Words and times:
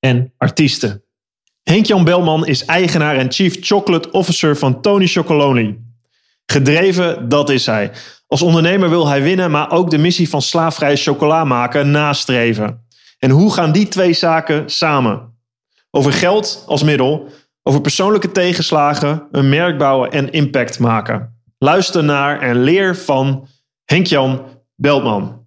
en 0.00 0.32
artiesten. 0.36 1.02
Henk-Jan 1.62 2.04
Belman 2.04 2.46
is 2.46 2.64
eigenaar 2.64 3.16
en 3.16 3.32
Chief 3.32 3.56
Chocolate 3.60 4.10
Officer 4.10 4.56
van 4.56 4.80
Tony 4.80 5.06
Chocolonely. 5.06 5.78
Gedreven, 6.46 7.28
dat 7.28 7.50
is 7.50 7.66
hij. 7.66 7.92
Als 8.26 8.42
ondernemer 8.42 8.88
wil 8.88 9.08
hij 9.08 9.22
winnen, 9.22 9.50
maar 9.50 9.70
ook 9.70 9.90
de 9.90 9.98
missie 9.98 10.28
van 10.28 10.42
slaafvrije 10.42 10.96
chocola 10.96 11.44
maken 11.44 11.90
nastreven. 11.90 12.86
En 13.18 13.30
hoe 13.30 13.52
gaan 13.52 13.72
die 13.72 13.88
twee 13.88 14.12
zaken 14.12 14.70
samen? 14.70 15.36
Over 15.90 16.12
geld 16.12 16.64
als 16.66 16.82
middel, 16.82 17.28
over 17.62 17.80
persoonlijke 17.80 18.32
tegenslagen, 18.32 19.28
een 19.30 19.48
merk 19.48 19.78
bouwen 19.78 20.10
en 20.10 20.32
impact 20.32 20.78
maken. 20.78 21.40
Luister 21.58 22.04
naar 22.04 22.40
en 22.40 22.62
leer 22.62 22.96
van 22.96 23.48
Henk-Jan 23.84 24.46
Beltman. 24.74 25.46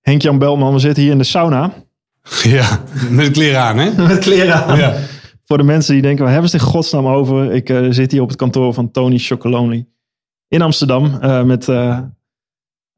Henk-Jan 0.00 0.38
Beltman, 0.38 0.72
we 0.72 0.78
zitten 0.78 1.02
hier 1.02 1.12
in 1.12 1.18
de 1.18 1.24
sauna. 1.24 1.72
Ja, 2.58 2.80
met 3.10 3.30
kleren 3.30 3.60
aan, 3.60 3.78
hè? 3.78 3.90
Met 4.08 4.18
kleren 4.18 4.64
aan. 4.64 4.78
Ja. 4.78 4.94
Voor 5.44 5.58
de 5.58 5.64
mensen 5.64 5.92
die 5.92 6.02
denken, 6.02 6.22
waar 6.24 6.32
hebben 6.32 6.50
ze 6.50 6.56
het 6.56 6.64
in 6.64 6.72
godsnaam 6.72 7.06
over? 7.06 7.52
Ik 7.52 7.70
eh, 7.70 7.86
zit 7.90 8.12
hier 8.12 8.22
op 8.22 8.28
het 8.28 8.36
kantoor 8.38 8.74
van 8.74 8.90
Tony 8.90 9.18
Chocolonely 9.18 9.86
in 10.48 10.62
Amsterdam 10.62 11.18
eh, 11.20 11.42
met 11.42 11.68
eh, 11.68 11.98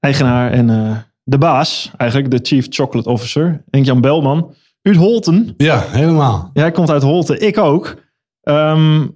eigenaar 0.01 0.51
en 0.51 0.71
eh, 0.71 0.97
de 1.23 1.39
baas, 1.39 1.91
eigenlijk 1.97 2.31
de 2.31 2.41
Chief 2.43 2.67
Chocolate 2.69 3.09
Officer, 3.09 3.65
Henk-Jan 3.71 4.01
Belman. 4.01 4.55
Uit 4.83 4.97
Holten. 4.97 5.55
Ja, 5.57 5.85
helemaal. 5.89 6.51
Jij 6.53 6.71
komt 6.71 6.91
uit 6.91 7.03
Holten, 7.03 7.41
ik 7.41 7.59
ook. 7.59 7.97
Ehm, 8.41 9.07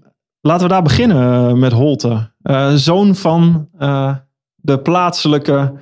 laten 0.41 0.67
we 0.67 0.73
daar 0.73 0.83
beginnen 0.83 1.59
met 1.59 1.73
Holten. 1.73 2.35
Eh, 2.43 2.73
zoon 2.75 3.15
van 3.15 3.69
eh, 3.79 4.17
de 4.55 4.79
plaatselijke 4.79 5.73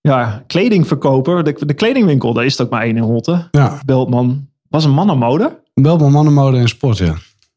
ja, 0.00 0.42
kledingverkoper, 0.46 1.44
de, 1.44 1.56
de 1.66 1.74
kledingwinkel, 1.74 2.32
daar 2.32 2.44
is 2.44 2.52
het 2.52 2.60
ook 2.66 2.72
maar 2.72 2.82
één 2.82 2.96
in 2.96 3.02
Holten. 3.02 3.48
Ja, 3.50 3.80
Beltman 3.84 4.48
was 4.68 4.84
een 4.84 4.90
mannenmode. 4.90 5.62
Belman 5.74 6.12
mannenmode 6.12 6.58
en 6.58 6.68
sport, 6.68 6.98
ja. 6.98 7.14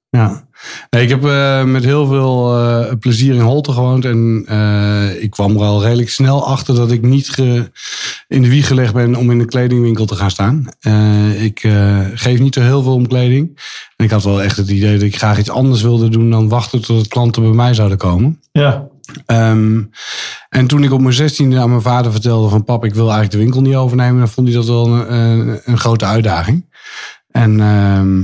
Ja. 0.10 0.48
Nee, 0.90 1.04
ik 1.04 1.10
heb 1.10 1.26
eh, 1.26 1.64
met 1.64 1.84
heel 1.84 2.06
veel 2.06 2.58
eh, 2.60 2.92
plezier 3.00 3.34
in 3.34 3.40
Holte 3.42 3.72
gewoond. 3.72 4.06
En 4.06 4.44
eh, 4.48 5.22
ik 5.24 5.30
kwam 5.30 5.56
er 5.56 5.62
al 5.64 5.84
redelijk 5.84 6.10
snel 6.10 6.46
achter 6.48 6.76
dat 6.76 6.92
ik 6.92 7.02
niet 7.02 7.30
ge- 7.30 7.72
in 8.28 8.42
de 8.42 8.50
wieg 8.50 8.68
gelegd 8.68 8.94
ben 8.94 9.16
om 9.16 9.32
in 9.32 9.40
een 9.40 9.46
kledingwinkel 9.50 10.06
te 10.06 10.16
gaan 10.16 10.32
staan. 10.32 10.66
Ik 11.40 11.60
geef 12.14 12.40
niet 12.40 12.54
zo 12.54 12.62
heel 12.62 12.84
veel 12.84 12.94
om 12.94 13.08
kleding. 13.08 13.60
En 13.96 14.06
ik 14.06 14.12
had 14.12 14.24
wel 14.24 14.42
echt 14.42 14.58
het 14.58 14.70
idee 14.70 14.94
dat 14.94 15.02
ik 15.02 15.18
graag 15.18 15.40
iets 15.40 15.50
anders 15.50 15.82
wilde 15.82 16.10
doen 16.10 16.30
dan 16.30 16.50
wachten 16.50 16.82
tot 16.82 17.08
klanten 17.08 17.42
bij 17.42 17.52
mij 17.52 17.74
zouden 17.74 17.98
komen. 17.98 18.40
Ja. 18.52 18.88
Ehm, 19.26 19.82
en 20.50 20.68
toen 20.68 20.84
ik 20.84 20.92
op 20.92 21.02
mijn 21.02 21.14
zestiende 21.14 21.60
aan 21.60 21.70
mijn 21.70 21.82
vader 21.82 22.12
vertelde 22.12 22.50
van 22.50 22.64
pap, 22.64 22.86
ik 22.86 22.94
wil 22.94 23.04
eigenlijk 23.04 23.32
de 23.32 23.38
winkel 23.38 23.62
niet 23.62 23.76
overnemen, 23.76 24.20
dan 24.20 24.30
vond 24.30 24.48
hij 24.48 24.56
dat 24.56 24.68
wel 24.68 24.88
een, 24.88 25.14
een, 25.14 25.62
een 25.64 25.78
grote 25.78 26.06
uitdaging. 26.06 26.66
En 27.32 27.60
ehm, 27.60 28.22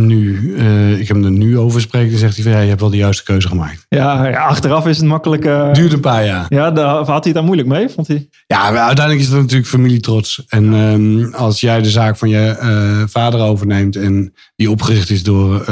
nu, 0.00 0.54
eh, 0.56 1.00
ik 1.00 1.08
hem 1.08 1.24
er 1.24 1.30
nu 1.30 1.58
over 1.58 1.80
spreek, 1.80 2.10
dan 2.10 2.18
zegt 2.18 2.34
hij 2.34 2.44
van 2.44 2.52
ja, 2.52 2.60
je 2.60 2.68
hebt 2.68 2.80
wel 2.80 2.90
de 2.90 2.96
juiste 2.96 3.22
keuze 3.24 3.48
gemaakt. 3.48 3.86
Ja, 3.88 4.26
ja, 4.28 4.44
achteraf 4.46 4.86
is 4.86 4.96
het 4.96 5.06
makkelijk. 5.06 5.44
eh, 5.44 5.72
Duurde 5.72 5.94
een 5.94 6.00
paar 6.00 6.24
jaar. 6.24 6.46
Ja, 6.48 6.70
daar 6.70 6.86
had 6.94 7.06
hij 7.06 7.16
het 7.22 7.34
daar 7.34 7.44
moeilijk 7.44 7.68
mee, 7.68 7.88
vond 7.88 8.06
hij. 8.08 8.28
Ja, 8.46 8.62
uiteindelijk 8.62 9.20
is 9.26 9.28
het 9.32 9.40
natuurlijk 9.40 9.68
familietrots. 9.68 10.44
En 10.48 10.74
ehm, 10.74 11.34
als 11.34 11.60
jij 11.60 11.82
de 11.82 11.90
zaak 11.90 12.16
van 12.16 12.28
je 12.28 12.48
eh, 12.48 13.02
vader 13.06 13.40
overneemt 13.40 13.96
en 13.96 14.32
die 14.56 14.70
opgericht 14.70 15.10
is 15.10 15.22
door 15.22 15.64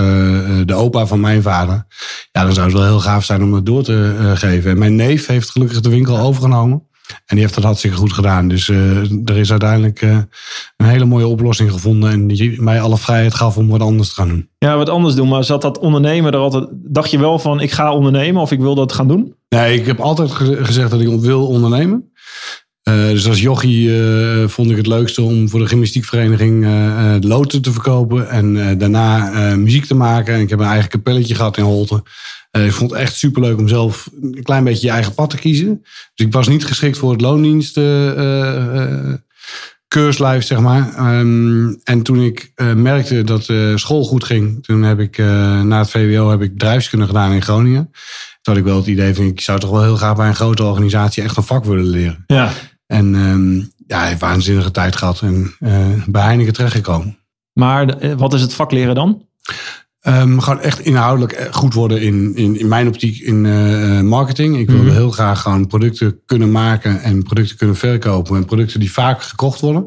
de 0.65 0.75
opa 0.75 1.07
van 1.07 1.21
mijn 1.21 1.43
vader, 1.43 1.87
ja, 2.33 2.43
dan 2.45 2.53
zou 2.53 2.67
het 2.67 2.77
wel 2.77 2.85
heel 2.85 3.01
gaaf 3.01 3.25
zijn 3.25 3.43
om 3.43 3.51
dat 3.51 3.67
door 3.67 3.83
te 3.83 4.33
geven. 4.35 4.71
En 4.71 4.79
mijn 4.79 4.97
neef 4.97 5.27
heeft 5.27 5.51
gelukkig 5.51 5.81
de 5.81 5.89
winkel 5.89 6.19
overgenomen. 6.19 6.83
En 7.09 7.37
die 7.37 7.41
heeft 7.41 7.55
dat 7.55 7.65
hartstikke 7.65 7.97
goed 7.97 8.13
gedaan. 8.13 8.49
Dus 8.49 8.69
eh, 8.69 9.01
er 9.25 9.37
is 9.37 9.51
uiteindelijk 9.51 10.03
eh, 10.03 10.19
een 10.77 10.87
hele 10.87 11.05
mooie 11.05 11.27
oplossing 11.27 11.73
gevonden. 11.73 12.11
En 12.11 12.27
die 12.27 12.63
mij 12.63 12.81
alle 12.81 12.97
vrijheid 12.99 13.35
gaf 13.35 13.57
om 13.57 13.69
wat 13.69 13.81
anders 13.81 14.09
te 14.09 14.15
gaan 14.15 14.29
doen. 14.29 14.49
Ja, 14.59 14.77
wat 14.77 14.89
anders 14.89 15.15
doen. 15.15 15.29
Maar 15.29 15.45
zat 15.45 15.63
dat 15.63 15.79
ondernemen 15.79 16.33
er 16.33 16.39
altijd... 16.39 16.67
Dacht 16.73 17.11
je 17.11 17.19
wel 17.19 17.39
van, 17.39 17.61
ik 17.61 17.71
ga 17.73 17.93
ondernemen 17.95 18.43
of 18.43 18.51
ik 18.53 18.61
wil 18.61 18.75
dat 18.75 18.93
gaan 18.93 19.09
doen? 19.09 19.35
Nee, 19.49 19.79
ik 19.79 19.87
heb 19.87 20.01
altijd 20.01 20.31
ge- 20.31 20.65
gezegd 20.65 20.91
dat 20.91 21.01
ik 21.01 21.21
wil 21.21 21.47
ondernemen. 21.47 22.13
Eh, 22.85 22.95
dus 22.95 23.29
als 23.29 23.41
jochie 23.41 24.03
eh, 24.03 24.49
vond 24.49 24.71
ik 24.71 24.77
het 24.77 24.87
leukste 24.87 25.23
om 25.23 25.49
voor 25.49 25.61
de 25.61 25.67
gymnastiekvereniging 25.67 26.65
eh, 26.65 27.15
loten 27.21 27.63
te 27.63 27.73
verkopen. 27.73 28.29
En 28.29 28.79
daarna 28.79 29.31
muziek 29.57 29.85
te 29.85 29.95
maken. 29.95 30.35
En 30.35 30.41
ik 30.41 30.51
heb 30.51 30.59
een 30.59 30.67
eigen 30.67 30.91
kapelletje 30.91 31.35
gehad 31.35 31.57
in 31.57 31.65
Holten. 31.65 32.03
Ik 32.51 32.73
vond 32.73 32.91
het 32.91 33.01
echt 33.01 33.17
superleuk 33.17 33.59
om 33.59 33.69
zelf 33.69 34.11
een 34.23 34.43
klein 34.43 34.65
beetje 34.65 34.87
je 34.87 34.93
eigen 34.93 35.15
pad 35.15 35.31
te 35.31 35.37
kiezen. 35.37 35.81
Dus 36.15 36.27
ik 36.27 36.33
was 36.33 36.49
niet 36.49 36.65
geschikt 36.65 36.99
voor 36.99 37.13
het 37.13 37.21
loondienst 37.21 37.75
keurslijf, 39.89 40.45
zeg 40.45 40.61
maar. 40.61 40.95
Ehm, 40.95 41.75
en 41.85 42.03
toen 42.03 42.21
ik 42.21 42.53
merkte 42.77 43.25
dat 43.25 43.45
school 43.75 44.05
goed 44.05 44.25
ging, 44.25 44.65
toen 44.65 44.83
heb 44.83 45.01
ik 45.01 45.19
na 45.63 45.79
het 45.79 45.91
VWO 45.91 46.31
heb 46.31 46.43
ik 46.43 46.53
bedrijfskunde 46.53 47.07
gedaan 47.07 47.33
in 47.33 47.43
Groningen. 47.43 47.91
Toen 48.43 48.55
had 48.55 48.57
ik 48.57 48.65
wel 48.65 48.77
het 48.77 48.87
idee 48.87 49.15
van 49.15 49.25
ik 49.25 49.41
zou 49.41 49.59
toch 49.61 49.71
wel 49.71 49.83
heel 49.83 49.97
graag 49.97 50.17
bij 50.17 50.29
een 50.29 50.35
grote 50.35 50.65
organisatie 50.65 51.23
echt 51.23 51.37
een 51.37 51.43
vak 51.43 51.65
willen 51.65 51.89
leren. 51.89 52.25
Ja. 52.27 52.53
En 52.95 53.15
ehm, 53.15 53.57
ja, 53.87 53.99
hij 53.99 54.09
heeft 54.09 54.21
waanzinnige 54.21 54.71
tijd 54.71 54.97
gehad 54.97 55.21
en 55.21 55.55
eh, 55.59 55.87
bij 56.07 56.23
Heineken 56.23 56.53
terechtgekomen. 56.53 57.19
Maar 57.53 57.89
eh, 57.89 58.13
wat 58.13 58.35
is 58.35 58.41
het 58.41 58.55
vak 58.55 58.73
leren 58.73 58.95
dan? 58.95 59.27
Ehm, 60.01 60.39
gewoon 60.39 60.61
echt 60.61 60.81
inhoudelijk 60.81 61.33
eh, 61.33 61.53
goed 61.53 61.75
worden 61.75 62.01
in, 62.01 62.33
in, 62.35 62.59
in 62.59 62.69
mijn 62.69 62.87
optiek 62.89 63.19
in 63.21 63.41
marketing. 64.07 64.59
Ik 64.59 64.67
wilde 64.71 64.85
Mhm. 64.85 64.93
heel 64.95 65.11
graag 65.11 65.41
gewoon 65.41 65.67
producten 65.67 66.21
kunnen 66.27 66.51
maken 66.51 67.03
en 67.03 67.23
producten 67.23 67.57
kunnen 67.57 67.77
verkopen. 67.77 68.37
En 68.37 68.45
producten 68.45 68.81
die 68.81 68.93
vaak 68.93 69.23
gekocht 69.23 69.61
worden. 69.61 69.87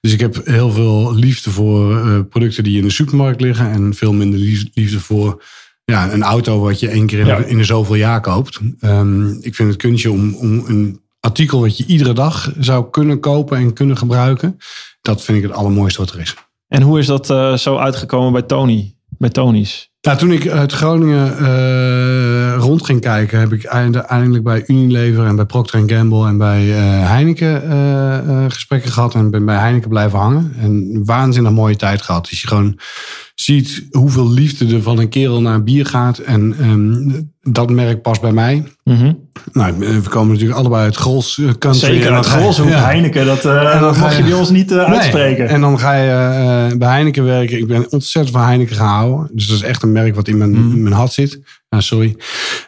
Dus 0.00 0.12
ik 0.12 0.20
heb 0.20 0.40
heel 0.44 0.70
veel 0.70 1.14
liefde 1.14 1.50
voor 1.50 2.24
producten 2.24 2.64
die 2.64 2.78
in 2.78 2.84
de 2.84 2.90
supermarkt 2.90 3.40
liggen. 3.40 3.70
En 3.70 3.94
veel 3.94 4.12
minder 4.12 4.38
lief- 4.38 4.66
liefde 4.74 5.00
voor 5.00 5.42
ja, 5.84 6.12
een 6.12 6.22
auto 6.22 6.60
wat 6.60 6.80
je 6.80 6.88
één 6.88 7.06
keer 7.06 7.18
in, 7.18 7.26
Ja. 7.26 7.36
in 7.36 7.58
de 7.58 7.64
zoveel 7.64 7.94
jaar 7.94 8.20
koopt. 8.20 8.60
Ehm, 8.80 9.28
ik 9.40 9.54
vind 9.54 9.68
het 9.68 9.78
kunstje 9.78 10.10
om, 10.10 10.34
om 10.34 10.64
een 10.66 11.00
artikel 11.26 11.60
wat 11.60 11.76
je 11.76 11.86
iedere 11.86 12.12
dag 12.12 12.52
zou 12.58 12.90
kunnen 12.90 13.20
kopen 13.20 13.58
en 13.58 13.72
kunnen 13.72 13.96
gebruiken. 13.96 14.56
Dat 15.02 15.22
vind 15.22 15.38
ik 15.38 15.44
het 15.44 15.52
allermooiste 15.52 16.00
wat 16.00 16.10
er 16.10 16.20
is. 16.20 16.34
En 16.68 16.82
hoe 16.82 16.98
is 16.98 17.06
dat 17.06 17.30
eh, 17.30 17.54
zo 17.54 17.76
uitgekomen 17.76 18.32
bij 18.32 18.42
Tony? 18.42 18.94
Bij 19.18 19.28
Tony's? 19.28 19.90
Nou, 20.00 20.18
toen 20.18 20.32
ik 20.32 20.48
uit 20.48 20.72
Groningen 20.72 21.38
eh, 21.38 22.56
rond 22.58 22.84
ging 22.84 23.00
kijken, 23.00 23.38
heb 23.38 23.52
ik 23.52 23.66
uiteindelijk 23.66 24.44
bij 24.44 24.64
Unilever 24.66 25.26
en 25.26 25.36
bij 25.36 25.44
Procter 25.44 25.82
Gamble 25.86 26.26
en 26.26 26.38
bij 26.38 26.72
eh, 26.72 27.08
Heineken 27.08 27.62
gesprekken 28.50 28.92
gehad. 28.92 29.14
En 29.14 29.30
ben 29.30 29.44
bij 29.44 29.56
Heineken 29.56 29.88
blijven 29.88 30.18
hangen. 30.18 30.54
En 30.58 30.70
een 30.70 31.04
waanzinnig 31.04 31.52
mooie 31.52 31.76
tijd 31.76 32.02
gehad. 32.02 32.28
Dus 32.28 32.40
je 32.40 32.48
gewoon 32.48 32.78
ziet 33.40 33.86
hoeveel 33.90 34.30
liefde 34.30 34.74
er 34.74 34.82
van 34.82 34.98
een 34.98 35.08
kerel 35.08 35.40
naar 35.40 35.54
een 35.54 35.64
bier 35.64 35.86
gaat. 35.86 36.18
En 36.18 36.54
ehm, 36.58 37.22
dat 37.52 37.70
merk 37.70 38.02
past 38.02 38.20
bij 38.20 38.32
mij. 38.32 38.64
Mhm. 38.84 39.12
Nou, 39.52 39.74
we 39.78 40.08
komen 40.08 40.32
natuurlijk 40.32 40.58
allebei 40.58 40.82
uit 40.82 40.96
Grols 40.96 41.38
eh, 41.38 41.44
country. 41.58 41.86
Zeker, 41.94 42.12
uit 42.12 42.26
Grolshoek, 42.26 42.68
ja. 42.68 42.84
Heineken. 42.84 43.26
Dat, 43.26 43.44
eh, 43.44 43.74
En 43.74 43.80
dat 43.80 43.96
mag 43.98 44.16
je 44.16 44.22
bij 44.22 44.32
ons 44.32 44.50
niet 44.50 44.70
eh, 44.70 44.76
Nee. 44.76 44.86
uitspreken. 44.98 45.48
En 45.48 45.60
dan 45.60 45.78
ga 45.78 45.94
je 45.94 46.10
eh, 46.70 46.78
bij 46.78 46.88
Heineken 46.88 47.24
werken. 47.24 47.58
Ik 47.58 47.66
ben 47.66 47.92
ontzettend 47.92 48.36
van 48.36 48.46
Heineken 48.46 48.76
gehouden. 48.76 49.30
Dus 49.32 49.46
dat 49.46 49.56
is 49.56 49.62
echt 49.62 49.82
een 49.82 49.92
merk 49.92 50.14
wat 50.14 50.28
in 50.28 50.36
mijn, 50.38 50.50
Mhm. 50.50 50.72
in 50.76 50.82
mijn 50.82 50.94
hart 50.94 51.12
zit. 51.12 51.40
Ah, 51.68 51.80
sorry. 51.80 52.16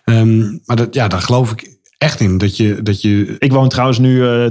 Ehm, 0.05 0.38
maar 0.64 0.76
dat, 0.76 0.94
ja, 0.94 1.09
daar 1.09 1.23
geloof 1.23 1.53
ik 1.53 1.76
echt 1.99 2.21
in. 2.21 2.38
Dat 2.38 2.56
je, 2.56 2.82
dat 2.82 3.00
je 3.03 3.37
Ik 3.38 3.53
woon 3.53 3.69
trouwens 3.69 3.99
nu 3.99 4.26
eh, 4.26 4.50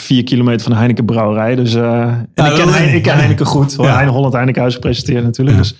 vier 0.00 0.22
kilometer 0.24 0.60
van 0.60 0.70
de 0.72 0.78
Heineken 0.78 1.04
brouwerij. 1.04 1.54
Dus, 1.54 1.74
eh, 1.74 2.00
en 2.02 2.28
ik, 2.34 2.34
ken 2.34 2.56
dat- 2.56 2.74
Heine- 2.74 2.96
ik 2.96 3.02
ken 3.02 3.16
Heineken 3.16 3.46
goed. 3.46 3.74
Ja. 3.78 3.94
Heine 3.94 4.10
Holland 4.10 4.32
Heineken 4.34 4.60
Huis 4.60 4.74
gepresenteerd 4.74 5.24
natuurlijk. 5.24 5.56
Ja. 5.56 5.62
Dus, 5.62 5.74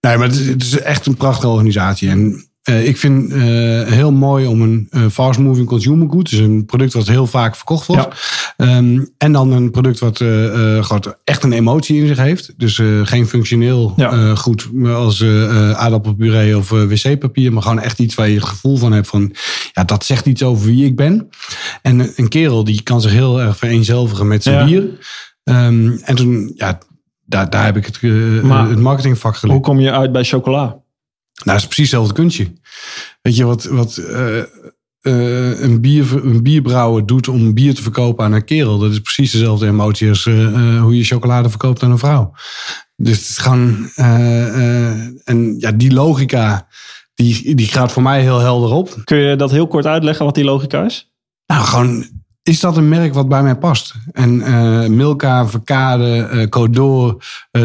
Nee, 0.00 0.16
maar 0.16 0.26
het 0.26 0.36
is, 0.36 0.46
het 0.46 0.62
is 0.62 0.78
echt 0.80 1.06
een 1.06 1.16
prachtige 1.16 1.48
organisatie. 1.48 2.08
En 2.10 2.49
eh, 2.62 2.86
ik 2.88 2.96
vind 2.96 3.32
eh 3.32 3.38
heel 3.86 4.12
mooi 4.12 4.46
om 4.46 4.62
een 4.62 4.86
eh, 4.90 5.02
fast-moving 5.10 5.66
consumer 5.66 6.08
good, 6.10 6.30
dus 6.30 6.38
een 6.38 6.64
product 6.64 6.92
wat 6.92 7.06
heel 7.08 7.26
vaak 7.26 7.56
verkocht 7.56 7.86
wordt. 7.86 8.08
Ehm, 8.56 9.04
en 9.18 9.32
dan 9.32 9.52
een 9.52 9.70
product 9.70 9.98
wat 9.98 10.24
echt 11.24 11.42
een 11.42 11.52
emotie 11.52 12.00
in 12.00 12.06
zich 12.06 12.18
heeft. 12.18 12.54
Dus 12.56 12.80
geen 13.02 13.26
functioneel 13.26 13.92
Ja. 13.96 14.34
goed 14.34 14.68
als 14.86 15.24
aardappelpuree 15.74 16.56
of 16.56 16.68
wc-papier, 16.68 17.52
maar 17.52 17.62
gewoon 17.62 17.80
echt 17.80 17.98
iets 17.98 18.14
waar 18.14 18.28
je 18.28 18.34
het 18.34 18.44
gevoel 18.44 18.76
van 18.76 18.92
hebt 18.92 19.06
van, 19.08 19.34
ja, 19.72 19.84
dat 19.84 20.04
zegt 20.04 20.26
iets 20.26 20.42
over 20.42 20.66
wie 20.66 20.84
ik 20.84 20.96
ben. 20.96 21.28
En 21.82 22.12
een 22.16 22.28
kerel 22.28 22.64
die 22.64 22.82
kan 22.82 23.00
zich 23.00 23.12
heel 23.12 23.40
erg 23.40 23.56
vereenzelvigen 23.56 24.26
met 24.28 24.42
zijn 24.42 24.58
Ja. 24.58 24.64
bier. 24.64 24.98
Ehm, 25.44 25.90
en 26.04 26.14
toen, 26.14 26.52
ja, 26.56 26.78
daar, 27.26 27.50
daar 27.50 27.64
heb 27.64 27.76
ik 27.76 27.86
het, 27.86 27.98
uh, 28.00 28.42
Maar- 28.42 28.68
het 28.68 28.78
marketingvak 28.80 29.36
geleerd. 29.36 29.58
Hoe 29.58 29.66
kom 29.68 29.80
je 29.80 29.92
uit 29.92 30.12
bij 30.12 30.24
chocola? 30.24 30.76
Nou, 31.44 31.58
dat 31.58 31.68
is 31.68 31.74
precies 31.74 31.90
hetzelfde 31.90 32.14
kunstje. 32.14 32.52
Weet 33.22 33.36
je 33.36 33.44
wat, 33.44 33.64
wat 33.64 33.96
eh, 33.96 34.38
eh, 34.38 35.60
een, 35.60 35.80
bier, 35.80 36.24
een 36.24 36.42
bierbrouwer 36.42 37.06
doet 37.06 37.28
om 37.28 37.54
bier 37.54 37.74
te 37.74 37.82
verkopen 37.82 38.24
aan 38.24 38.32
een 38.32 38.44
kerel? 38.44 38.78
Dat 38.78 38.90
is 38.90 39.00
precies 39.00 39.32
dezelfde 39.32 39.66
emotie 39.66 40.08
als 40.08 40.26
eh, 40.26 40.80
hoe 40.80 40.96
je 40.96 41.04
chocolade 41.04 41.48
verkoopt 41.48 41.82
aan 41.82 41.90
een 41.90 41.98
vrouw. 41.98 42.32
Dus 42.96 43.18
het 43.18 43.28
is 43.28 43.38
gewoon. 43.38 43.90
en 45.24 45.54
ja, 45.58 45.72
die 45.72 45.92
logica, 45.92 46.68
die, 47.14 47.54
die 47.54 47.66
gaat 47.66 47.92
voor 47.92 48.02
mij 48.02 48.20
heel 48.20 48.38
helder 48.38 48.70
op. 48.70 49.00
Kun 49.04 49.18
je 49.18 49.36
dat 49.36 49.50
heel 49.50 49.66
kort 49.66 49.86
uitleggen 49.86 50.24
wat 50.24 50.34
die 50.34 50.44
logica 50.44 50.84
is? 50.84 51.12
Nou, 51.46 51.64
gewoon. 51.64 52.19
Is 52.50 52.60
dat 52.60 52.76
een 52.76 52.88
merk 52.88 53.14
wat 53.14 53.28
bij 53.28 53.42
mij 53.42 53.56
past? 53.56 53.94
En 54.12 54.42
eh, 54.42 54.86
Milka, 54.88 55.46
Verkade, 55.46 56.16
eh 56.22 56.48
Codor, 56.48 57.24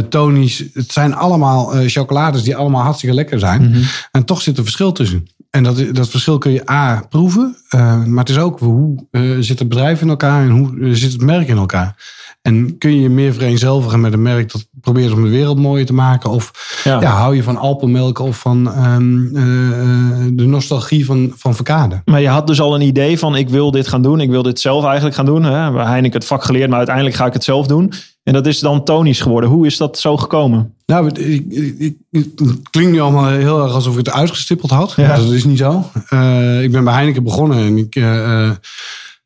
Tony's. 0.09 0.63
Het 0.73 0.91
zijn 0.91 1.13
allemaal 1.13 1.71
chocolades 1.87 2.43
die 2.43 2.55
allemaal 2.55 2.83
hartstikke 2.83 3.15
lekker 3.15 3.39
zijn. 3.39 3.83
En 4.11 4.25
toch 4.25 4.41
zit 4.41 4.57
er 4.57 4.63
verschil 4.63 4.91
tussen. 4.91 5.27
En 5.55 5.63
dat, 5.63 5.83
dat 5.91 6.09
verschil 6.09 6.37
kun 6.37 6.51
je 6.51 6.71
A, 6.71 7.05
proeven. 7.09 7.55
eh, 7.69 8.03
maar 8.03 8.19
het 8.19 8.29
is 8.29 8.37
ook 8.37 8.59
hoe 8.59 9.05
eh, 9.11 9.21
zit 9.39 9.59
het 9.59 9.67
bedrijf 9.69 10.01
in 10.01 10.09
elkaar 10.09 10.41
en 10.41 10.49
hoe 10.49 10.79
eh, 10.81 10.89
zit 10.91 11.11
het 11.11 11.21
merk 11.21 11.47
in 11.47 11.57
elkaar. 11.57 11.95
En 12.41 12.77
kun 12.77 12.93
je 12.93 13.01
je 13.01 13.09
meer 13.09 13.33
vereenzelvigen 13.33 13.99
met 13.99 14.13
een 14.13 14.21
merk 14.21 14.51
dat 14.51 14.67
probeert 14.81 15.11
om 15.13 15.23
de 15.23 15.29
wereld 15.29 15.59
mooier 15.59 15.85
te 15.85 15.93
maken? 15.93 16.29
Of 16.29 16.51
Ja. 16.83 17.01
ja. 17.01 17.11
hou 17.11 17.35
je 17.35 17.43
van 17.43 17.57
Alpenmelk 17.57 18.19
of 18.19 18.39
van 18.39 18.73
ehm, 18.73 19.35
eh, 19.35 19.69
eh, 19.69 20.27
de 20.33 20.45
nostalgie 20.45 21.05
van, 21.05 21.33
van 21.35 21.55
Verkade? 21.55 22.01
Maar 22.05 22.21
je 22.21 22.27
had 22.27 22.47
dus 22.47 22.61
al 22.61 22.75
een 22.75 22.81
idee 22.81 23.19
van 23.19 23.35
ik 23.35 23.49
wil 23.49 23.71
dit 23.71 23.87
gaan 23.87 24.01
doen. 24.01 24.19
Ik 24.19 24.29
wil 24.29 24.43
dit 24.43 24.59
zelf 24.59 24.85
eigenlijk 24.85 25.15
gaan 25.15 25.25
doen. 25.25 25.43
Hè? 25.43 25.83
Heineken 25.83 26.19
het 26.19 26.27
vak 26.27 26.43
geleerd, 26.43 26.67
maar 26.67 26.77
uiteindelijk 26.77 27.15
ga 27.15 27.25
ik 27.25 27.33
het 27.33 27.43
zelf 27.43 27.67
doen. 27.67 27.93
En 28.25 28.33
dat 28.33 28.45
is 28.45 28.59
dan 28.59 28.83
Tony's 28.83 29.19
geworden. 29.21 29.49
Hoe 29.49 29.65
is 29.65 29.77
dat 29.77 29.99
zo 29.99 30.17
gekomen? 30.17 30.73
Nou, 30.85 31.05
het, 31.05 31.17
ik, 31.19 31.45
ik, 31.49 31.95
ik- 32.11 32.31
het 32.35 32.69
klinkt 32.69 32.91
nu 32.91 32.99
allemaal 32.99 33.27
heel 33.27 33.63
erg 33.63 33.73
alsof 33.73 33.97
ik 33.97 34.05
het 34.05 34.15
uitgestippeld 34.15 34.71
had. 34.71 34.93
Ja. 34.95 35.15
Dat 35.15 35.31
is 35.31 35.43
niet 35.43 35.57
zo. 35.57 35.89
Eh, 36.09 36.63
ik 36.63 36.71
ben 36.71 36.83
bij 36.83 36.93
Heineken 36.93 37.23
begonnen 37.23 37.57
en 37.57 37.77
ik 37.77 37.95
eh, 37.95 38.43
eh, 38.47 38.55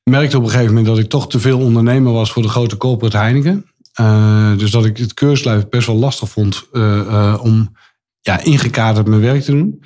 merkte 0.04 0.38
op 0.38 0.44
een 0.44 0.50
gegeven 0.50 0.68
moment 0.74 0.86
dat 0.88 0.98
ik 0.98 1.10
toch 1.10 1.30
te 1.30 1.40
veel 1.40 1.60
ondernemer 1.60 2.12
was 2.13 2.31
voor 2.31 2.42
de 2.42 2.48
grote 2.50 2.78
corporate 2.78 3.18
Heineken. 3.18 3.66
Dus 4.57 4.72
dat 4.72 4.86
ik 4.86 4.98
het 4.98 5.13
keurslijf 5.13 5.69
best 5.69 5.88
wel 5.88 5.95
lastig 5.95 6.30
vond 6.30 6.68
om 7.42 7.75
ja, 8.22 8.44
ingekaderd 8.44 9.07
mijn 9.07 9.22
werk 9.22 9.42
te 9.44 9.52
doen. 9.52 9.84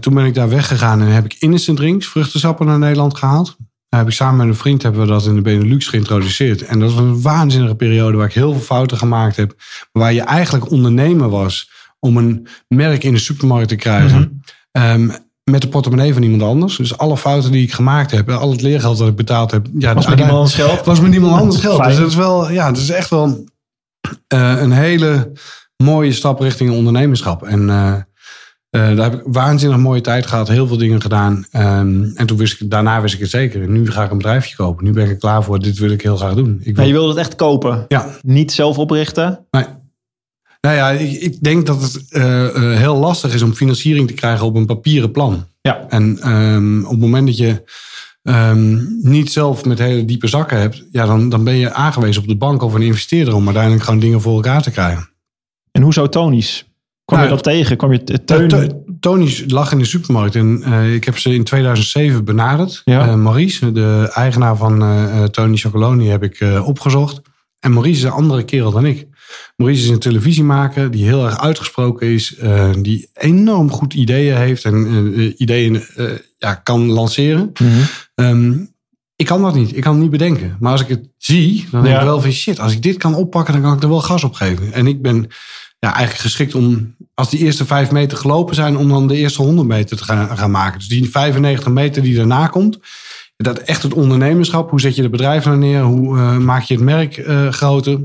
Toen 0.00 0.14
ben 0.14 0.24
ik 0.24 0.34
daar 0.34 0.48
weggegaan 0.48 1.00
en 1.00 1.06
heb 1.06 1.24
ik 1.24 1.36
instant 1.38 1.78
drinks, 1.78 2.06
vruchtensappen 2.06 2.66
naar 2.66 2.78
Nederland 2.78 3.16
gehaald. 3.18 3.56
Daar 3.90 4.00
heb 4.00 4.08
ik 4.08 4.14
samen 4.14 4.36
met 4.36 4.46
een 4.46 4.60
vriend 4.60 4.82
hebben 4.82 5.00
we 5.00 5.06
dat 5.06 5.26
in 5.26 5.34
de 5.34 5.40
Benelux 5.40 5.86
geïntroduceerd. 5.86 6.62
En 6.62 6.78
dat 6.78 6.92
was 6.92 7.00
een 7.00 7.22
waanzinnige 7.22 7.74
periode 7.74 8.16
waar 8.16 8.26
ik 8.26 8.32
heel 8.34 8.52
veel 8.52 8.60
fouten 8.60 8.96
gemaakt 8.98 9.36
heb. 9.36 9.54
Waar 9.92 10.12
je 10.12 10.20
eigenlijk 10.22 10.70
ondernemer 10.70 11.28
was 11.28 11.70
om 11.98 12.16
een 12.16 12.46
merk 12.68 13.04
in 13.04 13.12
de 13.12 13.18
supermarkt 13.18 13.68
te 13.68 13.76
krijgen. 13.76 14.42
Ehm, 14.72 15.08
met 15.44 15.60
de 15.60 15.68
portemonnee 15.68 16.12
van 16.12 16.22
iemand 16.22 16.42
anders. 16.42 16.76
Dus 16.76 16.98
alle 16.98 17.16
fouten 17.16 17.52
die 17.52 17.62
ik 17.62 17.72
gemaakt 17.72 18.10
heb, 18.10 18.30
al 18.30 18.50
het 18.50 18.62
leergeld 18.62 18.98
dat 18.98 19.08
ik 19.08 19.16
betaald 19.16 19.50
heb. 19.50 19.66
Ja, 19.66 19.70
Was 19.70 19.80
met 19.80 19.84
uiteindelijk- 19.86 20.18
iemand 20.20 20.38
anders 20.38 20.54
geld? 20.54 20.86
was 20.86 21.00
met 21.00 21.10
niemand 21.10 21.40
anders 21.40 21.60
geld. 21.60 21.84
Dus 21.84 21.96
dat 21.96 22.06
is 22.08 22.14
wel, 22.14 22.50
ja, 22.50 22.66
dat 22.70 22.80
is 22.80 22.90
echt 22.90 23.10
wel 23.10 23.44
eh, 24.28 24.60
een 24.60 24.72
hele 24.72 25.32
mooie 25.76 26.12
stap 26.12 26.40
richting 26.40 26.70
ondernemerschap. 26.70 27.42
En 27.42 27.70
eh, 27.70 27.94
daar 28.70 29.10
heb 29.10 29.14
ik 29.14 29.22
waanzinnig 29.24 29.78
mooie 29.78 30.00
tijd 30.00 30.26
gehad, 30.26 30.48
heel 30.48 30.66
veel 30.66 30.76
dingen 30.76 31.00
gedaan. 31.00 31.46
Ehm, 31.50 32.04
en 32.14 32.26
toen 32.26 32.36
wist 32.36 32.60
ik, 32.60 32.70
daarna 32.70 33.00
wist 33.00 33.14
ik 33.14 33.20
het 33.20 33.30
zeker. 33.30 33.68
Nu 33.68 33.90
ga 33.90 34.04
ik 34.04 34.10
een 34.10 34.16
bedrijfje 34.16 34.56
kopen. 34.56 34.84
Nu 34.84 34.92
ben 34.92 35.04
ik 35.04 35.10
er 35.10 35.16
klaar 35.16 35.44
voor. 35.44 35.58
Dit 35.58 35.78
wil 35.78 35.90
ik 35.90 36.02
heel 36.02 36.16
graag 36.16 36.34
doen. 36.34 36.56
Ik 36.58 36.64
wil, 36.64 36.74
Maar 36.74 36.86
je 36.86 36.92
wilde 36.92 37.08
het 37.08 37.18
echt 37.18 37.34
kopen. 37.34 37.84
ja, 37.88 38.06
Niet 38.22 38.52
zelf 38.52 38.78
oprichten. 38.78 39.46
nee. 39.50 39.64
Nou 40.60 40.76
ja, 40.76 40.90
ik, 40.90 41.20
ik 41.20 41.42
denk 41.42 41.66
dat 41.66 41.82
het 41.82 42.08
eh, 42.08 42.46
eh, 42.46 42.78
heel 42.78 42.96
lastig 42.96 43.34
is 43.34 43.42
om 43.42 43.52
financiering 43.54 44.08
te 44.08 44.14
krijgen 44.14 44.46
op 44.46 44.54
een 44.54 44.66
papieren 44.66 45.10
plan. 45.10 45.46
Ja. 45.60 45.86
En 45.88 46.18
ehm, 46.22 46.84
op 46.84 46.90
het 46.90 47.00
moment 47.00 47.26
dat 47.26 47.36
je 47.36 47.62
ehm, 48.22 48.78
niet 49.02 49.32
zelf 49.32 49.64
met 49.64 49.78
hele 49.78 50.04
diepe 50.04 50.26
zakken 50.26 50.58
hebt, 50.60 50.84
ja, 50.90 51.06
dan, 51.06 51.28
dan 51.28 51.44
ben 51.44 51.54
je 51.56 51.72
aangewezen 51.72 52.22
op 52.22 52.28
de 52.28 52.36
bank 52.36 52.62
of 52.62 52.74
een 52.74 52.82
investeerder 52.82 53.34
om 53.34 53.44
uiteindelijk 53.44 53.84
gewoon 53.84 54.00
dingen 54.00 54.20
voor 54.20 54.34
elkaar 54.34 54.62
te 54.62 54.70
krijgen. 54.70 55.08
En 55.72 55.82
hoe 55.82 55.92
zou 55.92 56.08
Tony's? 56.08 56.69
Kwam 57.10 57.22
Nou, 57.22 57.30
je 57.36 57.42
dat 57.42 57.52
tegen? 57.54 57.76
Kwam 57.76 57.92
je 57.92 58.04
te- 58.04 58.12
Uh, 58.12 58.18
Teun? 58.18 58.48
To- 58.48 58.84
Tony's 59.00 59.44
lag 59.46 59.72
in 59.72 59.78
de 59.78 59.84
supermarkt 59.84 60.34
en 60.34 60.62
eh, 60.62 60.94
ik 60.94 61.04
heb 61.04 61.18
ze 61.18 61.34
in 61.34 61.44
2007 61.44 62.24
benaderd. 62.24 62.82
Ja. 62.84 63.06
Eh, 63.08 63.14
Maurice, 63.14 63.72
de 63.72 64.10
eigenaar 64.14 64.56
van 64.56 64.82
eh, 64.82 65.24
Tony 65.24 65.56
Chocoloni, 65.56 66.08
heb 66.08 66.22
ik 66.22 66.44
opgezocht. 66.64 67.20
En 67.58 67.72
Maurice 67.72 67.96
is 67.98 68.02
een 68.04 68.10
andere 68.10 68.42
kerel 68.44 68.70
dan 68.70 68.86
ik. 68.86 69.06
Maurice 69.56 69.82
is 69.82 69.88
een 69.88 69.98
televisiemaker 69.98 70.90
die 70.90 71.04
heel 71.04 71.24
erg 71.24 71.40
uitgesproken 71.40 72.06
is. 72.06 72.36
die 72.80 73.10
enorm 73.14 73.70
goed 73.70 73.94
ideeën 73.94 74.36
heeft 74.36 74.64
en 74.64 75.42
ideeën 75.42 75.82
ja, 76.38 76.54
kan 76.54 76.86
lanceren. 76.90 77.50
Mhm. 77.62 77.70
Ehm, 78.14 78.52
ik 79.16 79.26
kan 79.26 79.42
dat 79.42 79.54
niet. 79.54 79.76
Ik 79.76 79.82
kan 79.82 79.92
het 79.92 80.02
niet 80.02 80.10
bedenken. 80.10 80.56
Maar 80.60 80.72
als 80.72 80.80
ik 80.80 80.88
het 80.88 81.08
zie, 81.18 81.66
dan 81.70 81.82
denk 81.82 81.94
Ja. 81.94 82.00
ik 82.00 82.06
wel 82.06 82.20
van 82.20 82.30
shit. 82.32 82.60
Als 82.60 82.72
ik 82.72 82.82
dit 82.82 82.96
kan 82.96 83.14
oppakken, 83.14 83.52
dan 83.54 83.62
kan 83.62 83.72
ik 83.76 83.82
er 83.82 83.88
wel 83.88 84.00
gas 84.00 84.24
op 84.24 84.34
geven. 84.34 84.72
En 84.72 84.86
ik 84.86 85.02
ben 85.02 85.26
ja, 85.80 85.94
eigenlijk 85.94 86.20
geschikt 86.20 86.54
om, 86.54 86.94
als 87.14 87.30
die 87.30 87.40
eerste 87.40 87.64
vijf 87.64 87.90
meter 87.90 88.18
gelopen 88.18 88.54
zijn, 88.54 88.76
om 88.76 88.88
dan 88.88 89.06
de 89.06 89.16
eerste 89.16 89.42
100 89.42 89.68
meter 89.68 89.96
te 89.96 90.04
gaan, 90.04 90.38
gaan 90.38 90.50
maken. 90.50 90.78
Dus 90.78 90.88
die 90.88 91.10
95 91.10 91.68
meter 91.72 92.02
die 92.02 92.16
daarna 92.16 92.46
komt. 92.46 92.78
Dat 93.36 93.58
echt 93.58 93.82
het 93.82 93.94
ondernemerschap. 93.94 94.70
Hoe 94.70 94.80
zet 94.80 94.96
je 94.96 95.02
de 95.02 95.08
bedrijf 95.08 95.44
nou 95.44 95.58
neer? 95.58 95.82
Hoe 95.82 96.18
eh, 96.18 96.36
maak 96.36 96.62
je 96.62 96.74
het 96.74 96.82
merk 96.82 97.16
eh, 97.16 97.48
groter? 97.48 98.00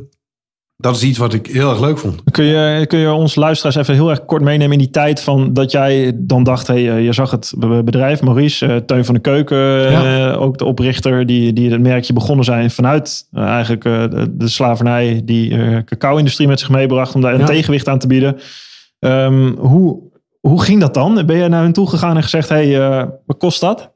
Dat 0.77 0.95
is 0.95 1.04
iets 1.04 1.18
wat 1.18 1.33
ik 1.33 1.48
heel 1.48 1.69
erg 1.69 1.80
leuk 1.80 1.98
vond. 1.98 2.22
Kun 2.31 2.44
je, 2.45 2.86
kun 2.88 3.00
je 3.00 3.12
ons 3.12 3.36
luisteraars 3.36 3.75
even 3.75 3.94
heel 3.94 4.10
erg 4.10 4.25
kort 4.25 4.42
meenemen 4.42 4.72
in 4.74 4.77
die 4.80 4.89
tijd 4.89 5.22
van 5.22 5.54
dat 5.54 5.72
jij 5.72 6.12
dan 6.16 6.44
dacht, 6.44 6.68
hey, 6.68 6.89
eh, 6.92 7.04
je 7.06 7.13
zag 7.13 7.31
het 7.31 7.54
be- 7.57 7.83
bedrijf, 7.83 8.22
Maurice, 8.22 8.66
eh, 8.66 8.75
Teun 8.75 9.06
van 9.06 9.13
de 9.16 9.22
Keuken, 9.22 9.57
Ja. 9.92 10.31
eh, 10.31 10.42
ook 10.42 10.57
de 10.57 10.66
oprichter, 10.66 11.25
die, 11.25 11.54
die 11.54 11.72
het 11.72 11.81
merkje 11.81 12.13
begonnen 12.13 12.45
zijn 12.45 12.72
vanuit 12.72 13.27
eigenlijk 13.33 13.83
de, 13.83 14.27
de 14.38 14.48
slavernij 14.48 15.22
die 15.25 15.83
cacao-industrie 15.83 16.48
met 16.48 16.60
zich 16.60 16.69
meebracht 16.69 17.16
om 17.16 17.21
daar 17.21 17.33
een 17.33 17.39
Ja. 17.39 17.45
tegenwicht 17.45 17.88
aan 17.88 18.00
te 18.00 18.07
bieden. 18.07 18.38
Ehm, 19.00 19.54
hoe, 19.57 20.00
hoe 20.39 20.62
ging 20.63 20.80
dat 20.81 20.94
dan? 20.94 21.25
Ben 21.25 21.38
je 21.38 21.48
naar 21.48 21.63
hen 21.63 21.74
toe 21.74 21.89
gegaan 21.89 22.16
en 22.16 22.24
gezegd, 22.24 22.50
hey, 22.50 22.80
wat 23.25 23.38
kost 23.38 23.62
dat? 23.62 23.94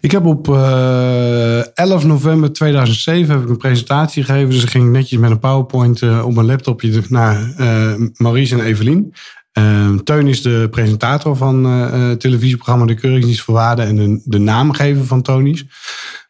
Ik 0.00 0.10
heb 0.10 0.26
op 0.26 0.48
eh 0.48 1.76
11 1.76 2.04
november 2.04 2.52
2007 2.52 3.34
heb 3.34 3.42
ik 3.42 3.48
een 3.48 3.56
presentatie 3.56 4.24
gegeven. 4.24 4.50
Dus 4.50 4.62
ik 4.62 4.70
ging 4.70 4.90
netjes 4.90 5.18
met 5.18 5.30
een 5.30 5.38
PowerPoint 5.38 6.02
eh, 6.02 6.26
op 6.26 6.34
mijn 6.34 6.46
laptopje 6.46 7.02
naar 7.08 7.52
eh, 7.56 7.94
Maurice 8.16 8.54
en 8.54 8.64
Evelien. 8.64 9.14
Eh, 9.52 9.90
Teun 9.94 10.26
is 10.26 10.42
de 10.42 10.68
presentator 10.70 11.36
van 11.36 11.64
het 11.64 12.20
televisieprogramma 12.20 12.86
De 12.86 12.94
Keuringsdienst 12.94 13.42
voor 13.42 13.54
Waarde 13.54 13.82
en 13.82 13.96
de, 13.96 14.22
de 14.24 14.38
naamgever 14.38 15.04
van 15.04 15.22
Tony's. 15.22 15.64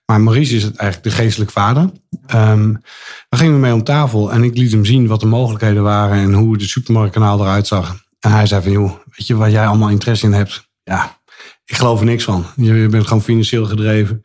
Maar 0.07 0.21
Maurice 0.21 0.57
is 0.57 0.63
het 0.63 0.77
eigenlijk 0.77 1.11
de 1.11 1.23
geestelijk 1.23 1.51
vader. 1.51 1.91
Ehm 2.27 2.75
daar 3.29 3.41
gingen 3.41 3.55
we 3.55 3.61
mee 3.61 3.75
om 3.75 3.85
tafel 3.85 4.33
en 4.33 4.43
ik 4.43 4.57
liet 4.57 4.73
hem 4.73 4.85
zien 4.85 5.07
wat 5.07 5.21
de 5.21 5.27
mogelijkheden 5.27 5.83
waren 5.83 6.19
en 6.19 6.33
hoe 6.33 6.53
het 6.53 6.63
supermarktkanaal 6.63 7.41
eruit 7.41 7.67
zag. 7.67 7.97
En 8.21 8.31
hij 8.31 8.47
zei 8.47 8.63
van, 8.63 8.73
joh, 8.73 8.93
weet 9.05 9.27
je 9.27 9.37
waar 9.37 9.51
jij 9.51 9.67
allemaal 9.67 9.89
interesse 9.89 10.27
in 10.27 10.33
hebt? 10.33 10.69
Ja, 10.83 11.19
ik 11.67 11.77
geloof 11.77 12.01
er 12.01 12.07
niks 12.07 12.25
van. 12.25 12.47
Je 12.57 12.87
bent 12.89 13.07
gewoon 13.07 13.23
financieel 13.23 13.65
gedreven. 13.65 14.25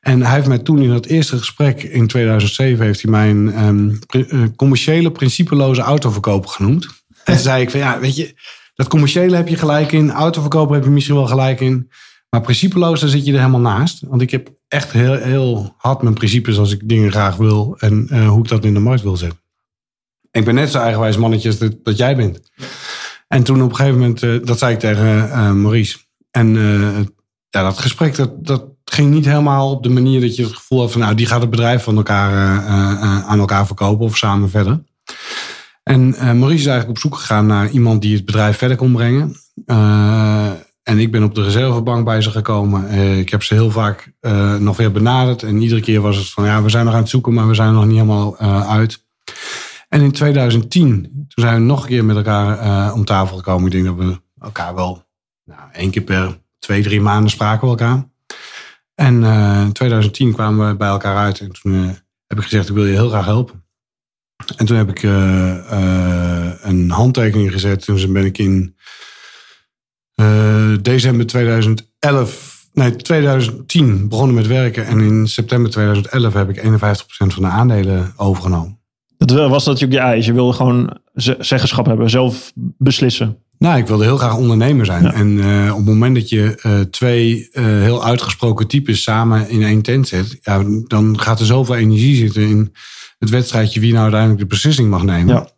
En 0.00 0.22
hij 0.22 0.34
heeft 0.34 0.46
mij 0.46 0.58
toen 0.58 0.82
in 0.82 0.88
dat 0.88 1.06
eerste 1.06 1.38
gesprek 1.38 1.82
in 1.82 2.06
2007... 2.06 2.84
heeft 2.84 3.02
hij 3.02 3.10
mij 3.10 3.30
een 3.30 3.52
ehm, 3.52 3.90
eh, 4.06 4.42
commerciële, 4.56 5.10
principeloze 5.10 5.80
autoverkoper 5.80 6.50
genoemd. 6.50 6.86
En 7.24 7.38
zei 7.38 7.62
ik 7.62 7.70
van 7.70 7.80
ja, 7.80 8.00
weet 8.00 8.16
je... 8.16 8.34
dat 8.74 8.88
commerciële 8.88 9.36
heb 9.36 9.48
je 9.48 9.56
gelijk 9.56 9.92
in. 9.92 10.10
Autoverkoper 10.10 10.74
heb 10.74 10.84
je 10.84 10.90
misschien 10.90 11.14
wel 11.14 11.26
gelijk 11.26 11.60
in. 11.60 11.90
Maar 12.30 12.40
principeloos, 12.40 13.00
daar 13.00 13.10
zit 13.10 13.24
je 13.24 13.32
er 13.32 13.38
helemaal 13.38 13.60
naast. 13.60 14.02
Want 14.08 14.22
ik 14.22 14.30
heb 14.30 14.48
echt 14.68 14.92
heel, 14.92 15.14
heel 15.14 15.74
hard 15.76 16.02
mijn 16.02 16.14
principes 16.14 16.58
als 16.58 16.72
ik 16.72 16.88
dingen 16.88 17.10
graag 17.10 17.36
wil. 17.36 17.76
En 17.78 18.06
eh, 18.10 18.28
hoe 18.28 18.42
ik 18.42 18.48
dat 18.48 18.64
in 18.64 18.74
de 18.74 18.80
markt 18.80 19.02
wil 19.02 19.16
zetten. 19.16 19.38
Ik 20.30 20.44
ben 20.44 20.54
net 20.54 20.70
zo 20.70 20.78
eigenwijs 20.78 21.16
mannetje 21.16 21.48
als 21.48 21.58
dat, 21.82 21.96
jij 21.96 22.16
bent. 22.16 22.40
En 23.28 23.42
toen 23.42 23.62
op 23.62 23.70
een 23.70 23.76
gegeven 23.76 23.98
moment, 23.98 24.22
eh, 24.22 24.36
dat 24.44 24.58
zei 24.58 24.72
ik 24.72 24.78
tegen 24.78 25.60
Maurice. 25.60 26.04
En 26.36 26.56
eh, 26.56 27.04
ja, 27.50 27.62
dat 27.62 27.78
gesprek 27.78 28.16
dat, 28.16 28.44
dat 28.44 28.64
ging 28.84 29.10
niet 29.10 29.24
helemaal 29.24 29.70
op 29.70 29.82
de 29.82 29.88
manier 29.88 30.20
dat 30.20 30.36
je 30.36 30.42
het 30.42 30.54
gevoel 30.54 30.80
had 30.80 30.92
van, 30.92 31.00
nou, 31.00 31.14
die 31.14 31.26
gaat 31.26 31.40
het 31.40 31.50
bedrijf 31.50 31.82
van 31.82 31.96
elkaar, 31.96 32.32
eh, 32.32 32.92
eh, 32.92 33.26
aan 33.26 33.38
elkaar 33.38 33.66
verkopen 33.66 34.04
of 34.04 34.16
samen 34.16 34.50
verder. 34.50 34.82
En 35.82 36.08
Maurice 36.08 36.60
is 36.60 36.66
eigenlijk 36.66 36.88
op 36.88 36.98
zoek 36.98 37.16
gegaan 37.16 37.46
naar 37.46 37.70
iemand 37.70 38.02
die 38.02 38.14
het 38.16 38.24
bedrijf 38.24 38.56
verder 38.56 38.76
kon 38.76 38.92
brengen. 38.92 39.36
En 40.82 40.98
ik 40.98 41.10
ben 41.10 41.22
op 41.22 41.34
de 41.34 41.42
reservebank 41.42 42.04
bij 42.04 42.20
ze 42.20 42.30
gekomen. 42.30 42.90
Ik 43.18 43.28
heb 43.28 43.42
ze 43.42 43.54
heel 43.54 43.70
vaak 43.70 44.12
nog 44.58 44.76
weer 44.76 44.92
benaderd. 44.92 45.42
En 45.42 45.62
iedere 45.62 45.80
keer 45.80 46.00
was 46.00 46.16
het 46.16 46.30
van, 46.30 46.44
ja, 46.44 46.62
we 46.62 46.68
zijn 46.68 46.84
nog 46.84 46.94
aan 46.94 47.00
het 47.00 47.08
zoeken, 47.08 47.34
maar 47.34 47.48
we 47.48 47.54
zijn 47.54 47.72
nog 47.72 47.84
niet 47.84 47.94
helemaal 47.94 48.38
uit. 48.66 49.04
En 49.88 50.00
in 50.00 50.12
2010, 50.12 51.02
toen 51.02 51.44
zijn 51.44 51.54
we 51.54 51.60
nog 51.60 51.82
een 51.82 51.88
keer 51.88 52.04
met 52.04 52.16
elkaar 52.16 52.92
om 52.92 53.04
tafel 53.04 53.36
gekomen. 53.36 53.66
Ik 53.66 53.72
denk 53.72 53.84
dat 53.84 54.06
we 54.06 54.20
elkaar 54.38 54.74
wel 54.74 55.05
nou, 55.46 55.60
één 55.72 55.90
keer 55.90 56.02
per 56.02 56.38
twee, 56.58 56.82
drie 56.82 57.00
maanden 57.00 57.30
spraken 57.30 57.60
we 57.62 57.68
elkaar. 57.68 58.08
En 58.94 59.24
eh, 59.24 59.60
in 59.64 59.72
2010 59.72 60.32
kwamen 60.32 60.68
we 60.68 60.76
bij 60.76 60.88
elkaar 60.88 61.16
uit. 61.16 61.40
En 61.40 61.52
toen 61.52 61.74
eh, 61.74 61.90
heb 62.26 62.38
ik 62.38 62.44
gezegd, 62.44 62.68
ik 62.68 62.74
wil 62.74 62.86
je 62.86 62.92
heel 62.92 63.08
graag 63.08 63.24
helpen. 63.24 63.64
En 64.56 64.66
toen 64.66 64.76
heb 64.76 64.88
ik 64.88 65.02
eh, 65.02 66.50
een 66.60 66.90
handtekening 66.90 67.52
gezet. 67.52 67.84
Toen 67.84 68.12
ben 68.12 68.24
ik 68.24 68.38
in 68.38 68.76
december 70.82 71.26
2011, 71.26 72.68
nee 72.72 72.96
2010 72.96 74.08
begonnen 74.08 74.34
met 74.34 74.46
werken. 74.46 74.86
En 74.86 75.00
in 75.00 75.28
september 75.28 75.70
2011 75.70 76.32
heb 76.32 76.48
ik 76.48 76.62
51% 76.62 76.66
van 77.26 77.42
de 77.42 77.48
aandelen 77.48 78.12
overgenomen. 78.16 78.78
Dat 79.16 79.48
was 79.48 79.64
dat 79.64 79.78
je 79.78 79.90
je 79.90 79.98
eis. 79.98 80.26
Je 80.26 80.32
wilde 80.32 80.52
gewoon 80.52 80.98
ze- 81.14 81.36
zeggenschap 81.38 81.86
hebben, 81.86 82.10
zelf 82.10 82.52
beslissen. 82.78 83.38
Nou, 83.66 83.78
ik 83.78 83.86
wilde 83.86 84.04
heel 84.04 84.16
graag 84.16 84.36
ondernemer 84.36 84.86
zijn. 84.86 85.02
Ja. 85.02 85.12
En 85.12 85.40
eh, 85.40 85.70
op 85.70 85.76
het 85.76 85.86
moment 85.86 86.14
dat 86.14 86.28
je 86.28 86.58
eh, 86.62 86.80
twee 86.80 87.48
eh, 87.52 87.64
heel 87.64 88.04
uitgesproken 88.04 88.66
types 88.66 89.02
samen 89.02 89.48
in 89.48 89.62
één 89.62 89.82
tent 89.82 90.08
zet, 90.08 90.38
ja, 90.42 90.64
dan 90.86 91.20
gaat 91.20 91.40
er 91.40 91.46
zoveel 91.46 91.74
energie 91.74 92.16
zitten 92.16 92.42
in 92.42 92.74
het 93.18 93.30
wedstrijdje 93.30 93.80
wie 93.80 93.90
nou 93.90 94.02
uiteindelijk 94.02 94.40
de 94.40 94.46
beslissing 94.46 94.90
mag 94.90 95.02
nemen. 95.02 95.34
Ja. 95.34 95.48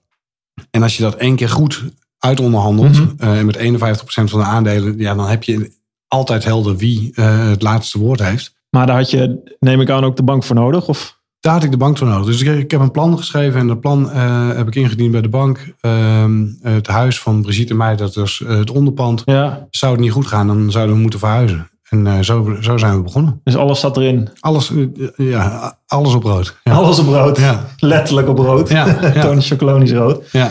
En 0.71 0.83
als 0.83 0.97
je 0.97 1.03
dat 1.03 1.15
één 1.15 1.37
keer 1.37 1.49
goed 1.49 1.85
uitonderhandelt, 2.19 2.99
en 3.19 3.47
met 3.47 3.59
51% 3.59 3.61
van 4.05 4.41
de 4.41 4.47
aandelen, 4.47 4.99
ja, 4.99 5.15
dan 5.15 5.29
heb 5.29 5.43
je 5.43 5.73
altijd 6.07 6.45
helder 6.45 6.77
wie 6.77 7.11
het 7.15 7.63
laatste 7.63 7.99
woord 7.99 8.23
heeft. 8.23 8.55
Maar 8.71 8.87
daar 8.87 8.97
had 8.97 9.11
je, 9.11 9.57
neem 9.61 9.81
ik 9.81 9.91
aan, 9.91 10.05
ook 10.05 10.17
de 10.17 10.23
bank 10.23 10.45
voor 10.45 10.57
nodig? 10.57 10.89
Of? 10.89 11.18
Daar 11.41 11.53
had 11.53 11.63
ik 11.63 11.71
de 11.71 11.77
bank 11.77 11.99
voor 11.99 12.07
nodig. 12.07 12.27
Dus 12.27 12.41
ik, 12.43 12.59
ik 12.59 12.71
heb 12.71 12.81
een 12.81 12.91
plan 12.91 13.17
geschreven 13.19 13.61
en 13.61 13.67
dat 13.67 13.81
plan 13.81 14.11
eh, 14.11 14.49
heb 14.57 14.67
ik 14.67 14.75
ingediend 14.75 15.13
bij 15.13 15.21
de 15.21 15.29
bank. 15.29 15.75
Ehm, 15.81 16.47
het 16.63 16.87
huis 16.87 17.21
van 17.21 17.43
Brigitte 17.43 17.75
Meij, 17.75 17.97
dat 17.97 18.15
was 18.15 18.43
eh, 18.47 18.59
het 18.59 18.71
onderpand. 18.71 19.23
Ja, 19.25 19.67
Zou 19.71 19.93
het 19.93 20.01
niet 20.01 20.13
goed 20.13 20.27
gaan, 20.27 20.47
dan 20.47 20.71
zouden 20.71 20.95
we 20.95 21.01
moeten 21.01 21.19
verhuizen. 21.19 21.71
En 21.89 22.07
eh, 22.07 22.19
zo, 22.21 22.57
zo 22.61 22.77
zijn 22.77 22.97
we 22.97 23.03
begonnen. 23.03 23.41
dus 23.45 23.57
alles 23.57 23.81
zat 23.81 23.97
erin. 23.97 24.29
Alles, 24.41 24.73
ja, 25.17 25.79
alles 25.87 26.15
op 26.15 26.23
rood. 26.23 26.57
Ja. 26.65 26.73
Alles 26.73 26.99
op 26.99 27.07
rood. 27.07 27.39
Ja, 27.39 27.65
Letterlijk 27.77 28.29
op 28.29 28.39
rood. 28.39 28.69
Ja, 28.69 28.87
ja. 29.15 29.21
Tony 29.21 29.41
Chocoloni 29.41 29.85
is 29.85 29.93
rood. 29.93 30.31
ja. 30.33 30.51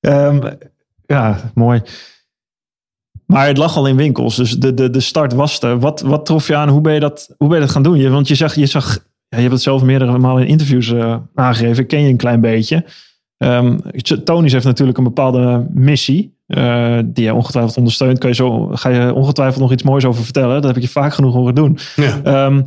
Ehm, 0.00 0.50
ja, 1.06 1.50
mooi. 1.54 1.82
Maar 3.26 3.46
het 3.46 3.56
lag 3.56 3.76
al 3.76 3.86
in 3.86 3.96
winkels, 3.96 4.36
dus 4.36 4.50
de, 4.52 4.74
de, 4.74 4.90
de 4.90 5.00
start 5.00 5.32
was 5.32 5.60
er. 5.62 5.78
Wat, 5.78 6.00
wat 6.00 6.26
trof 6.26 6.46
je 6.46 6.56
aan? 6.56 6.68
Hoe 6.68 6.80
ben 6.80 6.94
je 6.94 7.00
dat, 7.00 7.34
hoe 7.36 7.48
ben 7.48 7.58
je 7.58 7.64
dat 7.64 7.72
gaan 7.72 7.82
doen? 7.82 7.96
Je, 7.96 8.10
want 8.10 8.28
je 8.28 8.34
zag, 8.34 8.54
je 8.54 8.66
zag, 8.66 8.98
ja, 9.28 9.36
je 9.36 9.40
hebt 9.42 9.52
het 9.52 9.62
zelf 9.62 9.82
meerdere 9.82 10.18
malen 10.18 10.42
in 10.42 10.48
interviews 10.48 10.92
eh, 10.92 11.16
aangegeven. 11.34 11.82
Ik 11.82 11.88
ken 11.88 12.02
je 12.02 12.08
een 12.08 12.16
klein 12.16 12.40
beetje. 12.40 12.84
Ehm 13.36 13.78
Tony's 14.24 14.52
heeft 14.52 14.64
natuurlijk 14.64 14.98
een 14.98 15.04
bepaalde 15.04 15.66
missie. 15.70 16.36
eh, 16.46 16.98
die 17.04 17.24
je 17.24 17.34
ongetwijfeld 17.34 17.76
ondersteunt. 17.76 18.18
Kan 18.18 18.28
je 18.28 18.34
zo, 18.34 18.66
ga 18.72 18.88
je 18.88 19.14
ongetwijfeld 19.14 19.60
nog 19.60 19.72
iets 19.72 19.82
moois 19.82 20.04
over 20.04 20.24
vertellen. 20.24 20.54
Dat 20.54 20.64
heb 20.64 20.76
ik 20.76 20.82
je 20.82 20.88
vaak 20.88 21.14
genoeg 21.14 21.34
horen 21.34 21.54
doen. 21.54 21.78
ja. 21.96 22.20
Ehm, 22.22 22.62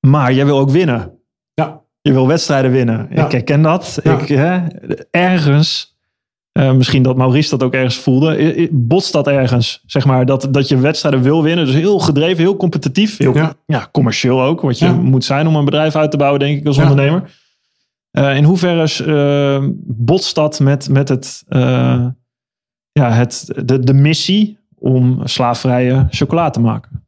maar 0.00 0.32
jij 0.32 0.44
wil 0.46 0.58
ook 0.58 0.70
winnen. 0.70 1.12
Ja. 1.54 1.80
Je 2.00 2.12
wil 2.12 2.26
wedstrijden 2.26 2.70
winnen. 2.70 3.06
Ja. 3.10 3.24
Ik 3.24 3.32
herken 3.32 3.62
dat. 3.62 4.00
Ik, 4.02 4.28
hè, 4.28 4.60
ergens, 5.10 5.93
eh, 6.54 6.72
misschien 6.72 7.02
dat 7.02 7.16
Maurice 7.16 7.50
dat 7.50 7.62
ook 7.62 7.72
ergens 7.74 7.96
voelde, 7.96 8.68
botst 8.72 9.12
dat 9.12 9.26
ergens. 9.26 9.82
Zeg 9.86 10.04
maar, 10.04 10.26
dat, 10.26 10.48
dat 10.50 10.68
je 10.68 10.78
wedstrijden 10.78 11.22
wil 11.22 11.42
winnen. 11.42 11.64
Dus 11.66 11.74
heel 11.74 11.98
gedreven, 11.98 12.38
heel 12.38 12.56
competitief. 12.56 13.16
Heel 13.18 13.34
Ja. 13.34 13.54
ja. 13.66 13.88
commercieel 13.92 14.42
ook. 14.42 14.60
Wat 14.60 14.78
je 14.78 14.84
Ja. 14.84 14.92
moet 14.92 15.24
zijn 15.24 15.46
om 15.46 15.56
een 15.56 15.64
bedrijf 15.64 15.96
uit 15.96 16.10
te 16.10 16.16
bouwen, 16.16 16.40
denk 16.40 16.58
ik, 16.60 16.66
als 16.66 16.76
Ja. 16.76 16.82
ondernemer. 16.82 17.30
Eh, 18.10 18.36
in 18.36 18.44
hoeverre 18.44 19.04
eh, 19.04 19.68
botst 19.86 20.34
dat 20.34 20.60
met, 20.60 20.88
met 20.88 21.08
het, 21.08 21.44
ja, 22.92 23.10
het, 23.12 23.44
de, 23.64 23.80
de 23.80 23.94
missie 23.94 24.58
om 24.78 25.20
slaafvrije 25.24 26.06
chocola 26.10 26.50
te 26.50 26.60
maken? 26.60 27.02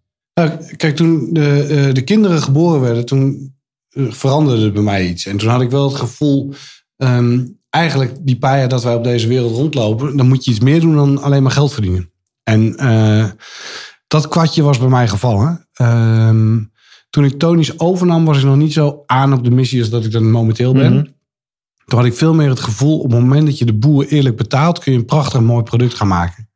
Kijk, 0.76 0.96
toen 0.96 1.28
de, 1.32 1.90
de 1.92 2.02
kinderen 2.02 2.42
geboren 2.42 2.80
werden, 2.80 3.06
toen 3.06 3.54
veranderde 3.94 4.64
er 4.64 4.72
bij 4.72 4.82
mij 4.82 5.06
iets. 5.06 5.26
En 5.26 5.36
toen 5.36 5.48
had 5.48 5.60
ik 5.60 5.70
wel 5.70 5.88
het 5.88 5.98
gevoel, 5.98 6.52
ehm, 6.96 7.40
eigenlijk 7.76 8.16
die 8.20 8.38
paar 8.38 8.58
jaar 8.58 8.68
dat 8.68 8.82
wij 8.82 8.94
op 8.94 9.04
deze 9.04 9.28
wereld 9.28 9.54
rondlopen, 9.54 10.16
dan 10.16 10.28
moet 10.28 10.44
je 10.44 10.50
iets 10.50 10.60
meer 10.60 10.80
doen 10.80 10.94
dan 10.94 11.22
alleen 11.22 11.42
maar 11.42 11.52
geld 11.52 11.72
verdienen. 11.72 12.10
En 12.42 12.76
eh, 12.76 13.24
dat 14.06 14.28
kwartje 14.28 14.62
was 14.62 14.78
bij 14.78 14.88
mij 14.88 15.08
gevallen. 15.08 15.68
Ehm, 15.72 16.58
toen 17.10 17.24
ik 17.24 17.38
Tony's 17.38 17.72
overnam, 17.76 18.24
was 18.24 18.38
ik 18.38 18.44
nog 18.44 18.56
niet 18.56 18.72
zo 18.72 19.02
aan 19.06 19.32
op 19.32 19.44
de 19.44 19.50
missie 19.50 19.80
als 19.80 19.90
dat 19.90 20.04
ik 20.04 20.12
dat 20.12 20.22
momenteel 20.22 20.72
ben. 20.72 20.92
Mhm. 20.92 21.04
Toen 21.84 21.98
had 21.98 22.08
ik 22.08 22.14
veel 22.14 22.34
meer 22.34 22.48
het 22.48 22.60
gevoel, 22.60 22.98
op 22.98 23.10
het 23.10 23.20
moment 23.20 23.46
dat 23.46 23.58
je 23.58 23.64
de 23.64 23.74
boer 23.74 24.06
eerlijk 24.06 24.36
betaalt, 24.36 24.78
kun 24.78 24.92
je 24.92 24.98
een 24.98 25.04
prachtig 25.04 25.40
mooi 25.40 25.62
product 25.62 25.94
gaan 25.94 26.08
maken. 26.08 26.48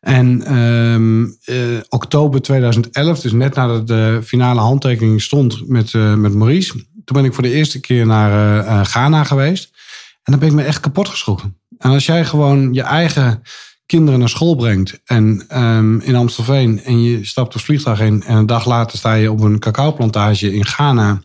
En 0.00 0.42
ehm, 0.42 1.24
eh, 1.44 1.80
oktober 1.88 2.42
2011, 2.42 3.20
dus 3.20 3.32
net 3.32 3.54
nadat 3.54 3.86
de 3.86 4.20
finale 4.24 4.60
handtekening 4.60 5.22
stond 5.22 5.68
met, 5.68 5.94
eh, 5.94 6.14
met 6.14 6.34
Maurice, 6.34 6.72
toen 7.04 7.16
ben 7.16 7.24
ik 7.24 7.34
voor 7.34 7.42
de 7.42 7.52
eerste 7.52 7.80
keer 7.80 8.06
naar 8.06 8.64
eh, 8.66 8.84
Ghana 8.84 9.24
geweest. 9.24 9.78
Dan 10.30 10.38
ben 10.38 10.48
ik 10.48 10.54
me 10.54 10.62
echt 10.62 10.80
kapot 10.80 11.08
geschrokken. 11.08 11.56
En 11.78 11.90
als 11.90 12.06
jij 12.06 12.24
gewoon 12.24 12.74
je 12.74 12.82
eigen 12.82 13.42
kinderen 13.86 14.20
naar 14.20 14.28
school 14.28 14.54
brengt 14.54 15.00
en 15.04 15.44
ehm, 15.48 15.98
in 15.98 16.16
Amstelveen 16.16 16.82
en 16.82 17.02
je 17.02 17.24
stapt 17.24 17.54
het 17.54 17.62
vliegtuig 17.62 18.00
in 18.00 18.22
en 18.22 18.36
een 18.36 18.46
dag 18.46 18.66
later 18.66 18.98
sta 18.98 19.14
je 19.14 19.32
op 19.32 19.40
een 19.40 19.58
cacaoplantage 19.58 20.52
in 20.52 20.66
Ghana, 20.66 21.22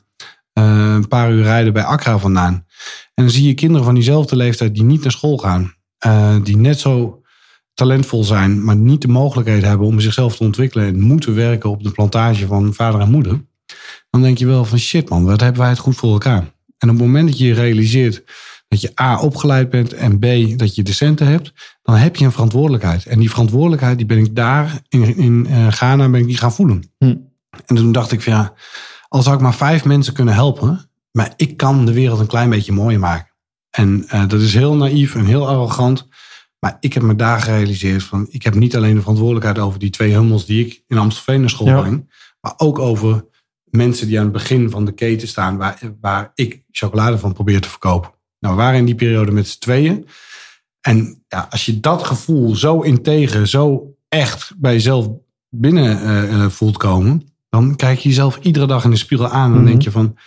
eh, 0.54 0.94
een 0.94 1.08
paar 1.08 1.32
uur 1.32 1.44
rijden 1.44 1.74
bij 1.74 1.84
Accra 1.84 2.18
vandaan. 2.18 2.54
En 3.14 3.24
dan 3.24 3.30
zie 3.30 3.48
je 3.48 3.54
kinderen 3.54 3.86
van 3.86 3.94
diezelfde 3.94 4.36
leeftijd 4.36 4.74
die 4.74 4.84
niet 4.84 5.02
naar 5.02 5.12
school 5.12 5.38
gaan, 5.38 5.74
eh, 5.98 6.36
die 6.44 6.58
net 6.58 6.80
zo 6.80 7.22
talentvol 7.74 8.24
zijn, 8.24 8.64
maar 8.64 8.76
niet 8.76 9.02
de 9.02 9.08
mogelijkheden 9.08 9.70
hebben 9.70 9.88
om 9.88 10.00
zichzelf 10.00 10.36
te 10.36 10.44
ontwikkelen 10.44 10.88
en 10.88 11.00
moeten 11.00 11.36
werken 11.36 11.70
op 11.70 11.84
de 11.84 11.92
plantage 11.92 12.48
van 12.48 12.74
vader 12.74 13.00
en 13.00 13.12
moeder. 13.12 13.46
Dan 14.10 14.22
denk 14.22 14.38
je 14.38 14.46
wel 14.46 14.66
van 14.66 14.80
shit 14.80 15.10
man, 15.10 15.26
wat 15.26 15.42
hebben 15.42 15.62
wij 15.62 15.70
het 15.70 15.80
goed 15.80 15.96
voor 15.96 16.12
elkaar. 16.12 16.54
En 16.78 16.90
op 16.90 16.96
het 16.96 17.06
moment 17.06 17.28
dat 17.28 17.38
je 17.38 17.54
realiseert 17.54 18.24
dat 18.68 18.82
je 18.82 19.02
A 19.02 19.20
opgeleid 19.20 19.70
bent 19.70 19.94
en 19.94 20.20
B 20.20 20.26
dat 20.60 20.76
je 20.76 20.84
de 20.84 20.94
centen 20.94 21.28
hebt, 21.28 21.54
dan 21.82 21.96
heb 21.96 22.16
je 22.16 22.26
een 22.26 22.32
verantwoordelijkheid. 22.32 23.06
En 23.06 23.20
die 23.20 23.30
verantwoordelijkheid 23.30 23.98
die 23.98 24.06
ben 24.06 24.18
ik 24.18 24.36
daar 24.36 24.82
in, 24.90 25.18
in 25.18 25.48
eh, 25.50 25.68
Ghana 25.68 26.10
ben 26.10 26.22
ik 26.22 26.28
die 26.28 26.38
gaan 26.38 26.54
voelen. 26.54 26.94
Hm. 26.98 27.16
En 27.66 27.76
toen 27.76 27.92
dacht 27.92 28.12
ik 28.12 28.22
van 28.22 28.34
ja, 28.34 28.54
al 29.08 29.22
zou 29.22 29.36
ik 29.36 29.42
maar 29.42 29.56
vijf 29.56 29.86
mensen 29.86 30.14
kunnen 30.14 30.34
helpen, 30.34 30.90
maar 31.12 31.34
ik 31.36 31.58
kan 31.58 31.86
de 31.86 31.94
wereld 31.94 32.20
een 32.20 32.28
klein 32.28 32.50
beetje 32.50 32.72
mooier 32.72 33.00
maken. 33.00 33.34
En 33.70 34.06
eh, 34.08 34.28
dat 34.28 34.42
is 34.42 34.54
heel 34.54 34.76
naïef 34.76 35.16
en 35.16 35.26
heel 35.26 35.48
arrogant. 35.48 36.08
Maar 36.60 36.78
ik 36.80 36.94
heb 36.94 37.04
me 37.04 37.16
daar 37.16 37.42
gerealiseerd 37.42 38.04
van, 38.04 38.28
ik 38.30 38.44
heb 38.44 38.56
niet 38.56 38.76
alleen 38.76 38.96
de 38.96 39.02
verantwoordelijkheid 39.02 39.60
over 39.60 39.80
die 39.80 39.90
twee 39.90 40.14
hummels 40.14 40.46
die 40.46 40.66
ik 40.66 40.84
in 40.88 40.98
Amstelveen 40.98 41.40
naar 41.40 41.50
school 41.50 41.68
Ja. 41.68 41.82
breng, 41.82 42.14
maar 42.42 42.54
ook 42.58 42.80
over 42.80 43.26
mensen 43.64 44.08
die 44.08 44.18
aan 44.18 44.24
het 44.24 44.34
begin 44.34 44.70
van 44.70 44.86
de 44.86 44.92
keten 44.92 45.28
staan, 45.28 45.58
waar, 45.58 45.80
waar 46.02 46.32
ik 46.36 46.64
chocolade 46.72 47.18
van 47.18 47.34
probeer 47.34 47.62
te 47.62 47.70
verkopen. 47.70 48.14
Nou, 48.46 48.58
we 48.58 48.64
waren 48.64 48.80
in 48.80 48.86
die 48.86 48.96
periode 48.96 49.32
met 49.32 49.48
z'n 49.48 49.60
tweeën. 49.60 50.08
En 50.82 51.24
ja, 51.28 51.48
als 51.50 51.66
je 51.66 51.80
dat 51.80 52.04
gevoel 52.04 52.56
zo 52.56 52.80
integer, 52.82 53.48
zo 53.48 53.96
echt 54.10 54.54
bij 54.58 54.74
jezelf 54.74 55.08
binnen 55.50 56.02
eh, 56.02 56.44
eh, 56.44 56.50
voelt 56.50 56.78
komen, 56.78 57.28
dan 57.50 57.76
kijk 57.76 58.00
je 58.00 58.10
jezelf 58.10 58.40
iedere 58.42 58.68
dag 58.68 58.84
in 58.84 58.90
de 58.90 58.96
spiegel 58.96 59.28
aan 59.28 59.46
en 59.46 59.52
dan 59.52 59.62
Mhm. 59.62 59.70
denk 59.70 59.82
je 59.82 59.92
van, 59.92 60.18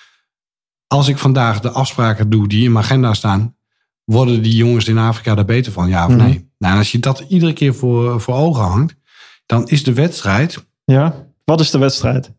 als 0.87 1.08
ik 1.08 1.18
vandaag 1.18 1.60
de 1.60 1.70
afspraken 1.70 2.30
doe 2.30 2.48
die 2.48 2.64
in 2.64 2.72
mijn 2.72 2.84
agenda 2.84 3.14
staan, 3.14 3.56
worden 4.04 4.42
die 4.42 4.56
jongens 4.56 4.88
in 4.88 4.98
Afrika 4.98 5.34
daar 5.34 5.44
beter 5.44 5.72
van, 5.72 5.88
ja 5.88 6.06
of 6.06 6.12
Mhm. 6.14 6.22
nee? 6.25 6.50
Nou, 6.58 6.72
en 6.72 6.78
als 6.78 6.92
je 6.92 6.98
dat 6.98 7.25
iedere 7.28 7.52
keer 7.52 7.75
voor, 7.75 8.20
voor 8.20 8.34
ogen 8.34 8.62
hangt, 8.64 8.94
dan 9.46 9.68
is 9.68 9.84
de 9.84 9.92
wedstrijd, 9.92 10.66
Ja, 10.84 11.26
wat 11.44 11.60
is 11.60 11.70
de 11.70 11.78
wedstrijd? 11.78 12.32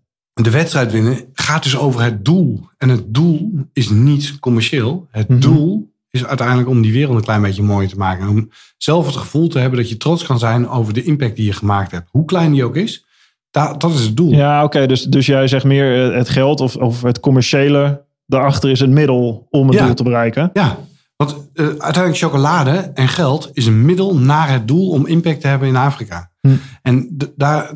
De 0.44 0.50
wedstrijd 0.52 0.92
winnen, 0.92 1.20
gaat 1.34 1.64
dus 1.64 1.78
over 1.78 2.02
het 2.02 2.26
doel. 2.26 2.68
En 2.78 2.90
het 2.90 3.04
doel 3.14 3.52
is 3.74 3.90
niet 3.90 4.40
commercieel. 4.40 5.08
Het 5.12 5.28
Mhm. 5.30 5.40
doel 5.40 5.94
is 6.10 6.26
uiteindelijk 6.26 6.70
om 6.70 6.82
die 6.82 6.94
wereld 6.94 7.16
een 7.18 7.24
klein 7.24 7.42
beetje 7.42 7.64
mooier 7.64 7.90
te 7.90 7.98
maken. 7.98 8.24
En 8.24 8.30
om 8.30 8.50
zelf 8.78 9.06
het 9.06 9.16
gevoel 9.16 9.48
te 9.48 9.60
hebben 9.60 9.80
dat 9.80 9.90
je 9.90 9.98
trots 9.98 10.24
kan 10.24 10.40
zijn 10.40 10.68
over 10.70 10.94
de 10.94 11.04
impact 11.04 11.36
die 11.36 11.46
je 11.46 11.54
gemaakt 11.54 11.92
hebt. 11.92 12.08
Hoe 12.12 12.26
klein 12.26 12.52
die 12.52 12.64
ook 12.64 12.76
is, 12.76 13.06
da- 13.52 13.74
dat 13.74 13.94
is 13.94 14.02
het 14.02 14.18
doel. 14.18 14.32
Ja, 14.32 14.64
oké. 14.64 14.86
dus, 14.88 15.04
dus 15.04 15.26
jij 15.26 15.48
zegt 15.48 15.66
meer 15.66 16.10
eh, 16.12 16.18
het 16.18 16.30
geld 16.30 16.60
of, 16.62 16.76
of 16.76 17.02
het 17.02 17.20
commerciële. 17.20 18.06
Daarachter 18.26 18.70
is 18.70 18.80
het 18.80 18.90
middel 18.90 19.48
om 19.50 19.68
het 19.68 19.78
Ja. 19.78 19.86
doel 19.86 19.96
te 19.96 20.04
bereiken. 20.04 20.50
Ja, 20.54 20.78
want 21.16 21.36
eh, 21.54 21.66
uiteindelijk 21.66 22.18
chocolade 22.18 22.72
en 22.94 23.08
geld 23.08 23.50
is 23.54 23.66
een 23.66 23.86
middel 23.86 24.18
naar 24.18 24.50
het 24.52 24.68
doel 24.68 24.90
om 24.90 25.06
impact 25.08 25.42
te 25.42 25.48
hebben 25.48 25.68
in 25.68 25.76
Afrika. 25.76 26.32
Hm. 26.42 26.50
En 26.82 27.18
daar, 27.36 27.74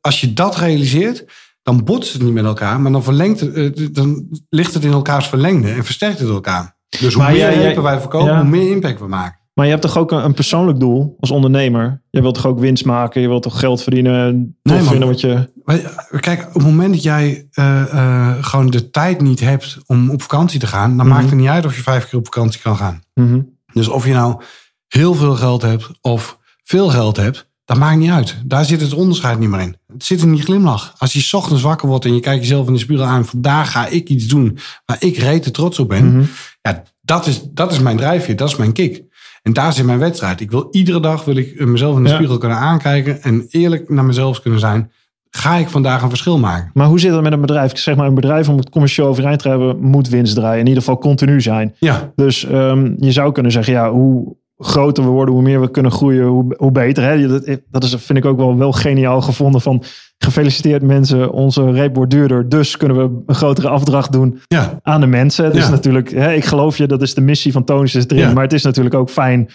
als 0.00 0.20
je 0.20 0.32
dat 0.32 0.56
realiseert, 0.56 1.24
dan 1.62 1.84
botst 1.84 2.12
het 2.12 2.22
niet 2.22 2.32
met 2.32 2.44
elkaar, 2.44 2.80
maar 2.80 2.92
dan, 2.92 3.02
verlengt 3.02 3.40
het, 3.40 3.54
eh, 3.54 3.86
dan 3.92 4.26
ligt 4.48 4.74
het 4.74 4.84
in 4.84 4.92
elkaars 4.92 5.26
verlengde 5.28 5.70
en 5.70 5.84
versterkt 5.84 6.18
het 6.18 6.28
elkaar. 6.28 6.78
Dus 7.00 7.14
hoe 7.14 7.22
Maar 7.22 7.32
meer 7.32 7.40
jij- 7.40 7.80
wij 7.82 8.00
verkopen, 8.00 8.28
ja. 8.32 8.40
hoe 8.40 8.48
meer 8.50 8.70
impact 8.70 9.00
we 9.00 9.06
maken. 9.06 9.38
Maar 9.54 9.64
je 9.68 9.70
hebt 9.74 9.84
toch 9.84 9.98
ook 9.98 10.12
een, 10.12 10.24
een 10.24 10.34
persoonlijk 10.34 10.80
doel 10.80 11.16
als 11.20 11.30
ondernemer? 11.30 12.02
Je 12.10 12.20
wilt 12.20 12.34
toch 12.34 12.46
ook 12.46 12.58
winst 12.58 12.84
maken? 12.84 13.20
Je 13.20 13.28
wilt 13.28 13.42
toch 13.42 13.58
geld 13.58 13.82
verdienen? 13.82 14.56
Nee, 14.62 14.82
man. 14.82 14.98
wat 14.98 15.20
je... 15.20 15.50
Maar, 15.64 15.78
eh, 15.78 16.20
Kijk, 16.20 16.46
op 16.46 16.54
het 16.54 16.62
moment 16.62 16.92
dat 16.94 17.02
jij 17.02 17.48
eh, 17.50 18.34
gewoon 18.40 18.70
de 18.70 18.90
tijd 18.90 19.20
niet 19.20 19.40
hebt 19.40 19.78
om 19.86 20.10
op 20.10 20.22
vakantie 20.22 20.60
te 20.60 20.66
gaan, 20.66 20.96
dan 20.96 21.06
Mhm. 21.06 21.14
maakt 21.16 21.30
het 21.30 21.38
niet 21.38 21.48
uit 21.48 21.64
of 21.64 21.76
je 21.76 21.82
vijf 21.82 22.08
keer 22.08 22.18
op 22.18 22.24
vakantie 22.24 22.60
kan 22.60 22.76
gaan. 22.76 23.02
Mhm. 23.14 23.40
Dus 23.72 23.88
of 23.88 24.06
je 24.06 24.12
nou 24.12 24.42
heel 24.88 25.14
veel 25.14 25.34
geld 25.34 25.62
hebt 25.62 25.90
of 26.00 26.38
veel 26.62 26.88
geld 26.88 27.16
hebt, 27.16 27.49
dat 27.70 27.78
maakt 27.78 27.98
niet 27.98 28.10
uit. 28.10 28.36
Daar 28.44 28.64
zit 28.64 28.80
het 28.80 28.94
onderscheid 28.94 29.38
niet 29.38 29.48
meer 29.48 29.60
in. 29.60 29.76
Het 29.92 30.04
zit 30.04 30.22
in 30.22 30.32
die 30.34 30.42
glimlach. 30.42 30.94
Als 30.98 31.12
je 31.12 31.36
ochtends 31.36 31.62
wakker 31.62 31.88
wordt 31.88 32.04
en 32.04 32.14
je 32.14 32.20
kijkt 32.20 32.42
jezelf 32.42 32.66
in 32.66 32.72
de 32.72 32.78
spiegel 32.78 33.04
aan, 33.04 33.26
vandaag 33.26 33.70
ga 33.72 33.86
ik 33.86 34.08
iets 34.08 34.26
doen 34.26 34.58
waar 34.86 34.96
ik 35.00 35.16
rete 35.16 35.50
trots 35.50 35.78
op 35.78 35.88
ben. 35.88 36.12
Mhm. 36.12 36.24
Ja, 36.62 36.82
dat 37.00 37.26
is, 37.26 37.42
dat 37.50 37.72
is 37.72 37.78
mijn 37.78 37.96
drijfveer, 37.96 38.36
dat 38.36 38.48
is 38.48 38.56
mijn 38.56 38.72
kick. 38.72 39.02
En 39.42 39.52
daar 39.52 39.72
zit 39.72 39.84
mijn 39.84 39.98
wedstrijd. 39.98 40.40
Ik 40.40 40.50
wil 40.50 40.68
iedere 40.70 41.00
dag 41.00 41.24
wil 41.24 41.36
ik 41.36 41.66
mezelf 41.66 41.96
in 41.96 42.02
de 42.02 42.08
Ja. 42.08 42.14
spiegel 42.14 42.38
kunnen 42.38 42.58
aankijken 42.58 43.22
en 43.22 43.46
eerlijk 43.50 43.88
naar 43.88 44.04
mezelf 44.04 44.40
kunnen 44.40 44.60
zijn. 44.60 44.90
Ga 45.30 45.56
ik 45.56 45.68
vandaag 45.68 46.02
een 46.02 46.08
verschil 46.08 46.38
maken? 46.38 46.70
Maar 46.74 46.86
hoe 46.86 47.00
zit 47.00 47.12
het 47.12 47.22
met 47.22 47.32
een 47.32 47.40
bedrijf? 47.40 47.78
Zeg 47.78 47.96
maar, 47.96 48.06
een 48.06 48.14
bedrijf 48.14 48.48
om 48.48 48.56
het 48.56 48.70
commercieel 48.70 49.06
overeind 49.08 49.42
te 49.42 49.48
hebben, 49.48 49.80
moet 49.80 50.08
winst 50.08 50.34
draaien. 50.34 50.60
In 50.60 50.66
ieder 50.66 50.82
geval 50.82 50.98
continu 50.98 51.40
zijn. 51.40 51.74
Ja, 51.78 52.12
Dus 52.16 52.44
ehm, 52.44 52.92
je 52.98 53.12
zou 53.12 53.32
kunnen 53.32 53.52
zeggen, 53.52 53.72
ja, 53.72 53.90
hoe 53.90 54.36
groter 54.60 55.04
we 55.04 55.10
worden, 55.10 55.34
hoe 55.34 55.42
meer 55.42 55.60
we 55.60 55.70
kunnen 55.70 55.92
groeien, 55.92 56.26
hoe, 56.26 56.54
hoe 56.56 56.72
beter. 56.72 57.04
Hè? 57.04 57.28
Dat, 57.28 57.58
dat 57.70 57.84
is, 57.84 57.94
vind 57.98 58.18
ik 58.18 58.24
ook 58.24 58.36
wel, 58.36 58.56
wel 58.56 58.72
geniaal 58.72 59.20
gevonden 59.20 59.60
van 59.60 59.82
gefeliciteerd 60.18 60.82
mensen, 60.82 61.32
onze 61.32 61.70
reep 61.70 61.94
wordt 61.94 62.10
duurder. 62.10 62.48
Dus 62.48 62.76
kunnen 62.76 62.96
we 62.96 63.22
een 63.26 63.34
grotere 63.34 63.68
afdracht 63.68 64.12
doen 64.12 64.40
ja, 64.46 64.80
aan 64.82 65.00
de 65.00 65.06
mensen. 65.06 65.44
Het 65.44 65.56
is 65.56 65.68
natuurlijk, 65.68 66.10
hè, 66.10 66.32
ik 66.32 66.44
geloof 66.44 66.76
je, 66.76 66.86
dat 66.86 67.02
is 67.02 67.14
de 67.14 67.20
missie 67.20 67.52
van 67.52 67.64
Tonis 67.64 67.94
is 67.94 68.04
erin. 68.04 68.18
Ja. 68.18 68.32
Maar 68.32 68.42
het 68.42 68.52
is 68.52 68.62
natuurlijk 68.62 68.94
ook 68.94 69.10
fijn 69.10 69.50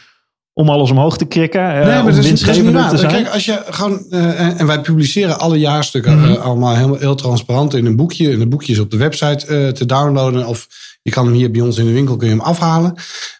om 0.54 0.70
alles 0.70 0.92
omhoog 0.92 1.18
te 1.18 1.26
krikken. 1.26 1.62
Nee, 1.62 1.84
maar 1.86 1.86
dat 1.86 1.96
is, 1.96 2.04
dat 2.04 2.08
is 2.08 2.16
niet 2.16 2.26
winstgevender 2.26 2.82
waar. 2.82 2.90
te 2.90 2.98
zijn. 2.98 3.12
Kijk, 3.12 3.28
als 3.28 3.46
je 3.46 3.62
gewoon, 3.70 4.06
eh, 4.10 4.60
en, 4.60 4.68
wij 4.68 4.82
publiceren 4.82 5.40
alle 5.40 5.60
jaarstukken 5.60 6.20
Mhm. 6.20 6.32
eh, 6.32 6.42
allemaal 6.42 6.76
heel, 6.76 6.96
heel 6.96 7.16
transparant 7.16 7.74
in 7.74 7.86
een 7.86 7.96
boekje. 7.96 8.32
En 8.32 8.40
het 8.40 8.50
boekje 8.50 8.72
is 8.72 8.80
op 8.80 8.92
de 8.92 8.98
website 8.98 9.46
eh, 9.48 9.68
te 9.68 9.86
downloaden. 9.86 10.48
Of 10.48 10.68
je 11.06 11.12
kan 11.12 11.26
hem 11.26 11.34
hier 11.36 11.52
bij 11.52 11.62
ons 11.62 11.78
in 11.78 11.86
de 11.86 11.92
winkel 11.92 12.16
kun 12.18 12.28
je 12.28 12.34
hem 12.34 12.44
afhalen. 12.44 12.94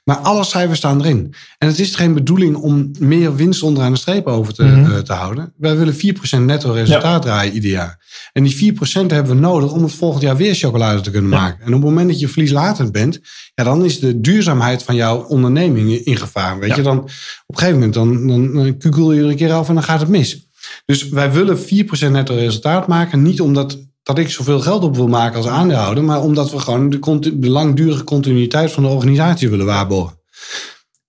Maar 0.04 0.16
alle 0.18 0.44
cijfers 0.44 0.78
staan 0.78 1.00
erin. 1.00 1.34
En 1.58 1.68
het 1.68 1.80
is 1.80 1.96
geen 1.96 2.14
bedoeling 2.14 2.56
om 2.56 2.92
meer 3.00 3.36
winst 3.36 3.64
onderaan 3.64 3.92
de 3.94 3.98
streep 4.00 4.28
over 4.28 4.54
te, 4.54 4.64
Mhm. 4.64 4.92
eh, 4.92 4.98
te 4.98 5.14
houden. 5.14 5.54
Wij 5.58 5.78
willen 5.78 5.96
4% 5.96 6.46
netto 6.46 6.72
resultaat 6.72 7.22
draaien 7.22 7.54
ieder 7.54 7.70
jaar. 7.70 8.04
En 8.34 8.44
die 8.44 8.56
4% 8.56 9.12
hebben 9.12 9.36
we 9.36 9.40
nodig 9.42 9.72
om 9.72 9.84
het 9.84 9.94
volgend 9.94 10.22
jaar 10.24 10.38
weer 10.38 10.56
chocolade 10.56 11.02
te 11.02 11.12
kunnen 11.12 11.32
Ja. 11.32 11.40
maken. 11.40 11.60
En 11.60 11.68
op 11.68 11.74
het 11.74 11.84
moment 11.90 12.10
dat 12.10 12.20
je 12.20 12.28
verlieslatend 12.28 12.92
bent, 12.92 13.20
ja, 13.56 13.64
dan 13.64 13.86
is 13.86 14.00
de 14.00 14.22
duurzaamheid 14.22 14.84
van 14.84 14.96
jouw 14.96 15.24
onderneming 15.24 15.92
in 15.92 16.18
gevaar. 16.18 16.60
Weet 16.60 16.70
Ja. 16.70 16.76
je, 16.76 16.82
dan 16.82 16.98
op 17.00 17.08
een 17.48 17.58
gegeven 17.58 17.74
moment 17.80 17.94
dan, 17.94 18.28
dan, 18.28 18.54
dan 18.54 18.78
kukkel 18.78 19.12
je 19.14 19.22
er 19.22 19.30
een 19.30 19.36
keer 19.36 19.52
af 19.54 19.68
en 19.68 19.74
dan 19.74 19.84
gaat 19.84 20.00
het 20.00 20.10
mis. 20.10 20.48
Dus 20.86 21.10
wij 21.10 21.32
willen 21.32 21.60
4% 21.60 22.12
netto 22.12 22.34
resultaat 22.36 22.88
maken. 22.88 23.22
Niet 23.22 23.42
omdat 23.42 23.78
dat 24.06 24.18
ik 24.18 24.30
zoveel 24.30 24.60
geld 24.60 24.84
op 24.84 24.96
wil 24.96 25.08
maken 25.08 25.38
als 25.38 25.48
aandeelhouder, 25.48 26.04
maar 26.04 26.22
omdat 26.22 26.52
we 26.52 26.60
gewoon 26.60 26.90
de, 26.90 27.50
langdurige 27.50 28.04
continuïteit 28.04 28.72
van 28.72 28.84
de 28.84 28.90
organisatie 28.90 29.50
willen 29.50 29.66
waarborgen. 29.66 30.20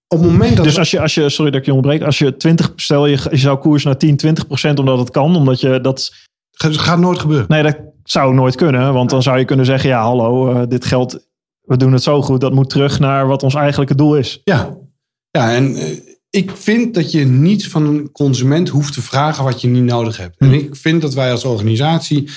Op 0.08 0.18
het 0.18 0.30
moment 0.30 0.56
dat 0.56 0.64
Dus 0.64 0.78
als 0.78 0.90
je, 0.90 1.00
als 1.00 1.14
je, 1.14 1.28
sorry 1.28 1.50
dat 1.50 1.60
ik 1.60 1.66
je 1.66 1.74
onderbreek, 1.74 2.02
als 2.02 2.18
je 2.18 2.36
20, 2.36 2.72
stel 2.76 3.06
je, 3.06 3.26
je 3.30 3.36
zou 3.36 3.58
koers 3.58 3.84
naar 3.84 3.96
10, 3.96 4.16
20 4.16 4.46
procent, 4.46 4.78
omdat 4.78 4.98
het 4.98 5.10
kan, 5.10 5.36
omdat 5.36 5.60
je 5.60 5.80
dat, 5.80 6.12
Het 6.50 6.76
gaat 6.76 6.98
nooit 6.98 7.18
gebeuren. 7.18 7.46
nee, 7.48 7.62
dat 7.62 7.76
zou 8.04 8.34
nooit 8.34 8.54
kunnen, 8.54 8.92
want 8.92 9.10
dan 9.10 9.22
zou 9.22 9.38
je 9.38 9.44
kunnen 9.44 9.66
zeggen, 9.66 9.88
ja, 9.88 10.02
hallo, 10.02 10.52
eh, 10.52 10.62
dit 10.68 10.84
geld, 10.84 11.26
we 11.60 11.76
doen 11.76 11.92
het 11.92 12.02
zo 12.02 12.22
goed, 12.22 12.40
dat 12.40 12.52
moet 12.52 12.70
terug 12.70 12.98
naar 12.98 13.26
wat 13.26 13.42
ons 13.42 13.54
eigenlijke 13.54 13.94
doel 13.94 14.16
is. 14.16 14.40
Ja, 14.44 14.76
ja 15.30 15.54
en 15.54 15.74
eh, 15.74 15.98
ik 16.36 16.50
vind 16.54 16.94
dat 16.94 17.10
je 17.12 17.24
niet 17.24 17.68
van 17.68 17.86
een 17.86 18.12
consument 18.12 18.68
hoeft 18.68 18.92
te 18.92 19.02
vragen 19.02 19.44
wat 19.44 19.60
je 19.60 19.68
niet 19.68 19.82
nodig 19.82 20.16
hebt. 20.16 20.36
En 20.38 20.52
ik 20.52 20.76
vind 20.76 21.02
dat 21.02 21.14
wij 21.14 21.30
als 21.30 21.44
organisatie 21.44 22.28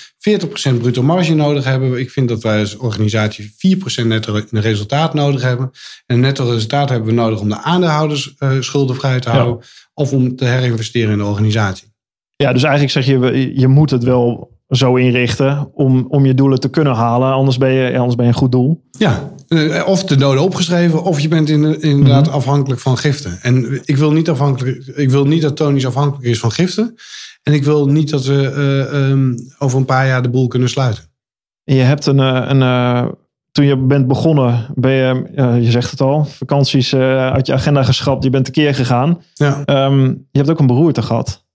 40% 0.74 0.78
bruto 0.78 1.04
marge 1.04 1.34
nodig 1.34 1.64
hebben. 1.64 2.00
Ik 2.00 2.10
vind 2.10 2.28
dat 2.30 2.44
wij 2.44 2.60
als 2.60 2.78
organisatie 2.78 3.56
4% 4.04 4.06
netto 4.08 4.42
resultaat 4.52 5.14
nodig 5.14 5.42
hebben. 5.42 5.72
En 6.06 6.20
netto 6.20 6.50
resultaat 6.50 6.90
hebben 6.90 7.08
we 7.08 7.14
nodig 7.14 7.40
om 7.40 7.50
de 7.50 7.62
aandeelhouders 7.62 8.34
eh, 8.38 8.52
schuldenvrij 8.60 9.20
te 9.20 9.30
Ja. 9.30 9.36
houden. 9.36 9.66
Of 9.94 10.14
om 10.14 10.36
te 10.36 10.46
herinvesteren 10.46 11.12
in 11.12 11.18
de 11.18 11.24
organisatie. 11.26 11.88
Ja, 12.36 12.54
dus 12.54 12.64
eigenlijk 12.64 12.94
zeg 12.94 13.06
je, 13.06 13.52
je 13.60 13.68
moet 13.68 13.90
het 13.90 14.04
wel 14.04 14.58
zo 14.70 14.96
inrichten 14.96 15.70
om, 15.74 16.06
om 16.10 16.26
je 16.26 16.34
doelen 16.34 16.60
te 16.60 16.70
kunnen 16.70 16.94
halen, 16.94 17.34
anders 17.34 17.58
ben 17.58 17.72
je, 17.72 17.98
anders 17.98 18.16
ben 18.16 18.26
je 18.26 18.32
een 18.32 18.38
goed 18.38 18.52
doel. 18.52 18.82
Ja, 18.92 19.32
eh, 19.48 19.88
of 19.88 20.04
de 20.04 20.16
doden 20.16 20.44
opgeschreven, 20.44 21.04
of 21.04 21.20
je 21.20 21.28
bent 21.28 21.50
in, 21.50 21.82
inderdaad 21.82 22.30
afhankelijk 22.30 22.82
van 22.82 22.98
giften. 22.98 23.40
En 23.42 23.82
ik 23.86 23.98
wil 23.98 24.12
niet, 24.12 24.30
afhankelijk, 24.30 24.86
ik 24.86 25.10
wil 25.10 25.26
niet 25.26 25.42
dat 25.42 25.56
Tony's 25.56 25.86
afhankelijk 25.86 26.28
is 26.28 26.40
van 26.40 26.52
giften. 26.52 26.96
En 27.44 27.54
ik 27.54 27.64
wil 27.64 27.86
niet 27.88 28.10
dat 28.10 28.26
we 28.26 28.48
eh, 28.50 29.10
ehm, 29.10 29.34
over 29.58 29.78
een 29.78 29.86
paar 29.86 30.08
jaar 30.08 30.22
de 30.22 30.30
boel 30.30 30.48
kunnen 30.48 30.70
sluiten. 30.70 31.04
En 31.64 31.76
je 31.76 31.82
hebt 31.82 32.06
een, 32.06 32.20
eh, 32.20 32.46
een 32.48 33.18
toen 33.52 33.66
je 33.66 33.78
bent 33.78 34.08
begonnen, 34.08 34.66
ben 34.76 34.92
je, 34.92 35.62
je 35.62 35.72
zegt 35.72 35.92
het 35.92 36.02
al, 36.02 36.26
vakanties 36.26 36.94
uit 36.96 37.48
je 37.48 37.54
agenda 37.54 37.84
geschrapt, 37.84 38.24
je 38.24 38.30
bent 38.30 38.48
een 38.48 38.54
keer 38.54 38.76
gegaan. 38.76 39.22
Ja, 39.34 39.62
Ehm, 39.66 40.06
je 40.06 40.38
hebt 40.38 40.50
ook 40.50 40.60
een 40.60 40.68
beroerte 40.68 41.02
gehad. 41.02 41.48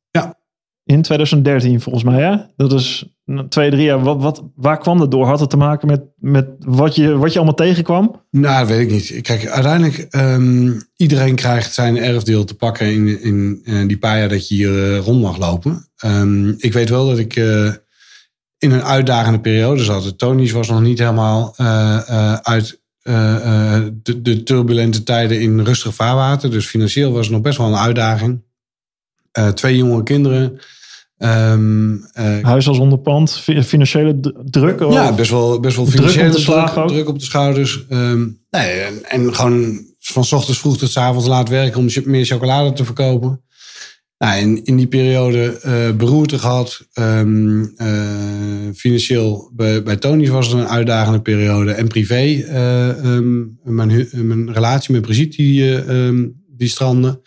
In 0.85 1.03
2013 1.03 1.81
volgens 1.81 2.05
mij, 2.05 2.23
hè? 2.23 2.37
Dat 2.57 2.73
is 2.73 3.05
twee, 3.49 3.70
drie 3.70 3.85
jaar. 3.85 4.03
Wat, 4.03 4.23
wat, 4.23 4.44
waar 4.55 4.79
kwam 4.79 4.99
dat 4.99 5.11
door? 5.11 5.27
Had 5.27 5.40
het 5.40 5.51
te 5.51 5.57
maken 5.57 5.88
met, 5.88 6.03
met 6.16 6.47
wat, 6.59 6.94
je, 6.94 7.16
wat 7.16 7.31
je 7.33 7.37
allemaal 7.37 7.57
tegenkwam? 7.57 8.23
nou, 8.31 8.59
dat 8.59 8.68
weet 8.68 8.81
ik 8.81 8.90
niet. 8.90 9.23
Kijk, 9.23 9.47
uiteindelijk, 9.47 10.07
ehm 10.11 10.73
iedereen 10.97 11.35
krijgt 11.35 11.75
zijn 11.75 11.97
erfdeel 11.97 12.44
te 12.44 12.55
pakken 12.55 12.92
in, 12.92 13.23
in 13.23 13.61
eh, 13.64 13.87
die 13.87 13.99
paar 13.99 14.18
jaar 14.18 14.29
dat 14.29 14.49
je 14.49 14.55
hier 14.55 14.92
eh, 14.92 14.99
rond 14.99 15.20
mag 15.20 15.38
lopen. 15.38 15.88
Ehm, 15.97 16.49
ik 16.49 16.73
weet 16.73 16.88
wel 16.88 17.07
dat 17.07 17.18
ik 17.18 17.37
eh, 17.37 17.73
in 18.59 18.70
een 18.70 18.83
uitdagende 18.83 19.40
periode 19.40 19.85
zat. 19.85 20.18
Tony's 20.18 20.53
was 20.53 20.68
nog 20.68 20.81
niet 20.81 20.99
helemaal 20.99 21.55
uit 22.42 22.83
de, 23.03 24.23
de 24.23 24.42
turbulente 24.42 25.03
tijden 25.03 25.40
in 25.40 25.61
rustig 25.61 25.94
vaarwater. 25.94 26.51
Dus 26.51 26.66
financieel 26.66 27.12
was 27.12 27.27
het 27.27 27.35
nog 27.35 27.42
best 27.42 27.59
wel 27.59 27.66
een 27.66 27.77
uitdaging. 27.77 28.43
Eh, 29.35 29.49
twee 29.49 29.77
jonge 29.77 30.03
kinderen. 30.03 30.59
Ehm, 31.18 31.94
eh, 32.12 32.38
Huis 32.42 32.68
als 32.68 32.79
onderpand, 32.79 33.38
fi- 33.38 33.62
financiële 33.62 34.35
druk? 34.44 34.81
of- 34.81 34.92
ja, 34.92 35.12
best 35.14 35.31
wel, 35.31 35.61
best 35.61 35.77
wel 35.77 35.85
Druk 35.85 35.99
op 36.01 36.07
de 36.07 36.12
financiële 36.12 36.87
druk, 36.87 37.09
op 37.09 37.18
de 37.18 37.25
schouders. 37.25 37.85
Ehm, 37.88 38.20
nee, 38.51 38.70
en, 38.81 39.05
en 39.05 39.35
gewoon 39.35 39.81
van 39.99 40.23
ochtends 40.31 40.59
vroeg 40.59 40.79
tot 40.79 40.90
's 40.90 40.97
avonds 40.97 41.27
laat 41.27 41.49
werken 41.49 41.79
om 41.81 41.87
meer 42.05 42.25
chocolade 42.25 42.73
te 42.73 42.85
verkopen. 42.85 43.42
Nou, 44.18 44.40
in, 44.40 44.64
in 44.64 44.77
die 44.77 44.87
periode 44.87 45.59
eh 45.62 45.90
beroerte 45.97 46.38
gehad. 46.38 46.87
Ehm, 46.92 47.64
eh, 47.77 48.75
financieel 48.75 49.51
bij, 49.55 49.83
bij 49.83 49.97
Tony's 49.97 50.29
was 50.29 50.47
het 50.47 50.57
een 50.61 50.68
uitdagende 50.68 51.20
periode. 51.20 51.73
En 51.73 51.88
privé, 51.88 52.42
eh, 52.42 53.18
mijn, 53.62 54.09
mijn 54.12 54.53
relatie 54.53 54.92
met 54.94 55.03
Brigitte 55.03 55.37
die, 55.37 55.83
eh, 55.83 56.09
die 56.57 56.68
strandde. 56.68 57.20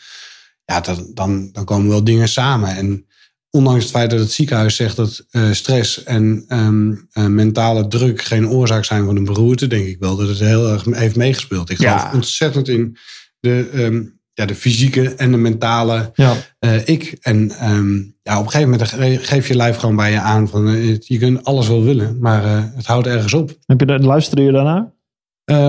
Ja, 0.72 0.80
dan, 0.82 1.12
dan, 1.14 1.50
dan 1.52 1.66
komen 1.66 1.90
wel 1.90 2.04
dingen 2.04 2.28
samen. 2.28 2.76
En 2.76 3.06
ondanks 3.50 3.84
het 3.84 3.92
feit 3.92 4.10
dat 4.10 4.20
het 4.20 4.32
ziekenhuis 4.32 4.76
zegt 4.76 4.96
dat 4.96 5.26
eh, 5.30 5.52
stress 5.52 6.04
en 6.04 6.44
ehm, 6.48 6.92
eh, 7.12 7.26
mentale 7.26 7.88
druk 7.88 8.22
geen 8.22 8.50
oorzaak 8.50 8.86
zijn 8.86 9.06
van 9.06 9.16
een 9.16 9.24
beroerte, 9.26 9.68
denk 9.68 9.86
ik 9.86 10.00
wel 10.00 10.16
dat 10.16 10.28
het 10.28 10.40
heel 10.40 10.68
erg 10.72 10.86
heeft 10.86 11.16
meegespeeld. 11.16 11.70
Ik 11.70 11.80
Ja. 11.80 11.98
geloof 11.98 12.14
ontzettend 12.14 12.68
in 12.68 12.98
de, 13.40 13.70
ehm, 13.74 14.04
ja, 14.34 14.46
de 14.46 14.56
fysieke 14.56 15.10
en 15.16 15.32
de 15.32 15.38
mentale 15.38 16.12
Ja. 16.16 16.36
eh, 16.60 16.88
ik. 16.88 17.18
En 17.22 17.52
ehm, 17.52 17.96
ja, 18.24 18.40
op 18.40 18.46
een 18.46 18.52
gegeven 18.52 18.70
moment 18.72 18.90
ge- 18.90 19.18
geef 19.22 19.48
je 19.48 19.56
lijf 19.56 19.78
gewoon 19.78 19.96
bij 19.96 20.12
je 20.12 20.20
aan 20.20 20.48
van 20.48 20.68
je 21.00 21.18
kunt 21.18 21.44
alles 21.44 21.68
wel 21.68 21.84
willen, 21.84 22.18
maar 22.20 22.72
het 22.76 22.86
houdt 22.86 23.08
ergens 23.08 23.34
op. 23.34 23.58
Heb 23.66 23.80
je, 23.80 24.00
luisterde 24.00 24.42
je 24.44 24.52
daarna? 24.52 24.94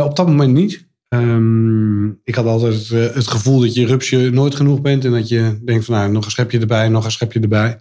Op 0.04 0.16
dat 0.16 0.26
moment 0.26 0.52
niet. 0.52 0.86
Ehm, 1.08 2.06
ik 2.08 2.34
had 2.34 2.46
altijd 2.46 2.74
het, 2.74 2.90
eh, 2.90 3.14
het 3.14 3.26
gevoel 3.26 3.60
dat 3.60 3.74
je 3.74 3.86
rupsje 3.86 4.30
nooit 4.32 4.54
genoeg 4.54 4.80
bent. 4.80 5.04
En 5.04 5.10
dat 5.12 5.28
je 5.28 5.58
denkt 5.64 5.84
van 5.84 5.94
nou, 5.94 6.12
nog 6.12 6.24
een 6.24 6.30
schepje 6.30 6.58
erbij, 6.58 6.88
nog 6.88 7.04
een 7.04 7.10
schepje 7.10 7.40
erbij. 7.40 7.80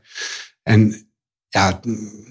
En 0.63 1.07
ja, 1.49 1.79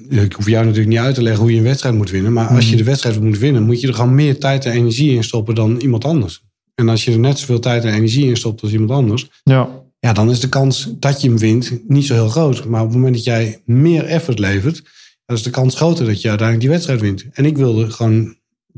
ik 0.09 0.33
hoef 0.33 0.47
jou 0.49 0.65
natuurlijk 0.65 0.91
niet 0.91 0.99
uit 0.99 1.15
te 1.15 1.23
leggen 1.23 1.43
hoe 1.43 1.51
je 1.53 1.59
een 1.59 1.65
wedstrijd 1.65 1.95
moet 1.95 2.11
winnen. 2.11 2.33
Maar 2.33 2.47
als 2.49 2.65
je 2.65 2.69
Mhm. 2.69 2.79
de 2.79 2.85
wedstrijd 2.85 3.21
moet 3.21 3.39
winnen, 3.39 3.63
moet 3.63 3.81
je 3.81 3.89
er 3.89 3.95
gewoon 3.95 4.15
meer 4.15 4.39
tijd 4.39 4.65
en 4.65 4.73
energie 4.73 5.11
in 5.15 5.25
stoppen 5.25 5.55
dan 5.55 5.77
iemand 5.77 6.05
anders. 6.05 6.45
En 6.75 6.89
als 6.89 7.05
je 7.05 7.13
er 7.13 7.19
net 7.19 7.39
zoveel 7.39 7.61
tijd 7.61 7.85
en 7.85 7.93
energie 7.95 8.27
in 8.27 8.37
stopt 8.37 8.63
als 8.63 8.73
iemand 8.73 8.91
anders. 8.91 9.29
Ja. 9.43 9.85
Ja, 9.99 10.13
dan 10.13 10.31
is 10.31 10.41
de 10.41 10.49
kans 10.49 10.93
dat 10.99 11.21
je 11.21 11.29
hem 11.29 11.39
wint 11.39 11.81
niet 11.89 12.07
zo 12.07 12.15
heel 12.15 12.29
groot. 12.29 12.65
Maar 12.65 12.81
op 12.81 12.87
het 12.87 12.97
moment 12.97 13.15
dat 13.15 13.25
jij 13.25 13.63
meer 13.65 14.05
effort 14.05 14.39
levert, 14.39 14.83
dan 15.27 15.37
is 15.37 15.43
de 15.43 15.51
kans 15.51 15.75
groter 15.77 16.07
dat 16.07 16.21
je 16.21 16.29
uiteindelijk 16.29 16.61
die 16.61 16.77
wedstrijd 16.77 17.01
wint. 17.01 17.25
En 17.33 17.45
ik 17.45 17.57
wilde 17.57 17.91
gewoon 17.91 18.37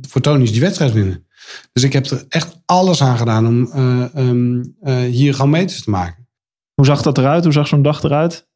voor 0.09 0.21
Tony's 0.21 0.53
die 0.53 0.61
wedstrijd 0.61 0.93
winnen. 0.93 1.27
Dus 1.73 1.83
ik 1.83 1.93
heb 1.93 2.07
er 2.07 2.25
echt 2.29 2.61
alles 2.65 3.03
aan 3.03 3.19
gedaan 3.19 3.47
om 3.47 3.71
eh, 3.73 4.15
ehm, 4.15 4.65
eh, 4.81 4.97
hier 4.97 5.35
gewoon 5.35 5.51
meters 5.51 5.83
te 5.83 5.91
maken. 5.91 6.29
Hoe 6.75 6.87
zag 6.87 7.03
dat 7.03 7.19
eruit? 7.19 7.45
Hoe 7.45 7.53
zag 7.53 7.67
zo'n 7.67 7.83
dag 7.83 8.03
eruit? 8.03 8.49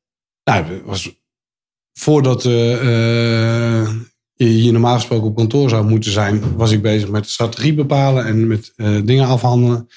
Nou, 0.45 0.65
het 0.65 0.85
was 0.85 1.21
voordat 1.93 2.45
eh, 2.45 3.89
je 4.35 4.45
hier 4.45 4.73
normaal 4.73 4.95
gesproken 4.95 5.27
op 5.27 5.37
kantoor 5.37 5.69
zou 5.69 5.89
moeten 5.89 6.13
zijn, 6.13 6.57
was 6.57 6.71
ik 6.71 6.83
bezig 6.83 7.09
met 7.09 7.25
de 7.25 7.31
strategie 7.31 7.75
bepalen 7.75 8.27
en 8.27 8.47
met 8.47 8.73
dingen 9.05 9.27
afhandelen. 9.27 9.89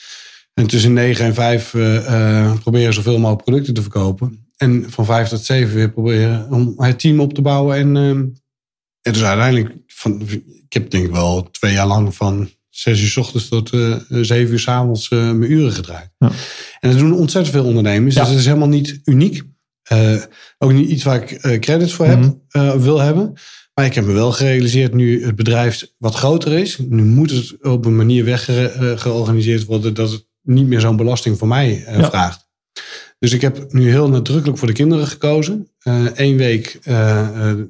En 0.55 0.67
tussen 0.67 0.93
9 0.93 1.25
en 1.25 1.33
5 1.33 1.73
eh, 1.73 2.47
eh, 2.47 2.59
proberen 2.59 2.93
zoveel 2.93 3.19
mogelijk 3.19 3.43
producten 3.43 3.73
te 3.73 3.81
verkopen. 3.81 4.47
En 4.57 4.91
van 4.91 5.05
5 5.05 5.27
tot 5.27 5.45
7 5.45 5.75
weer 5.75 5.91
proberen 5.91 6.51
om 6.51 6.73
het 6.77 6.99
team 6.99 7.19
op 7.19 7.33
te 7.33 7.41
bouwen. 7.41 7.77
En, 7.77 7.95
ehm, 7.95 8.25
en 9.01 9.13
dus 9.13 9.23
uiteindelijk, 9.23 9.75
van, 9.87 10.21
ik 10.67 10.73
heb 10.73 10.89
denk 10.89 11.05
ik 11.05 11.11
wel 11.11 11.51
twee 11.51 11.73
jaar 11.73 11.87
lang 11.87 12.15
van 12.15 12.49
6 12.75 13.01
uur 13.01 13.07
s 13.09 13.17
ochtends 13.17 13.47
tot 13.47 13.69
eh 13.73 13.95
7 14.09 14.51
uur 14.53 14.59
s 14.59 14.67
avonds 14.67 15.09
eh, 15.09 15.31
mijn 15.31 15.51
uren 15.51 15.71
gedraaid. 15.71 16.09
Ja. 16.17 16.31
En 16.79 16.89
dat 16.89 16.99
doen 16.99 17.13
ontzettend 17.13 17.55
veel 17.55 17.65
ondernemers. 17.65 18.15
Ja. 18.15 18.21
Dus 18.21 18.29
dat 18.29 18.39
is 18.39 18.45
helemaal 18.45 18.67
niet 18.67 18.99
uniek. 19.03 19.43
Eh, 19.83 20.15
ook 20.57 20.71
niet 20.73 20.89
iets 20.89 21.03
waar 21.03 21.31
ik 21.31 21.59
credits 21.61 21.93
voor 21.93 22.05
heb, 22.05 22.37
Mhm. 22.49 22.79
wil 22.79 22.99
hebben. 22.99 23.33
Maar 23.73 23.85
ik 23.85 23.93
heb 23.93 24.05
me 24.05 24.13
wel 24.13 24.31
gerealiseerd, 24.31 24.93
nu 24.93 25.25
het 25.25 25.35
bedrijf 25.35 25.87
wat 25.97 26.15
groter 26.15 26.51
is, 26.59 26.77
nu 26.89 27.03
moet 27.03 27.31
het 27.31 27.55
op 27.63 27.85
een 27.85 27.95
manier 27.95 28.25
weggeorganiseerd 28.25 29.65
worden 29.65 29.93
dat 29.93 30.11
het 30.11 30.25
niet 30.41 30.67
meer 30.67 30.79
zo'n 30.79 30.95
belasting 30.95 31.37
voor 31.37 31.47
mij 31.47 31.83
Ja. 31.87 32.03
vraagt. 32.09 32.47
Dus 33.19 33.31
ik 33.33 33.41
heb 33.41 33.65
nu 33.73 33.89
heel 33.89 34.09
nadrukkelijk 34.09 34.57
voor 34.57 34.67
de 34.67 34.73
kinderen 34.73 35.07
gekozen. 35.07 35.67
Eén 36.13 36.37
week 36.37 36.79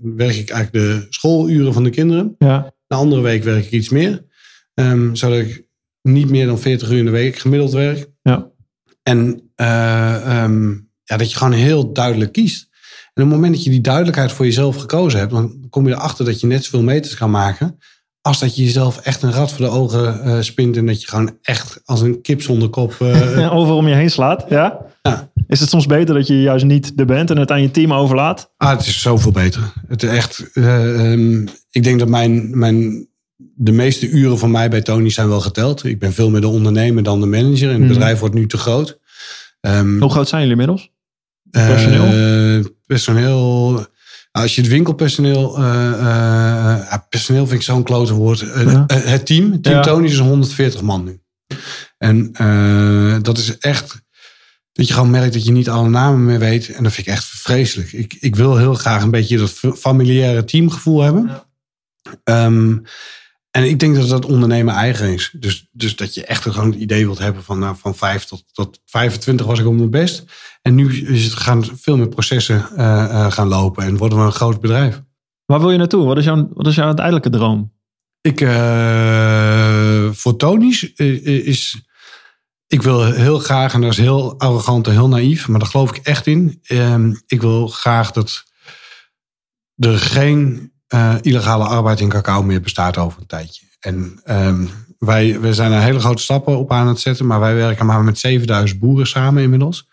werk 0.01 0.35
ik 0.35 0.49
eigenlijk 0.49 0.71
de 0.71 1.05
schooluren 1.09 1.73
van 1.73 1.83
de 1.83 1.89
kinderen. 1.89 2.35
Ja. 2.37 2.73
De 2.87 2.95
andere 2.95 3.21
week 3.21 3.43
werk 3.43 3.65
ik 3.65 3.71
iets 3.71 3.89
meer. 3.89 4.23
Ehm, 4.75 5.15
zodat 5.15 5.37
ik 5.37 5.63
niet 6.01 6.29
meer 6.29 6.45
dan 6.45 6.59
40 6.59 6.89
uur 6.89 6.97
in 6.97 7.05
de 7.05 7.11
week 7.11 7.37
gemiddeld 7.37 7.71
werk. 7.71 8.07
Ja. 8.21 8.47
En 9.03 9.51
eh, 9.55 10.43
ehm, 10.43 10.71
ja, 11.03 11.17
dat 11.17 11.31
je 11.31 11.37
gewoon 11.37 11.53
heel 11.53 11.93
duidelijk 11.93 12.31
kiest. 12.31 12.69
En 13.13 13.23
op 13.23 13.29
het 13.29 13.35
moment 13.35 13.53
dat 13.53 13.63
je 13.63 13.69
die 13.69 13.81
duidelijkheid 13.81 14.31
voor 14.31 14.45
jezelf 14.45 14.75
gekozen 14.75 15.19
hebt, 15.19 15.31
dan 15.31 15.67
kom 15.69 15.87
je 15.87 15.93
erachter 15.93 16.25
dat 16.25 16.39
je 16.39 16.47
net 16.47 16.63
zoveel 16.63 16.83
meters 16.83 17.15
kan 17.15 17.31
maken. 17.31 17.77
Als 18.21 18.39
dat 18.39 18.55
je 18.55 18.63
jezelf 18.63 18.97
echt 18.97 19.21
een 19.21 19.31
rat 19.31 19.51
voor 19.51 19.65
de 19.65 19.71
ogen 19.71 20.21
eh, 20.23 20.41
spint. 20.41 20.77
En 20.77 20.85
dat 20.85 21.01
je 21.01 21.07
gewoon 21.07 21.37
echt 21.41 21.81
als 21.85 22.01
een 22.01 22.21
kip 22.21 22.41
zonder 22.41 22.69
kop. 22.69 22.95
eh, 22.99 23.53
Over 23.57 23.73
om 23.73 23.87
je 23.87 23.95
heen 23.95 24.09
slaat. 24.09 24.45
Ja? 24.49 24.79
Ja. 25.01 25.31
Is 25.47 25.59
het 25.59 25.69
soms 25.69 25.85
beter 25.85 26.15
dat 26.15 26.27
je 26.27 26.41
juist 26.41 26.65
niet 26.65 26.93
er 26.95 27.05
bent 27.05 27.29
en 27.29 27.37
het 27.37 27.51
aan 27.51 27.61
je 27.61 27.71
team 27.71 27.93
overlaat? 27.93 28.53
Ah, 28.57 28.69
het 28.69 28.85
is 28.85 29.01
zoveel 29.01 29.31
beter. 29.31 29.61
Het 29.87 30.03
is 30.03 30.09
echt, 30.09 30.49
eh, 30.53 31.11
ehm, 31.11 31.47
ik 31.71 31.83
denk 31.83 31.99
dat 31.99 32.07
mijn, 32.07 32.57
mijn, 32.59 33.07
de 33.57 33.71
meeste 33.71 34.09
uren 34.09 34.37
van 34.39 34.51
mij 34.51 34.69
bij 34.69 34.81
Tony 34.81 35.09
zijn 35.09 35.27
wel 35.29 35.41
geteld. 35.41 35.83
Ik 35.83 35.99
ben 35.99 36.13
veel 36.13 36.29
meer 36.29 36.41
de 36.41 36.47
ondernemer 36.47 37.03
dan 37.03 37.19
de 37.19 37.25
manager. 37.25 37.67
En 37.67 37.73
het 37.73 37.79
Mhm. 37.83 37.93
bedrijf 37.93 38.19
wordt 38.19 38.35
nu 38.35 38.47
te 38.47 38.57
groot. 38.57 38.99
Ehm, 39.61 39.99
Hoe 39.99 40.09
groot 40.11 40.27
zijn 40.27 40.47
jullie 40.47 40.57
inmiddels? 40.61 40.91
eh, 41.51 41.67
personeel? 41.67 42.63
personeel. 42.85 43.71
nou, 43.71 43.85
Als 44.31 44.55
je 44.55 44.61
het 44.61 44.69
winkelpersoneel. 44.69 45.57
eh, 45.57 45.91
eh, 46.93 46.99
personeel 47.09 47.47
vind 47.47 47.59
ik 47.59 47.65
zo'n 47.65 47.83
klote 47.83 48.13
woord. 48.13 48.39
Ja. 48.39 48.83
het 48.87 49.25
team. 49.25 49.61
Team 49.61 49.75
Ja. 49.75 49.81
Tony 49.81 50.07
is 50.07 50.17
140 50.19 50.81
man 50.81 51.03
nu. 51.03 51.19
En 51.97 52.31
dat 53.21 53.37
is 53.37 53.57
echt. 53.57 54.03
Dat 54.71 54.87
je 54.87 54.93
gewoon 54.93 55.09
merkt 55.09 55.33
dat 55.33 55.45
je 55.45 55.51
niet 55.51 55.69
alle 55.69 55.89
namen 55.89 56.25
meer 56.25 56.39
weet. 56.39 56.69
En 56.69 56.83
dat 56.83 56.93
vind 56.93 57.07
ik 57.07 57.13
echt 57.13 57.23
vreselijk. 57.25 57.91
Ik, 57.93 58.17
ik 58.19 58.35
wil 58.35 58.57
heel 58.57 58.73
graag 58.73 59.03
een 59.03 59.11
beetje 59.11 59.37
dat 59.37 59.49
fa- 59.51 59.71
familiaire 59.73 60.43
teamgevoel 60.43 61.01
hebben. 61.01 61.43
Ehm, 62.23 62.77
en 63.55 63.63
ik 63.63 63.79
denk 63.79 63.95
dat 63.95 64.09
dat 64.09 64.25
ondernemen 64.25 64.73
eigen 64.73 65.13
is. 65.13 65.35
Dus, 65.39 65.67
dus 65.71 65.95
dat 65.95 66.13
je 66.13 66.25
echt 66.25 66.43
gewoon 66.43 66.71
het 66.71 66.79
idee 66.79 67.05
wilt 67.05 67.17
hebben 67.17 67.43
van, 67.43 67.59
nou, 67.59 67.75
van 67.77 67.95
5 67.95 68.25
tot, 68.25 68.43
tot 68.51 68.81
25 68.85 69.45
was 69.45 69.59
ik 69.59 69.65
op 69.65 69.73
mijn 69.73 69.89
best. 69.89 70.23
En 70.61 70.75
nu 70.75 71.07
is 71.07 71.23
het 71.23 71.33
gaan 71.33 71.63
veel 71.63 71.97
meer 71.97 72.07
processen 72.07 72.69
eh, 72.75 73.03
eh, 73.03 73.31
gaan 73.31 73.47
lopen 73.47 73.83
en 73.83 73.97
worden 73.97 74.17
we 74.17 74.23
een 74.23 74.31
groot 74.31 74.61
bedrijf. 74.61 75.01
Waar 75.45 75.59
wil 75.59 75.71
je 75.71 75.77
naartoe? 75.77 76.05
Wat 76.05 76.17
is 76.17 76.25
jouw, 76.25 76.49
wat 76.53 76.67
is 76.67 76.75
jouw 76.75 76.85
uiteindelijke 76.85 77.29
droom? 77.29 77.73
Ik, 78.21 78.41
eh, 78.41 80.09
voor 80.11 80.35
Tony's 80.35 80.93
eh, 80.93 81.47
is. 81.47 81.81
Ik 82.67 82.81
wil 82.81 83.05
heel 83.05 83.39
graag, 83.39 83.73
en 83.73 83.81
dat 83.81 83.91
is 83.91 83.97
heel 83.97 84.39
arrogant 84.39 84.87
en 84.87 84.93
heel 84.93 85.07
naïef, 85.07 85.47
maar 85.47 85.59
daar 85.59 85.69
geloof 85.69 85.95
ik 85.95 86.05
echt 86.05 86.27
in. 86.27 86.59
Ehm, 86.63 87.13
ik 87.27 87.41
wil 87.41 87.67
graag 87.67 88.11
dat 88.11 88.43
er 89.75 89.97
geen 89.97 90.73
eh, 90.87 91.15
illegale 91.21 91.63
arbeid 91.63 91.99
in 91.99 92.09
cacao 92.09 92.43
meer 92.43 92.61
bestaat 92.61 92.97
over 92.97 93.19
een 93.19 93.27
tijdje. 93.27 93.65
En 93.79 94.19
ehm, 94.23 94.65
wij, 94.99 95.39
wij 95.39 95.53
zijn 95.53 95.71
er 95.71 95.81
hele 95.81 95.99
grote 95.99 96.21
stappen 96.21 96.57
op 96.57 96.71
aan 96.71 96.87
het 96.87 96.99
zetten, 96.99 97.25
maar 97.25 97.39
wij 97.39 97.55
werken 97.55 97.85
maar 97.85 98.03
met 98.03 98.19
7000 98.19 98.79
boeren 98.79 99.07
samen 99.07 99.43
inmiddels. 99.43 99.87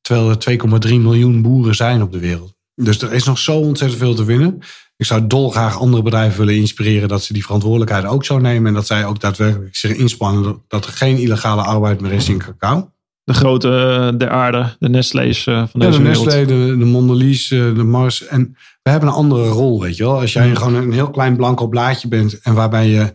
Terwijl 0.00 0.30
er 0.30 0.86
2,3 0.88 0.94
miljoen 0.94 1.42
boeren 1.42 1.74
zijn 1.74 2.02
op 2.02 2.12
de 2.12 2.18
wereld. 2.18 2.54
Dus 2.74 3.02
er 3.02 3.12
is 3.12 3.24
nog 3.24 3.38
zo 3.38 3.58
ontzettend 3.58 4.00
veel 4.00 4.14
te 4.14 4.24
winnen. 4.24 4.58
Ik 4.96 5.06
zou 5.06 5.26
dolgraag 5.26 5.78
andere 5.78 6.02
bedrijven 6.02 6.38
willen 6.38 6.56
inspireren 6.56 7.08
dat 7.08 7.22
ze 7.22 7.32
die 7.32 7.44
verantwoordelijkheid 7.44 8.04
ook 8.04 8.24
zo 8.24 8.38
nemen. 8.38 8.66
En 8.66 8.74
dat 8.74 8.86
zij 8.86 9.06
ook 9.06 9.20
daadwerkelijk 9.20 9.76
zich 9.76 9.96
inspannen 9.96 10.62
dat 10.68 10.86
er 10.86 10.92
geen 10.92 11.18
illegale 11.18 11.62
arbeid 11.62 12.00
meer 12.00 12.12
is 12.12 12.28
in 12.28 12.38
cacao. 12.38 12.92
De 13.28 13.34
grote 13.34 13.68
eh, 13.68 14.18
der 14.18 14.30
aarde, 14.30 14.76
de 14.78 14.88
Nestle's 14.88 15.46
eh, 15.46 15.54
van 15.54 15.80
Ja, 15.80 15.86
deze 15.86 15.98
de 15.98 16.04
wereld. 16.04 16.24
Nestlé, 16.24 16.44
de, 16.46 16.76
de 16.78 16.84
Mondelez, 16.84 17.52
eh, 17.52 17.74
de 17.74 17.82
Mars. 17.84 18.26
En 18.26 18.56
we 18.82 18.90
hebben 18.90 19.08
een 19.08 19.14
andere 19.14 19.48
rol, 19.48 19.80
weet 19.80 19.96
je 19.96 20.04
wel. 20.04 20.20
Als 20.20 20.32
jij 20.32 20.54
gewoon 20.56 20.74
een 20.74 20.92
heel 20.92 21.10
klein 21.10 21.36
blanco 21.36 21.66
blaadje 21.68 22.08
bent 22.08 22.38
en 22.42 22.54
waarbij 22.54 22.88
je 22.88 23.12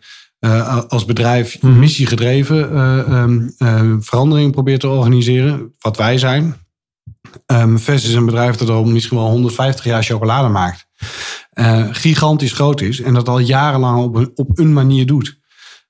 als 0.88 1.06
bedrijf 1.06 1.62
Mhm. 1.62 1.80
missiegedreven 1.80 2.72
eh, 2.72 3.00
ehm, 3.00 3.50
eh, 3.58 3.94
verandering 4.00 4.52
probeert 4.52 4.80
te 4.80 4.88
organiseren, 4.88 5.74
wat 5.80 5.98
wij 5.98 6.18
zijn. 6.18 6.56
Ehm 7.46 7.78
Vest 7.78 8.06
is 8.08 8.14
een 8.14 8.26
bedrijf 8.26 8.56
dat 8.56 8.70
al 8.70 8.84
misschien 8.84 9.18
wel 9.18 9.30
150 9.30 9.86
jaar 9.86 10.04
chocolade 10.04 10.48
maakt. 10.48 10.86
Gigantisch 11.92 12.54
groot 12.54 12.82
is 12.82 13.02
en 13.02 13.14
dat 13.14 13.30
al 13.30 13.40
jarenlang 13.40 14.04
op 14.04 14.16
een, 14.16 14.32
op 14.36 14.60
een 14.60 14.74
manier 14.74 15.06
doet. 15.06 15.40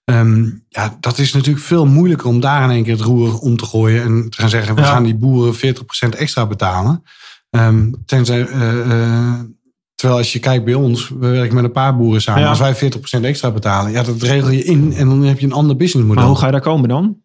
Ehm, 0.05 0.49
ja, 0.69 0.97
dat 0.99 1.17
is 1.17 1.33
natuurlijk 1.33 1.65
veel 1.65 1.85
moeilijker 1.85 2.27
om 2.27 2.39
daar 2.39 2.63
in 2.63 2.69
één 2.69 2.83
keer 2.83 2.93
het 2.93 3.01
roer 3.01 3.37
om 3.39 3.57
te 3.57 3.65
gooien 3.65 4.03
en 4.03 4.29
te 4.29 4.39
gaan 4.39 4.49
zeggen: 4.49 4.75
we 4.75 4.81
Ja. 4.81 4.87
gaan 4.87 5.03
die 5.03 5.15
boeren 5.15 5.55
40% 5.55 6.15
extra 6.15 6.45
betalen. 6.45 7.03
Ehm, 7.49 7.91
tenzij, 8.05 8.47
eh, 8.47 8.79
eh, 8.79 9.39
terwijl 9.95 10.19
als 10.19 10.33
je 10.33 10.39
kijkt 10.39 10.65
bij 10.65 10.73
ons, 10.73 11.09
we 11.09 11.27
werken 11.27 11.55
met 11.55 11.63
een 11.63 11.71
paar 11.71 11.97
boeren 11.97 12.21
samen. 12.21 12.41
Ja. 12.41 12.49
Als 12.49 12.59
wij 12.59 12.75
40% 12.75 13.23
extra 13.25 13.51
betalen, 13.51 13.91
ja, 13.91 14.03
dat 14.03 14.21
regel 14.21 14.49
je 14.49 14.63
in 14.63 14.93
en 14.93 15.09
dan 15.09 15.23
heb 15.23 15.39
je 15.39 15.45
een 15.45 15.51
ander 15.53 15.75
businessmodel. 15.75 16.21
Maar 16.21 16.31
hoe 16.31 16.39
ga 16.39 16.45
je 16.45 16.51
daar 16.51 16.61
komen 16.61 16.89
dan? 16.89 17.21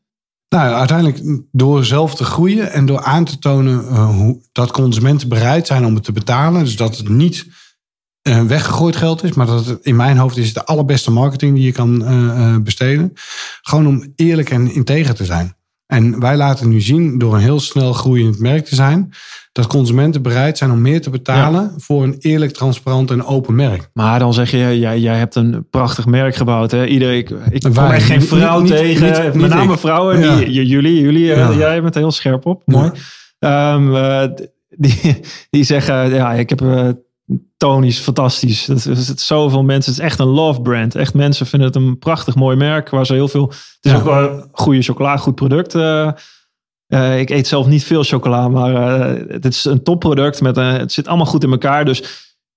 Nou, 0.48 0.72
uiteindelijk 0.72 1.46
door 1.52 1.84
zelf 1.84 2.14
te 2.14 2.24
groeien 2.24 2.72
en 2.72 2.86
door 2.86 3.02
aan 3.02 3.24
te 3.24 3.38
tonen 3.38 3.88
eh, 3.88 4.08
hoe, 4.08 4.40
dat 4.52 4.70
consumenten 4.70 5.28
bereid 5.28 5.66
zijn 5.66 5.84
om 5.84 5.94
het 5.94 6.04
te 6.04 6.12
betalen. 6.12 6.64
Dus 6.64 6.76
dat 6.76 6.96
het 6.96 7.08
niet 7.08 7.46
weggegooid 8.46 8.96
geld 8.96 9.24
is, 9.24 9.32
maar 9.32 9.46
dat 9.46 9.66
het 9.66 9.78
in 9.82 9.96
mijn 9.96 10.16
hoofd 10.16 10.36
is 10.36 10.44
het 10.46 10.54
de 10.54 10.64
allerbeste 10.64 11.10
marketing 11.10 11.54
die 11.54 11.64
je 11.64 11.72
kan 11.72 12.04
eh, 12.04 12.28
eh, 12.28 12.56
besteden. 12.62 13.12
Gewoon 13.62 13.86
om 13.86 14.12
eerlijk 14.16 14.50
en 14.50 14.72
integer 14.74 15.14
te 15.14 15.24
zijn. 15.24 15.56
En 15.86 16.20
wij 16.20 16.36
laten 16.36 16.68
nu 16.68 16.80
zien, 16.80 17.18
door 17.18 17.34
een 17.34 17.40
heel 17.40 17.60
snel 17.60 17.92
groeiend 17.92 18.38
merk 18.38 18.64
te 18.64 18.74
zijn, 18.74 19.10
dat 19.52 19.66
consumenten 19.66 20.22
bereid 20.22 20.58
zijn 20.58 20.70
om 20.70 20.80
meer 20.80 21.00
te 21.00 21.10
betalen 21.10 21.72
voor 21.76 22.02
een 22.02 22.16
eerlijk, 22.18 22.52
transparant 22.52 23.10
en 23.10 23.24
open 23.24 23.54
merk. 23.54 23.90
Maar 23.92 24.18
dan 24.18 24.34
zeg 24.34 24.50
je, 24.50 24.78
jij, 24.78 24.98
jij 25.00 25.16
hebt 25.18 25.34
een 25.34 25.66
prachtig 25.70 26.06
merk 26.06 26.34
gebouwd. 26.36 26.70
Hè? 26.70 26.86
Ieder, 26.86 27.12
ik 27.14 27.30
ik 27.50 27.62
kom 27.62 27.84
echt 27.84 28.04
geen 28.04 28.22
vrouw 28.22 28.60
niet- 28.60 28.70
tegen. 28.70 29.24
niet- 29.24 29.34
met 29.34 29.50
name 29.50 29.78
vrouwen. 29.78 30.20
Ja. 30.20 30.36
Die, 30.36 30.64
jullie, 30.66 31.00
jullie 31.00 31.32
eh, 31.32 31.38
Ja. 31.38 31.52
jij 31.54 31.82
bent 31.82 31.94
er 31.94 32.00
heel 32.00 32.12
scherp 32.12 32.46
op. 32.46 32.62
Mooi. 32.66 32.90
Ehm, 33.38 33.94
eh, 33.94 34.28
die, 34.68 35.20
die 35.50 35.64
zeggen, 35.64 36.14
ja, 36.14 36.32
ik 36.32 36.48
heb 36.48 36.60
eh 37.28 37.36
Tony's 37.56 37.98
fantastisch. 37.98 38.64
Dat 38.64 38.76
is, 38.76 38.82
zitten 38.82 39.18
zoveel 39.26 39.62
mensen. 39.62 39.92
Het 39.92 40.00
is 40.00 40.06
echt 40.06 40.18
een 40.18 40.26
love 40.26 40.60
brand. 40.60 40.94
Echt 40.94 41.14
mensen 41.14 41.46
vinden 41.46 41.68
het 41.68 41.76
een 41.76 41.98
prachtig 41.98 42.34
mooi 42.34 42.56
merk. 42.56 42.90
Waar 42.90 43.06
ze 43.06 43.12
heel 43.12 43.28
veel. 43.28 43.46
Het 43.48 43.78
is 43.80 43.90
Ja. 43.90 43.96
ook 43.98 44.04
wel 44.04 44.46
goede 44.52 44.82
chocola, 44.82 45.16
goed 45.16 45.34
product. 45.34 45.74
eh. 45.74 46.10
Eh, 46.86 47.20
ik 47.20 47.30
eet 47.30 47.46
zelf 47.46 47.66
niet 47.66 47.84
veel 47.84 48.02
chocola, 48.02 48.48
maar 48.48 48.74
eh, 48.74 49.24
het 49.28 49.44
is 49.44 49.64
een 49.64 49.82
topproduct. 49.82 50.40
Met 50.40 50.56
het 50.56 50.92
zit 50.92 51.08
allemaal 51.08 51.26
goed 51.26 51.44
in 51.44 51.50
elkaar. 51.50 51.84
Dus 51.84 52.02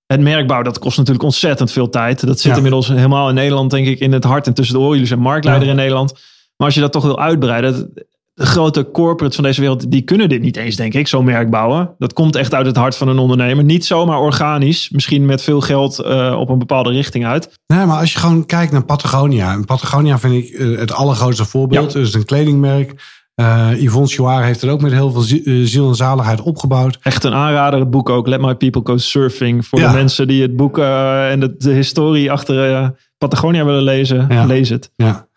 het 0.05 0.19
merkbouw, 0.21 0.62
dat 0.62 0.79
kost 0.79 0.97
natuurlijk 0.97 1.25
ontzettend 1.25 1.71
veel 1.71 1.89
tijd. 1.89 2.25
Dat 2.27 2.39
zit 2.39 2.51
Ja. 2.51 2.55
inmiddels 2.55 2.88
helemaal 2.88 3.29
in 3.29 3.36
Nederland, 3.36 3.71
denk 3.71 3.88
ik, 3.88 3.99
in 3.99 4.12
het 4.13 4.23
hart 4.23 4.47
en 4.47 4.53
tussen 4.53 4.75
de 4.75 4.79
oren. 4.81 4.91
Jullie 4.93 5.07
zijn 5.07 5.19
marktleider 5.19 5.65
Ja. 5.65 5.71
in 5.71 5.77
Nederland. 5.79 6.12
Maar 6.57 6.65
als 6.67 6.75
je 6.75 6.81
dat 6.81 6.91
toch 6.91 7.03
wil 7.03 7.19
uitbreiden, 7.19 7.93
de 8.41 8.47
grote 8.47 8.89
corporates 8.91 9.36
van 9.36 9.43
deze 9.45 9.62
wereld, 9.62 9.91
die 9.91 10.01
kunnen 10.01 10.30
dit 10.30 10.41
niet 10.41 10.58
eens, 10.58 10.75
denk 10.75 10.93
ik, 10.93 11.08
zo'n 11.08 11.25
merk 11.25 11.49
bouwen. 11.49 11.95
Dat 11.97 12.13
komt 12.13 12.36
echt 12.36 12.54
uit 12.54 12.65
het 12.65 12.75
hart 12.75 12.95
van 12.95 13.08
een 13.08 13.17
ondernemer. 13.17 13.63
Niet 13.63 13.86
zomaar 13.86 14.19
organisch, 14.19 14.89
misschien 14.89 15.25
met 15.25 15.41
veel 15.41 15.62
geld 15.62 15.99
eh, 15.99 16.36
op 16.39 16.49
een 16.49 16.60
bepaalde 16.60 16.91
richting 16.91 17.25
uit. 17.25 17.49
Nee, 17.67 17.86
maar 17.86 17.99
als 17.99 18.13
je 18.13 18.19
gewoon 18.19 18.45
kijkt 18.45 18.71
naar 18.71 18.84
Patagonia. 18.86 19.51
En 19.54 19.65
Patagonia 19.65 20.19
vind 20.19 20.34
ik 20.34 20.49
eh, 20.49 20.77
het 20.77 20.91
allergrootste 20.93 21.45
voorbeeld. 21.45 21.91
Ja. 21.93 21.99
Het 21.99 22.08
is 22.08 22.13
een 22.13 22.25
kledingmerk. 22.25 23.19
Eh 23.36 23.69
Yvonne 23.77 24.08
Chouard 24.08 24.45
heeft 24.45 24.62
het 24.62 24.69
ook 24.69 24.82
met 24.82 24.91
heel 24.91 25.12
veel 25.12 25.21
zie- 25.21 25.67
ziel 25.67 25.88
en 25.88 25.95
zaligheid 25.95 26.41
opgebouwd. 26.41 26.97
Echt 27.01 27.23
een 27.23 27.34
aanrader, 27.34 27.80
het 27.80 27.89
boek 27.89 28.10
ook. 28.10 28.27
Let 28.27 28.41
My 28.41 28.56
People 28.56 28.82
Go 28.84 28.97
Surfing. 28.97 29.65
Voor 29.67 29.80
Ja. 29.80 29.91
de 29.91 29.97
mensen 29.97 30.27
die 30.27 30.41
het 30.41 30.56
boek 30.56 30.77
en 30.77 31.39
de, 31.39 31.56
de 31.58 31.71
historie 31.71 32.32
achter 32.32 32.93
Patagonia 33.17 33.65
willen 33.65 33.84
lezen, 33.84 34.25
Ja. 34.30 34.45
lees 34.45 34.69
het. 34.69 34.91
Ja, 34.95 35.27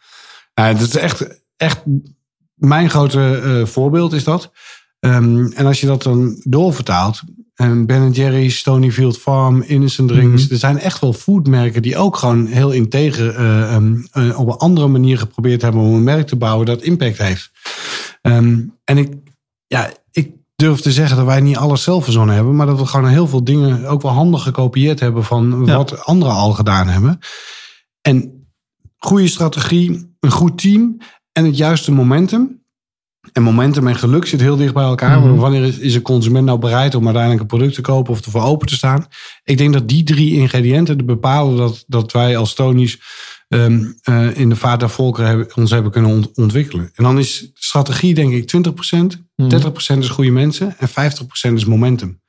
ja 0.55 0.73
dat 0.73 0.81
is 0.81 0.97
echt, 0.97 1.40
echt 1.57 1.83
mijn 2.55 2.90
grote 2.90 3.40
eh, 3.45 3.67
voorbeeld 3.67 4.12
is 4.12 4.25
dat. 4.25 4.53
Ehm, 5.01 5.47
en 5.47 5.67
als 5.67 5.81
je 5.81 5.87
dat 5.87 6.03
dan 6.03 6.40
doorvertaalt. 6.43 7.23
En 7.55 7.87
Ben 7.87 8.11
Jerry's, 8.11 8.59
Stonyfield 8.59 9.19
Farm, 9.19 9.62
Innocent 9.62 10.09
Drinks. 10.09 10.43
Mhm. 10.45 10.53
Er 10.53 10.59
zijn 10.59 10.79
echt 10.79 11.01
wel 11.01 11.12
foodmerken 11.12 11.83
die 11.83 11.97
ook 11.97 12.17
gewoon 12.17 12.47
heel 12.47 12.71
integer 12.71 13.35
eh, 13.37 13.75
ehm, 13.75 13.95
eh, 14.12 14.38
op 14.38 14.47
een 14.47 14.57
andere 14.57 14.87
manier 14.88 15.19
geprobeerd 15.19 15.62
hebben 15.62 15.81
om 15.81 15.95
een 15.95 16.05
merk 16.05 16.27
te 16.27 16.37
bouwen 16.37 16.67
dat 16.67 16.83
impact 16.83 17.19
heeft. 17.19 17.51
Ehm, 18.23 18.61
en 18.85 18.99
ik, 18.99 19.12
ja, 19.67 19.90
ik 20.11 20.31
durf 20.57 20.81
te 20.81 20.93
zeggen 20.93 21.17
dat 21.17 21.27
wij 21.27 21.40
niet 21.40 21.57
alles 21.57 21.83
zelf 21.83 22.05
verzonnen 22.05 22.35
hebben, 22.35 22.57
maar 22.57 22.67
dat 22.67 22.79
we 22.79 22.87
gewoon 22.87 23.09
heel 23.09 23.27
veel 23.27 23.45
dingen 23.45 23.87
ook 23.87 24.03
wel 24.03 24.12
handig 24.12 24.43
gekopieerd 24.43 25.01
hebben 25.01 25.25
van 25.25 25.62
Ja. 25.67 25.77
wat 25.77 26.05
anderen 26.05 26.35
al 26.35 26.53
gedaan 26.53 26.88
hebben. 26.88 27.19
En 28.01 28.47
goede 28.97 29.29
strategie, 29.29 30.17
een 30.21 30.31
goed 30.31 30.59
team 30.59 30.97
en 31.35 31.44
het 31.44 31.57
juiste 31.57 31.92
momentum. 31.92 32.62
En 33.33 33.42
momentum 33.42 33.87
en 33.88 33.97
geluk 33.97 34.27
zit 34.27 34.40
heel 34.40 34.57
dicht 34.57 34.75
bij 34.75 34.83
elkaar. 34.85 35.20
Mhm. 35.20 35.35
Wanneer 35.35 35.81
is, 35.81 35.94
een 35.94 36.03
consument 36.03 36.44
nou 36.44 36.59
bereid 36.59 36.94
om 36.94 37.05
uiteindelijk 37.05 37.42
een 37.42 37.49
product 37.59 37.75
te 37.75 37.81
kopen 37.81 38.12
of 38.12 38.25
ervoor 38.25 38.42
open 38.42 38.66
te 38.66 38.75
staan? 38.75 39.07
Ik 39.44 39.59
denk 39.59 39.73
dat 39.73 39.88
die 39.88 40.03
drie 40.03 40.35
ingrediënten 40.35 41.07
bepalen 41.07 41.57
dat, 41.57 41.85
dat 41.87 42.12
wij 42.12 42.37
als 42.37 42.55
Tony's 42.55 43.01
ehm, 43.49 43.85
eh, 44.03 44.37
in 44.38 44.49
de 44.49 44.57
vaart 44.57 44.81
der 44.81 44.90
volkeren 44.90 45.29
hebben, 45.29 45.49
ons 45.57 45.70
hebben 45.70 45.90
kunnen 45.92 46.11
ont- 46.11 46.31
ontwikkelen. 46.35 46.90
En 46.94 47.05
dan 47.05 47.18
is 47.18 47.51
strategie 47.55 48.14
denk 48.14 48.33
ik 48.33 48.47
20%, 48.47 49.23
Mhm. 49.37 49.49
30% 49.49 50.03
is 50.03 50.09
goede 50.09 50.31
mensen 50.31 50.75
en 50.79 50.88
50% 50.88 51.57
is 51.57 51.64
momentum. 51.64 52.20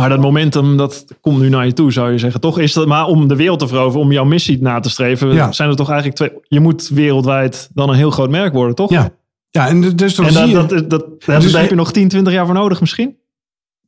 Maar 0.00 0.08
dat 0.08 0.20
momentum, 0.20 0.76
dat 0.76 1.04
komt 1.20 1.38
nu 1.40 1.48
naar 1.48 1.66
je 1.66 1.72
toe, 1.72 1.92
zou 1.92 2.12
je 2.12 2.18
zeggen. 2.18 2.40
Toch 2.40 2.58
is 2.58 2.72
dat 2.72 2.86
maar 2.86 3.06
om 3.06 3.28
de 3.28 3.36
wereld 3.36 3.58
te 3.58 3.68
veroveren, 3.68 4.00
om 4.06 4.12
jouw 4.12 4.24
missie 4.24 4.62
na 4.62 4.80
te 4.80 4.90
streven, 4.90 5.32
Ja. 5.32 5.52
zijn 5.52 5.68
er 5.70 5.76
toch 5.76 5.90
eigenlijk 5.90 6.16
twee. 6.18 6.30
Je 6.42 6.60
moet 6.60 6.88
wereldwijd 6.88 7.68
dan 7.74 7.88
een 7.88 7.96
heel 7.96 8.10
groot 8.10 8.30
merk 8.30 8.52
worden, 8.52 8.74
toch? 8.74 8.90
Ja, 8.90 9.10
ja 9.50 9.68
en 9.68 9.96
dus 9.96 10.14
dan 10.14 10.26
En 10.26 10.32
zie 10.32 10.40
dat, 10.40 10.48
je... 10.50 10.54
dat, 10.56 10.68
dat, 10.68 10.90
dat, 10.90 11.24
daar 11.24 11.40
Dus- 11.40 11.52
heb 11.52 11.68
je 11.68 11.74
nog 11.74 11.92
10, 11.92 12.08
20 12.08 12.32
jaar 12.32 12.46
voor 12.46 12.54
nodig 12.54 12.80
misschien? 12.80 13.16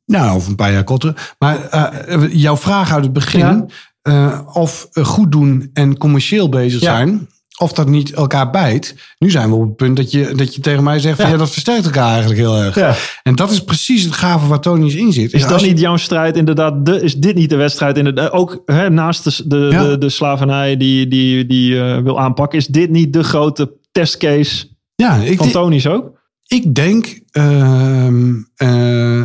Nou, 0.05 0.35
of 0.35 0.47
een 0.47 0.55
paar 0.55 0.71
jaar 0.71 0.83
korter. 0.83 1.33
Maar 1.39 1.67
eh, 1.69 2.33
jouw 2.33 2.57
vraag 2.57 2.93
uit 2.93 3.03
het 3.03 3.13
begin, 3.13 3.39
Ja. 3.39 3.65
eh, 4.01 4.39
of 4.53 4.87
eh, 4.91 5.05
goed 5.05 5.31
doen 5.31 5.69
en 5.73 5.97
commercieel 5.97 6.49
bezig 6.49 6.81
Ja. 6.81 6.95
zijn, 6.95 7.27
of 7.59 7.73
dat 7.73 7.87
niet 7.87 8.11
elkaar 8.13 8.49
bijt. 8.49 8.95
Nu 9.17 9.29
zijn 9.29 9.49
we 9.49 9.55
op 9.55 9.61
het 9.67 9.75
punt 9.75 9.97
dat 9.97 10.11
je, 10.11 10.35
dat 10.35 10.55
je 10.55 10.61
tegen 10.61 10.83
mij 10.83 10.99
zegt, 10.99 11.15
van, 11.15 11.25
Ja. 11.25 11.31
ja, 11.31 11.37
dat 11.37 11.51
versterkt 11.51 11.85
elkaar 11.85 12.09
eigenlijk 12.09 12.39
heel 12.39 12.57
erg. 12.57 12.75
Ja. 12.75 12.95
En 13.23 13.35
dat 13.35 13.51
is 13.51 13.63
precies 13.63 14.03
het 14.03 14.13
gave 14.13 14.47
waar 14.47 14.59
Tony's 14.59 14.93
in 14.95 15.13
zit. 15.13 15.33
Is 15.33 15.47
dat 15.47 15.59
je- 15.61 15.67
niet 15.67 15.79
jouw 15.79 15.97
strijd 15.97 16.37
inderdaad? 16.37 16.85
De, 16.85 17.01
is 17.01 17.15
dit 17.15 17.35
niet 17.35 17.49
de 17.49 17.55
wedstrijd 17.55 17.97
inderdaad? 17.97 18.31
Ook 18.31 18.61
hè, 18.65 18.89
naast 18.89 19.23
de, 19.23 19.47
de, 19.47 19.67
Ja. 19.71 19.83
de, 19.87 19.97
de 19.97 20.09
slavernij 20.09 20.77
die, 20.77 21.07
die, 21.07 21.45
die 21.45 21.79
eh, 21.81 21.97
wil 22.01 22.19
aanpakken, 22.19 22.59
is 22.59 22.67
dit 22.67 22.89
niet 22.89 23.13
de 23.13 23.23
grote 23.23 23.73
testcase 23.91 24.67
Ja, 24.95 25.15
ik, 25.15 25.37
van 25.37 25.51
Tony's 25.51 25.85
ook? 25.87 26.17
ik 26.47 26.75
denk, 26.75 27.19
eh, 27.31 28.07
eh, 28.55 29.23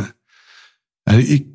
ik 1.03 1.45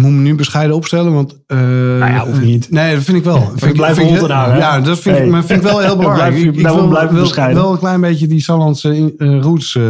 moet 0.00 0.10
me 0.10 0.20
nu 0.20 0.34
bescheiden 0.34 0.76
opstellen, 0.76 1.12
want... 1.12 1.36
eh, 1.46 1.58
Nou 1.58 1.98
ja, 2.12 2.24
hoeft 2.26 2.40
niet. 2.40 2.70
Nee, 2.70 2.94
dat 2.94 3.04
vind 3.04 3.16
ik 3.16 3.24
wel. 3.24 3.52
Vind, 3.56 3.72
blijf 3.76 3.96
vind 3.96 4.10
ik 4.10 4.16
houden, 4.30 4.52
hè? 4.54 4.58
Ja, 4.58 4.80
dat 4.80 4.98
vind, 4.98 5.18
ik, 5.18 5.26
maar 5.26 5.44
vind 5.44 5.60
ik 5.62 5.68
wel 5.70 5.78
heel 5.80 5.96
belangrijk. 6.02 6.34
Blijf 6.34 6.54
Ik- 6.56 6.62
daarom 6.62 6.80
wil- 6.80 6.88
blijf 6.88 7.10
bescheiden. 7.10 7.62
Wel 7.62 7.72
een 7.72 7.78
klein 7.78 8.00
beetje 8.00 8.26
die 8.26 8.40
Sallandse 8.40 9.14
eh, 9.18 9.40
roots. 9.40 9.74
eh. 9.76 9.88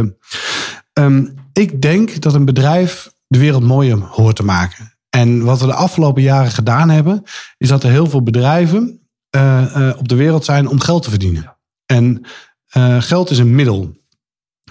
Ehm, 0.93 1.25
ik 1.53 1.81
denk 1.81 2.21
dat 2.21 2.33
een 2.33 2.45
bedrijf 2.45 3.11
de 3.27 3.39
wereld 3.39 3.63
mooier 3.63 3.97
hoort 3.99 4.35
te 4.35 4.43
maken. 4.43 4.93
En 5.09 5.43
wat 5.43 5.59
we 5.59 5.65
de 5.65 5.73
afgelopen 5.73 6.21
jaren 6.21 6.51
gedaan 6.51 6.89
hebben, 6.89 7.23
is 7.57 7.67
dat 7.67 7.83
er 7.83 7.89
heel 7.91 8.09
veel 8.09 8.23
bedrijven 8.23 8.99
eh, 9.29 9.75
eh, 9.89 9.97
op 9.97 10.07
de 10.07 10.15
wereld 10.15 10.45
zijn 10.45 10.67
om 10.67 10.79
geld 10.79 11.03
te 11.03 11.09
verdienen. 11.09 11.57
En 11.85 12.21
eh, 12.67 12.95
geld 13.01 13.29
is 13.29 13.37
een 13.37 13.55
middel. 13.55 13.99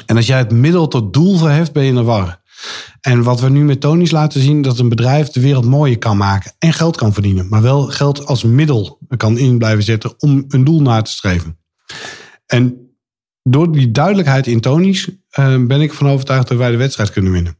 En 0.07 0.17
als 0.17 0.27
jij 0.27 0.39
het 0.39 0.53
middel 0.53 0.89
tot 0.89 1.13
doel 1.13 1.37
verheft, 1.39 1.73
ben 1.73 1.83
je 1.83 1.89
in 1.89 1.95
de 1.95 2.03
war. 2.03 2.40
En 3.01 3.23
wat 3.23 3.41
we 3.41 3.49
nu 3.49 3.65
met 3.65 3.81
Tony's 3.81 4.11
laten 4.11 4.41
zien, 4.41 4.63
dat 4.63 4.79
een 4.79 4.89
bedrijf 4.89 5.29
de 5.29 5.41
wereld 5.41 5.65
mooier 5.65 5.99
kan 5.99 6.17
maken 6.17 6.53
en 6.59 6.73
geld 6.73 6.97
kan 6.97 7.13
verdienen. 7.13 7.49
Maar 7.49 7.63
wel 7.63 7.83
geld 7.83 8.27
als 8.27 8.43
middel 8.43 8.99
kan 9.17 9.39
in 9.39 9.59
blijven 9.59 9.83
zetten 9.83 10.15
om 10.19 10.45
een 10.49 10.65
doel 10.65 10.83
na 10.83 11.03
te 11.03 11.11
streven. 11.11 11.59
En 12.47 12.95
door 13.43 13.73
die 13.73 13.91
duidelijkheid 13.91 14.47
in 14.47 14.61
Tony's 14.61 15.09
eh, 15.31 15.65
ben 15.65 15.81
ik 15.81 15.93
van 15.93 16.09
overtuigd 16.09 16.49
dat 16.49 16.59
wij 16.59 16.71
de 16.71 16.77
wedstrijd 16.77 17.11
kunnen 17.11 17.33
winnen. 17.33 17.59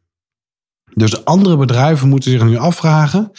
Dus 0.95 1.25
andere 1.25 1.57
bedrijven 1.57 2.09
moeten 2.09 2.31
zich 2.31 2.45
nu 2.45 2.57
afvragen: 2.57 3.31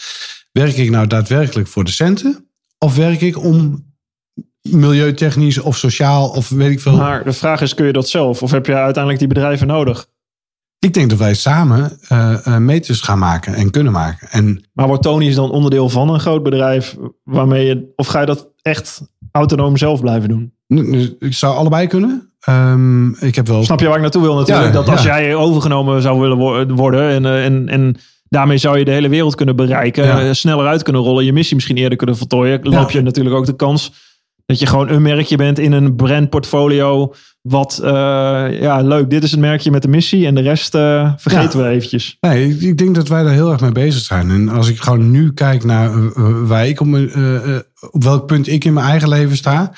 werk 0.52 0.78
ik 0.78 0.89
nou 0.89 1.08
daadwerkelijk 1.08 1.67
voor 1.67 1.84
de 1.84 1.91
centen? 1.91 2.50
Of 2.78 2.95
werk 2.95 3.21
ik 3.21 3.38
om 3.38 3.89
milieutechnisch 4.62 5.60
of 5.60 5.78
sociaal 5.78 6.30
of 6.30 6.50
weet 6.50 6.71
ik 6.71 6.80
veel. 6.80 6.97
Maar 6.97 7.24
de 7.24 7.34
vraag 7.34 7.62
is, 7.62 7.74
kun 7.74 7.86
je 7.86 7.93
dat 7.93 8.10
zelf? 8.10 8.43
Of 8.43 8.52
heb 8.52 8.65
je 8.65 8.74
uiteindelijk 8.74 9.19
die 9.19 9.28
bedrijven 9.28 9.67
nodig? 9.67 10.08
Ik 10.85 10.93
denk 10.93 11.09
dat 11.09 11.19
wij 11.19 11.33
samen 11.33 11.97
eh, 12.07 12.45
eh, 12.47 12.57
meters 12.57 13.01
gaan 13.01 13.19
maken 13.19 13.53
en 13.53 13.71
kunnen 13.71 13.91
maken. 13.91 14.27
En 14.31 14.63
Maar 14.73 14.87
wordt 14.87 15.03
Tony's 15.03 15.35
dan 15.35 15.51
onderdeel 15.51 15.89
van 15.89 16.09
een 16.09 16.19
groot 16.19 16.43
bedrijf? 16.43 16.95
Waarmee 17.23 17.65
je, 17.65 17.91
of 17.95 18.07
ga 18.07 18.19
je 18.19 18.25
dat 18.25 18.47
echt 18.61 19.01
autonoom 19.31 19.77
zelf 19.77 20.01
blijven 20.01 20.29
doen? 20.29 20.53
ik 21.19 21.33
zou 21.33 21.55
allebei 21.55 21.87
kunnen. 21.87 22.33
Ehm, 22.39 23.09
ik 23.09 23.35
heb 23.35 23.47
wel. 23.47 23.63
Snap 23.63 23.79
je 23.79 23.85
waar 23.85 23.95
ik 23.95 24.01
naartoe 24.01 24.21
wil 24.21 24.35
natuurlijk? 24.35 24.67
Ja, 24.67 24.73
dat 24.73 24.89
als 24.89 25.03
ja. 25.03 25.19
jij 25.21 25.35
overgenomen 25.35 26.01
zou 26.01 26.19
willen 26.19 26.37
wo- 26.37 26.65
worden 26.65 27.09
en, 27.09 27.25
eh, 27.25 27.45
en, 27.45 27.69
en 27.69 27.95
daarmee 28.29 28.57
zou 28.57 28.77
je 28.77 28.85
de 28.85 28.91
hele 28.91 29.09
wereld 29.09 29.35
kunnen 29.35 29.55
bereiken, 29.55 30.05
Ja. 30.05 30.21
eh, 30.21 30.31
sneller 30.31 30.67
uit 30.67 30.83
kunnen 30.83 31.01
rollen, 31.01 31.25
je 31.25 31.33
missie 31.33 31.55
misschien 31.55 31.77
eerder 31.77 31.97
kunnen 31.97 32.17
voltooien, 32.17 32.59
loop 32.63 32.91
je 32.91 33.01
natuurlijk 33.01 33.35
ook 33.35 33.45
de 33.45 33.55
kans 33.55 34.09
dat 34.45 34.59
je 34.59 34.65
gewoon 34.65 34.89
een 34.89 35.01
merkje 35.01 35.37
bent 35.37 35.59
in 35.59 35.71
een 35.71 35.95
brandportfolio. 35.95 37.13
Wat, 37.41 37.80
eh, 37.84 38.62
ja, 38.62 38.82
leuk, 38.82 39.10
dit 39.10 39.23
is 39.23 39.32
het 39.32 39.39
merkje 39.39 39.71
met 39.71 39.82
de 39.82 39.88
missie 39.88 40.25
en 40.25 40.36
de 40.36 40.41
rest 40.41 40.75
eh, 40.75 41.13
vergeten 41.17 41.60
we 41.60 41.69
eventjes. 41.69 42.17
Nee, 42.19 42.49
ik, 42.49 42.62
ik 42.62 42.77
denk 42.77 42.95
dat 42.95 43.08
wij 43.08 43.23
daar 43.23 43.34
heel 43.34 43.51
erg 43.51 43.62
mee 43.62 43.71
bezig 43.71 44.01
zijn. 44.01 44.30
En 44.30 44.49
als 44.49 44.67
ik 44.67 44.82
gewoon 44.82 45.12
nu 45.12 45.34
kijk 45.34 45.63
naar 45.63 45.91
eh, 45.91 46.12
waar 46.43 46.67
ik 46.67 46.80
op, 46.80 46.88
welk 47.91 48.25
punt 48.25 48.47
ik 48.47 48.65
in 48.65 48.73
mijn 48.73 48.86
eigen 48.86 49.10
leven 49.10 49.38
sta. 49.38 49.73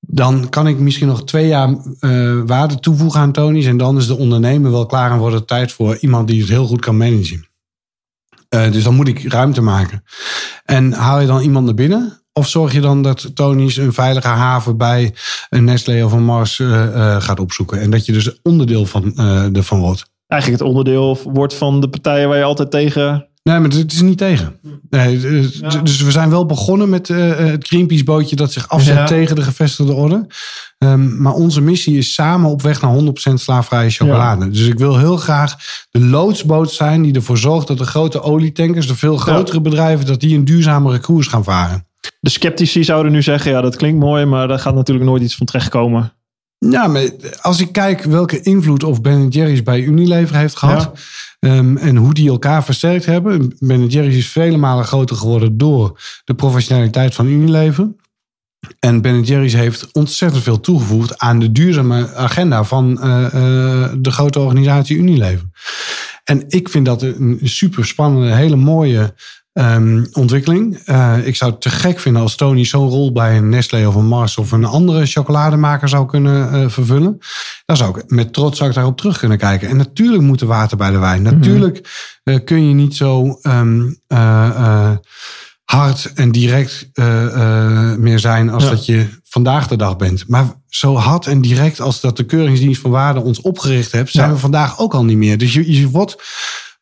Dan 0.00 0.48
kan 0.48 0.66
ik 0.66 0.78
misschien 0.78 1.06
nog 1.06 1.24
twee 1.24 1.46
jaar 1.46 1.76
waarde 2.46 2.80
toevoegen 2.80 3.20
aan 3.20 3.32
Tony's. 3.32 3.66
En 3.66 3.76
dan 3.76 3.96
is 3.96 4.06
de 4.06 4.18
ondernemer 4.18 4.70
wel 4.70 4.86
klaar 4.86 5.10
en 5.10 5.18
wordt 5.18 5.34
het 5.34 5.46
tijd 5.46 5.72
voor 5.72 5.96
iemand 5.96 6.28
die 6.28 6.40
het 6.40 6.48
heel 6.48 6.66
goed 6.66 6.80
kan 6.80 6.96
managen. 6.96 7.46
Dus 8.48 8.84
dan 8.84 8.94
moet 8.94 9.08
ik 9.08 9.32
ruimte 9.32 9.60
maken. 9.60 10.02
En 10.64 10.92
haal 10.92 11.20
je 11.20 11.26
dan 11.26 11.40
iemand 11.40 11.64
naar 11.64 11.74
binnen? 11.74 12.21
Of 12.32 12.48
zorg 12.48 12.72
je 12.72 12.80
dan 12.80 13.02
dat 13.02 13.30
Tony's 13.34 13.76
een 13.76 13.92
veilige 13.92 14.28
haven 14.28 14.76
bij 14.76 15.14
een 15.50 15.64
Nestlé 15.64 16.04
of 16.04 16.12
een 16.12 16.24
Mars 16.24 16.60
eh, 16.60 16.84
eh, 16.84 17.22
gaat 17.22 17.40
opzoeken? 17.40 17.80
En 17.80 17.90
dat 17.90 18.06
je 18.06 18.12
dus 18.12 18.40
onderdeel 18.42 18.86
van, 18.86 19.12
eh, 19.16 19.56
ervan 19.56 19.80
wordt. 19.80 20.10
Eigenlijk 20.26 20.62
het 20.62 20.70
onderdeel 20.70 21.18
wordt 21.24 21.54
van 21.54 21.80
de 21.80 21.88
partijen 21.88 22.28
waar 22.28 22.38
je 22.38 22.44
altijd 22.44 22.70
tegen... 22.70 23.26
Nee, 23.42 23.58
maar 23.58 23.70
het 23.70 23.92
is 23.92 24.00
niet 24.00 24.18
tegen. 24.18 24.58
Nee, 24.90 25.20
dus- 25.20 25.60
Dus 25.82 26.02
we 26.02 26.10
zijn 26.10 26.30
wel 26.30 26.46
begonnen 26.46 26.88
met 26.88 27.08
het 27.08 27.66
Greenpeace-bootje 27.66 28.36
dat 28.36 28.52
zich 28.52 28.68
afzet 28.68 28.96
Ja. 28.96 29.04
tegen 29.04 29.36
de 29.36 29.42
gevestigde 29.42 29.92
orde. 29.92 30.26
Ehm, 30.78 31.22
maar 31.22 31.32
onze 31.32 31.60
missie 31.60 31.98
is 31.98 32.14
samen 32.14 32.50
op 32.50 32.62
weg 32.62 32.80
naar 32.80 32.90
100% 32.90 33.40
slaafvrije 33.40 33.90
chocolade. 33.90 34.50
Dus 34.50 34.66
ik 34.66 34.78
wil 34.78 34.98
heel 34.98 35.16
graag 35.16 35.56
de 35.90 36.00
loodsboot 36.00 36.70
zijn 36.72 37.02
die 37.02 37.14
ervoor 37.14 37.38
zorgt 37.38 37.66
dat 37.66 37.78
de 37.78 37.84
grote 37.84 38.22
olietankers, 38.22 38.86
de 38.86 38.96
veel 38.96 39.16
grotere 39.16 39.60
bedrijven, 39.60 40.06
dat 40.06 40.20
die 40.20 40.36
een 40.36 40.44
duurzamere 40.44 40.98
koers 40.98 41.26
gaan 41.26 41.44
varen. 41.44 41.86
De 42.20 42.30
sceptici 42.30 42.84
zouden 42.84 43.12
nu 43.12 43.22
zeggen, 43.22 43.50
ja 43.50 43.60
dat 43.60 43.76
klinkt 43.76 44.00
mooi, 44.00 44.24
maar 44.24 44.48
daar 44.48 44.58
gaat 44.58 44.74
natuurlijk 44.74 45.06
nooit 45.06 45.22
iets 45.22 45.36
van 45.36 45.46
terechtkomen. 45.46 46.12
Ja, 46.70 46.86
maar 46.86 47.10
als 47.40 47.60
ik 47.60 47.72
kijk 47.72 48.02
welke 48.02 48.40
invloed 48.40 48.84
of 48.84 49.00
Ben 49.00 49.28
Jerry's 49.28 49.62
bij 49.62 49.80
Unilever 49.80 50.36
heeft 50.36 50.56
gehad. 50.56 50.92
ehm, 51.38 51.76
en 51.76 51.96
hoe 51.96 52.14
die 52.14 52.28
elkaar 52.28 52.64
versterkt 52.64 53.06
hebben. 53.06 53.56
Ben 53.58 53.86
Jerry's 53.86 54.16
is 54.16 54.28
vele 54.28 54.56
malen 54.56 54.84
groter 54.84 55.16
geworden 55.16 55.58
door 55.58 56.00
de 56.24 56.34
professionaliteit 56.34 57.14
van 57.14 57.26
Unilever. 57.26 57.94
En 58.78 59.00
Ben 59.00 59.22
Jerry's 59.22 59.52
heeft 59.52 59.92
ontzettend 59.92 60.42
veel 60.42 60.60
toegevoegd 60.60 61.18
aan 61.18 61.38
de 61.38 61.52
duurzame 61.52 62.14
agenda 62.14 62.64
van 62.64 63.00
eh, 63.00 63.24
eh, 63.24 63.92
de 63.98 64.10
grote 64.10 64.38
organisatie 64.38 64.96
Unilever. 64.96 65.46
En 66.24 66.44
ik 66.48 66.68
vind 66.68 66.86
dat 66.86 67.02
een 67.02 67.40
super 67.42 67.86
spannende, 67.86 68.34
hele 68.34 68.56
mooie 68.56 69.14
ehm, 69.52 70.04
ontwikkeling. 70.12 70.78
Eh, 70.84 71.16
ik 71.24 71.36
zou 71.36 71.50
het 71.50 71.60
te 71.60 71.70
gek 71.70 72.00
vinden 72.00 72.22
als 72.22 72.36
Tony 72.36 72.64
zo'n 72.64 72.88
rol 72.88 73.12
bij 73.12 73.36
een 73.36 73.48
Nestlé 73.48 73.86
of 73.86 73.94
een 73.94 74.06
Mars 74.06 74.36
of 74.38 74.52
een 74.52 74.64
andere 74.64 75.06
chocolademaker 75.06 75.88
zou 75.88 76.06
kunnen 76.06 76.52
eh, 76.52 76.68
vervullen. 76.68 77.18
Dan 77.64 77.76
zou 77.76 77.98
ik 77.98 78.10
met 78.10 78.32
trots 78.32 78.56
zou 78.58 78.68
ik 78.68 78.74
daarop 78.74 78.96
terug 78.96 79.18
kunnen 79.18 79.38
kijken. 79.38 79.68
En 79.68 79.76
natuurlijk 79.76 80.22
moet 80.22 80.40
er 80.40 80.46
water 80.46 80.76
bij 80.76 80.90
de 80.90 80.98
wijn. 80.98 81.22
Natuurlijk 81.22 81.88
eh, 82.24 82.36
kun 82.44 82.68
je 82.68 82.74
niet 82.74 82.96
zo 82.96 83.38
ehm, 83.42 83.92
eh, 84.06 84.46
eh, 84.46 84.90
hard 85.64 86.12
en 86.14 86.32
direct 86.32 86.90
meer 87.98 88.18
zijn 88.18 88.50
als 88.50 88.64
Ja. 88.64 88.70
dat 88.70 88.86
je 88.86 89.06
vandaag 89.24 89.68
de 89.68 89.76
dag 89.76 89.96
bent. 89.96 90.28
Maar 90.28 90.54
zo 90.68 90.96
hard 90.96 91.26
en 91.26 91.40
direct 91.40 91.80
als 91.80 92.00
dat 92.00 92.16
de 92.16 92.24
Keuringsdienst 92.24 92.80
van 92.80 92.90
Waarde 92.90 93.20
ons 93.20 93.40
opgericht 93.40 93.92
heeft, 93.92 94.12
zijn 94.12 94.28
Ja. 94.28 94.32
we 94.34 94.38
vandaag 94.40 94.78
ook 94.78 94.94
al 94.94 95.04
niet 95.04 95.16
meer. 95.16 95.38
Dus 95.38 95.52
je, 95.52 95.72
je 95.72 95.88
wordt, 95.88 96.16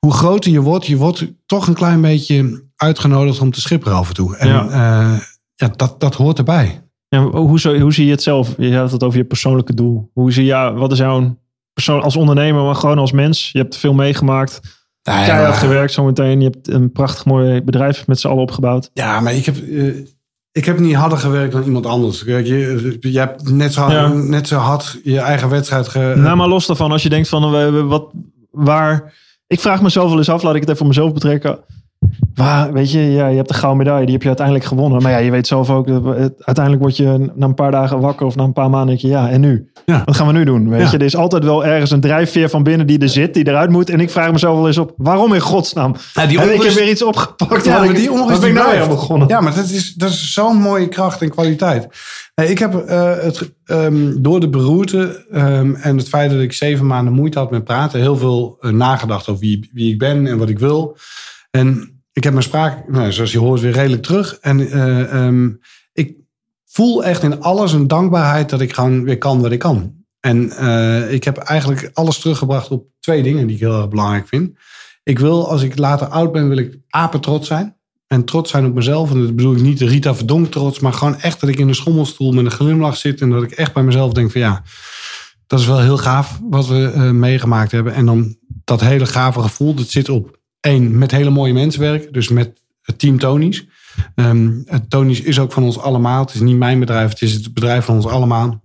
hoe 0.00 0.12
groter 0.12 0.50
je 0.50 0.60
wordt, 0.60 0.86
je 0.86 0.96
wordt 0.96 1.26
toch 1.46 1.66
een 1.66 1.74
klein 1.74 2.00
beetje 2.00 2.64
uitgenodigd 2.76 3.40
om 3.40 3.50
te 3.50 3.60
schipperen 3.60 3.96
af 3.96 4.08
en 4.08 4.14
toe. 4.14 4.36
En 4.36 4.48
Ja. 4.48 4.66
ja, 4.70 5.18
ja 5.54 5.68
dat, 5.76 6.00
dat 6.00 6.14
hoort 6.14 6.38
erbij. 6.38 6.82
Ja, 7.08 7.22
hoe, 7.22 7.60
zo, 7.60 7.78
hoe 7.78 7.92
zie 7.92 8.04
je 8.04 8.10
het 8.10 8.22
zelf? 8.22 8.54
Je 8.58 8.76
had 8.76 8.92
het 8.92 9.02
over 9.02 9.18
je 9.18 9.24
persoonlijke 9.24 9.74
doel. 9.74 10.10
Hoe 10.14 10.32
zie 10.32 10.44
je, 10.44 10.72
wat 10.74 10.92
is 10.92 10.98
jouw 10.98 11.38
persoon 11.72 12.02
als 12.02 12.16
ondernemer, 12.16 12.62
maar 12.64 12.74
gewoon 12.74 12.98
als 12.98 13.12
mens? 13.12 13.50
Je 13.52 13.58
hebt 13.58 13.76
veel 13.76 13.94
meegemaakt. 13.94 14.60
Nou 15.02 15.24
Keihard 15.26 15.56
gewerkt 15.56 15.92
zometeen. 15.92 16.40
Je 16.40 16.44
hebt 16.50 16.68
een 16.68 16.92
prachtig 16.92 17.24
mooi 17.24 17.62
bedrijf 17.62 18.06
met 18.06 18.20
z'n 18.20 18.28
allen 18.28 18.42
opgebouwd. 18.42 18.90
Ja, 18.92 19.20
maar 19.20 19.34
ik 19.34 19.44
heb, 19.46 19.56
eh, 19.56 19.86
ik 20.52 20.64
heb 20.64 20.78
niet 20.78 20.94
harder 20.94 21.18
gewerkt 21.18 21.52
dan 21.52 21.62
iemand 21.62 21.86
anders. 21.86 22.24
Kijk, 22.24 22.46
je, 22.46 22.96
je 23.00 23.18
hebt 23.18 23.50
net 23.50 23.72
zo, 23.72 23.90
Ja. 23.90 24.08
net 24.08 24.48
zo 24.48 24.56
hard 24.56 25.00
je 25.04 25.18
eigen 25.20 25.48
wedstrijd 25.48 25.88
ge... 25.88 26.12
nou, 26.16 26.36
maar 26.36 26.48
los 26.48 26.66
daarvan, 26.66 26.92
als 26.92 27.02
je 27.02 27.08
denkt 27.08 27.28
van 27.28 27.88
wat, 27.88 28.12
waar. 28.50 29.12
Ik 29.50 29.60
vraag 29.60 29.82
mezelf 29.82 30.08
wel 30.08 30.18
eens 30.18 30.28
af, 30.28 30.42
laat 30.42 30.54
ik 30.54 30.60
het 30.60 30.68
even 30.68 30.76
voor 30.76 30.86
mezelf 30.86 31.12
betrekken. 31.12 31.58
Waar, 32.44 32.72
weet 32.72 32.90
je, 32.92 33.00
ja, 33.00 33.26
je 33.26 33.36
hebt 33.36 33.48
de 33.48 33.54
gouden 33.54 33.78
medaille, 33.84 34.04
die 34.04 34.12
heb 34.12 34.22
je 34.22 34.28
uiteindelijk 34.28 34.66
gewonnen. 34.66 35.02
Maar 35.02 35.12
ja, 35.12 35.18
je 35.18 35.30
weet 35.30 35.46
zelf 35.46 35.70
ook, 35.70 35.86
dat 35.86 36.04
het- 36.04 36.34
uiteindelijk 36.44 36.82
word 36.84 36.96
je 36.96 37.30
na 37.34 37.46
een 37.46 37.54
paar 37.54 37.70
dagen 37.70 38.00
wakker 38.00 38.26
of 38.26 38.34
na 38.36 38.44
een 38.44 38.52
paar 38.52 38.70
maanden 38.70 38.88
denk 38.88 39.00
je, 39.00 39.08
ja, 39.08 39.28
en 39.30 39.40
nu? 39.40 39.70
Ja. 39.86 40.02
Wat 40.04 40.16
gaan 40.16 40.26
we 40.26 40.32
nu 40.32 40.44
doen? 40.44 40.68
Weet 40.68 40.80
Ja. 40.80 40.90
je, 40.90 40.96
er 40.98 41.02
is 41.04 41.16
altijd 41.16 41.44
wel 41.44 41.64
ergens 41.64 41.90
een 41.90 42.00
drijfveer 42.00 42.48
van 42.48 42.62
binnen 42.62 42.86
die 42.86 42.98
er 42.98 43.08
zit, 43.08 43.34
die 43.34 43.48
eruit 43.48 43.70
moet. 43.70 43.90
En 43.90 44.00
ik 44.00 44.10
vraag 44.10 44.32
mezelf 44.32 44.56
wel 44.56 44.66
eens 44.66 44.78
op, 44.78 44.92
waarom 44.96 45.32
in 45.34 45.40
godsnaam? 45.40 45.94
Ja, 46.12 46.26
die 46.26 46.40
En 46.40 46.54
ik 46.54 46.62
heb 46.62 46.72
weer 46.72 46.90
iets 46.90 47.02
opgepakt. 47.04 47.64
Ja, 47.64 47.78
maar 47.78 47.94
die 47.94 48.12
onrust 48.12 48.40
ben 48.40 48.48
ik 48.48 48.54
nou 48.54 48.70
weer 48.78 48.88
begonnen? 48.88 49.28
Ja, 49.28 49.40
maar 49.40 49.54
dat 49.54 49.68
is, 49.68 49.94
dat 49.94 50.10
is 50.10 50.32
zo'n 50.32 50.56
mooie 50.56 50.88
kracht 50.88 51.22
en 51.22 51.30
kwaliteit. 51.30 51.88
Nee, 52.34 52.48
ik 52.48 52.58
heb 52.58 52.74
eh, 52.74 53.12
het, 53.20 53.52
ehm, 53.64 54.12
door 54.22 54.40
de 54.40 54.48
beroerte 54.48 55.26
ehm, 55.32 55.74
en 55.74 55.96
het 55.96 56.08
feit 56.08 56.30
dat 56.30 56.40
ik 56.40 56.52
zeven 56.52 56.86
maanden 56.86 57.12
moeite 57.12 57.38
had 57.38 57.50
met 57.50 57.64
praten... 57.64 58.00
heel 58.00 58.16
veel 58.16 58.56
eh, 58.60 58.70
nagedacht 58.70 59.28
over 59.28 59.40
wie, 59.40 59.70
wie 59.72 59.92
ik 59.92 59.98
ben 59.98 60.26
en 60.26 60.38
wat 60.38 60.48
ik 60.48 60.58
wil. 60.58 60.96
En 61.50 61.99
ik 62.20 62.26
heb 62.26 62.34
mijn 62.34 62.44
spraak, 62.44 62.88
nou, 62.88 63.12
zoals 63.12 63.32
je 63.32 63.38
hoort, 63.38 63.60
weer 63.60 63.72
redelijk 63.72 64.02
terug. 64.02 64.38
En 64.40 64.70
eh, 64.70 65.12
ehm, 65.12 65.50
ik 65.92 66.16
voel 66.66 67.04
echt 67.04 67.22
in 67.22 67.40
alles 67.40 67.72
een 67.72 67.86
dankbaarheid 67.86 68.50
dat 68.50 68.60
ik 68.60 68.74
gewoon 68.74 69.04
weer 69.04 69.18
kan 69.18 69.40
wat 69.40 69.52
ik 69.52 69.58
kan. 69.58 69.94
En 70.20 70.50
eh, 70.50 71.12
ik 71.12 71.24
heb 71.24 71.36
eigenlijk 71.36 71.90
alles 71.92 72.18
teruggebracht 72.18 72.70
op 72.70 72.86
twee 73.00 73.22
dingen 73.22 73.46
die 73.46 73.56
ik 73.56 73.62
heel 73.62 73.88
belangrijk 73.88 74.28
vind. 74.28 74.58
Ik 75.02 75.18
wil, 75.18 75.50
als 75.50 75.62
ik 75.62 75.78
later 75.78 76.06
oud 76.06 76.32
ben, 76.32 76.48
wil 76.48 76.56
ik 76.56 76.78
apen 76.88 77.20
trots 77.20 77.46
zijn. 77.46 77.76
En 78.06 78.24
trots 78.24 78.50
zijn 78.50 78.66
op 78.66 78.74
mezelf. 78.74 79.10
En 79.10 79.20
dat 79.20 79.36
bedoel 79.36 79.54
ik 79.54 79.62
niet 79.62 79.78
de 79.78 79.86
Rita 79.86 80.14
Verdonk 80.14 80.50
trots. 80.50 80.80
Maar 80.80 80.92
gewoon 80.92 81.20
echt 81.20 81.40
dat 81.40 81.50
ik 81.50 81.58
in 81.58 81.68
een 81.68 81.74
schommelstoel 81.74 82.32
met 82.32 82.44
een 82.44 82.50
glimlach 82.50 82.96
zit. 82.96 83.20
En 83.20 83.30
dat 83.30 83.42
ik 83.42 83.50
echt 83.50 83.72
bij 83.72 83.82
mezelf 83.82 84.12
denk 84.12 84.30
van 84.30 84.40
ja, 84.40 84.62
dat 85.46 85.60
is 85.60 85.66
wel 85.66 85.80
heel 85.80 85.98
gaaf 85.98 86.40
wat 86.42 86.66
we 86.66 86.90
eh, 86.94 87.10
meegemaakt 87.10 87.72
hebben. 87.72 87.94
En 87.94 88.06
dan 88.06 88.36
dat 88.64 88.80
hele 88.80 89.06
gave 89.06 89.40
gevoel, 89.40 89.74
dat 89.74 89.88
zit 89.88 90.08
op 90.08 90.39
één, 90.60 90.98
met 90.98 91.10
hele 91.10 91.30
mooie 91.30 91.52
mensen 91.52 91.80
werken. 91.80 92.12
Dus 92.12 92.28
met 92.28 92.62
het 92.82 92.98
team 92.98 93.18
Tony's. 93.18 93.66
Ehm, 94.14 94.60
het 94.64 94.90
Tony's 94.90 95.20
is 95.20 95.38
ook 95.38 95.52
van 95.52 95.62
ons 95.62 95.78
allemaal. 95.78 96.20
Het 96.20 96.34
is 96.34 96.40
niet 96.40 96.56
mijn 96.56 96.78
bedrijf, 96.78 97.10
het 97.10 97.22
is 97.22 97.32
het 97.32 97.54
bedrijf 97.54 97.84
van 97.84 97.94
ons 97.94 98.06
allemaal. 98.06 98.62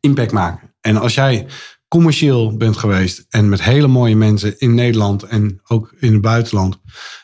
Impact 0.00 0.32
maken. 0.32 0.74
En 0.80 0.96
als 0.96 1.14
jij 1.14 1.46
commercieel 1.88 2.56
bent 2.56 2.76
geweest 2.76 3.26
en 3.28 3.48
met 3.48 3.62
hele 3.62 3.86
mooie 3.86 4.16
mensen 4.16 4.58
in 4.58 4.74
Nederland 4.74 5.22
en 5.22 5.60
ook 5.66 5.94
in 5.98 6.12
het 6.12 6.20
buitenland 6.20 6.80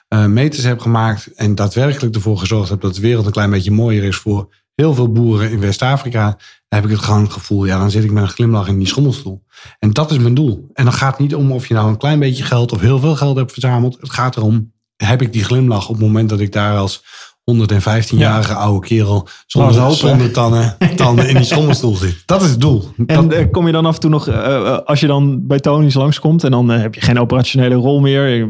eh, 0.09 0.27
meters 0.27 0.65
hebt 0.65 0.83
gemaakt 0.83 1.35
en 1.35 1.55
daadwerkelijk 1.55 2.15
ervoor 2.15 2.39
gezorgd 2.39 2.69
hebt 2.69 2.83
dat 2.83 2.95
de 2.95 3.01
wereld 3.01 3.27
een 3.27 3.33
klein 3.33 3.51
beetje 3.51 3.71
mooier 3.71 4.05
is 4.05 4.17
voor 4.17 4.55
heel 4.75 4.95
veel 4.95 5.13
boeren 5.13 5.51
in 5.51 5.61
West-Afrika, 5.61 6.25
dan 6.69 6.81
heb 6.81 6.85
ik 6.85 6.91
het 6.91 7.05
gewoon 7.05 7.23
het 7.23 7.33
gevoel, 7.33 7.65
ja, 7.65 7.79
dan 7.79 7.91
zit 7.91 8.05
ik 8.05 8.11
met 8.13 8.23
een 8.23 8.29
glimlach 8.29 8.69
in 8.69 8.79
die 8.79 8.87
schommelstoel. 8.87 9.43
En 9.79 9.91
dat 9.93 10.11
is 10.11 10.19
mijn 10.19 10.35
doel. 10.35 10.71
En 10.73 10.85
dan 10.85 10.93
gaat 10.93 11.11
het 11.11 11.21
niet 11.21 11.35
om 11.35 11.53
of 11.53 11.67
je 11.69 11.75
nou 11.75 11.89
een 11.89 11.97
klein 11.97 12.19
beetje 12.19 12.45
geld 12.45 12.73
of 12.73 12.81
heel 12.81 12.99
veel 12.99 13.17
geld 13.17 13.37
hebt 13.37 13.53
verzameld. 13.53 13.97
Het 14.01 14.11
gaat 14.11 14.37
erom, 14.37 14.73
heb 14.97 15.23
ik 15.23 15.33
die 15.33 15.45
glimlach 15.45 15.89
op 15.89 15.95
het 15.95 16.05
moment 16.05 16.29
dat 16.29 16.41
ik 16.41 16.53
daar 16.53 16.77
als 16.77 17.03
115-jarige 17.51 18.55
oude 18.55 18.87
kerel 18.87 19.29
zonder, 19.47 19.75
Nou, 19.75 19.95
zonder 19.95 20.31
tanden, 20.33 20.77
tanden 20.97 21.29
in 21.29 21.37
die 21.37 21.45
schommelstoel 21.45 21.95
zit. 21.97 22.23
Dat 22.27 22.43
is 22.43 22.51
het 22.51 22.61
doel. 22.61 22.89
En 23.07 23.29
Dat- 23.29 23.33
eh, 23.39 23.51
kom 23.51 23.67
je 23.67 23.73
dan 23.73 23.87
af 23.87 23.95
en 23.95 24.01
toe 24.01 24.11
nog, 24.11 24.29
eh, 24.29 24.55
eh, 24.57 24.79
als 24.85 25.01
je 25.01 25.07
dan 25.07 25.47
bij 25.47 25.59
Tony's 25.61 25.95
langskomt 25.95 26.45
en 26.45 26.51
dan 26.51 26.69
heb 26.69 26.95
je 26.95 27.01
geen 27.01 27.19
operationele 27.19 27.75
rol 27.75 28.01
meer. 28.01 28.49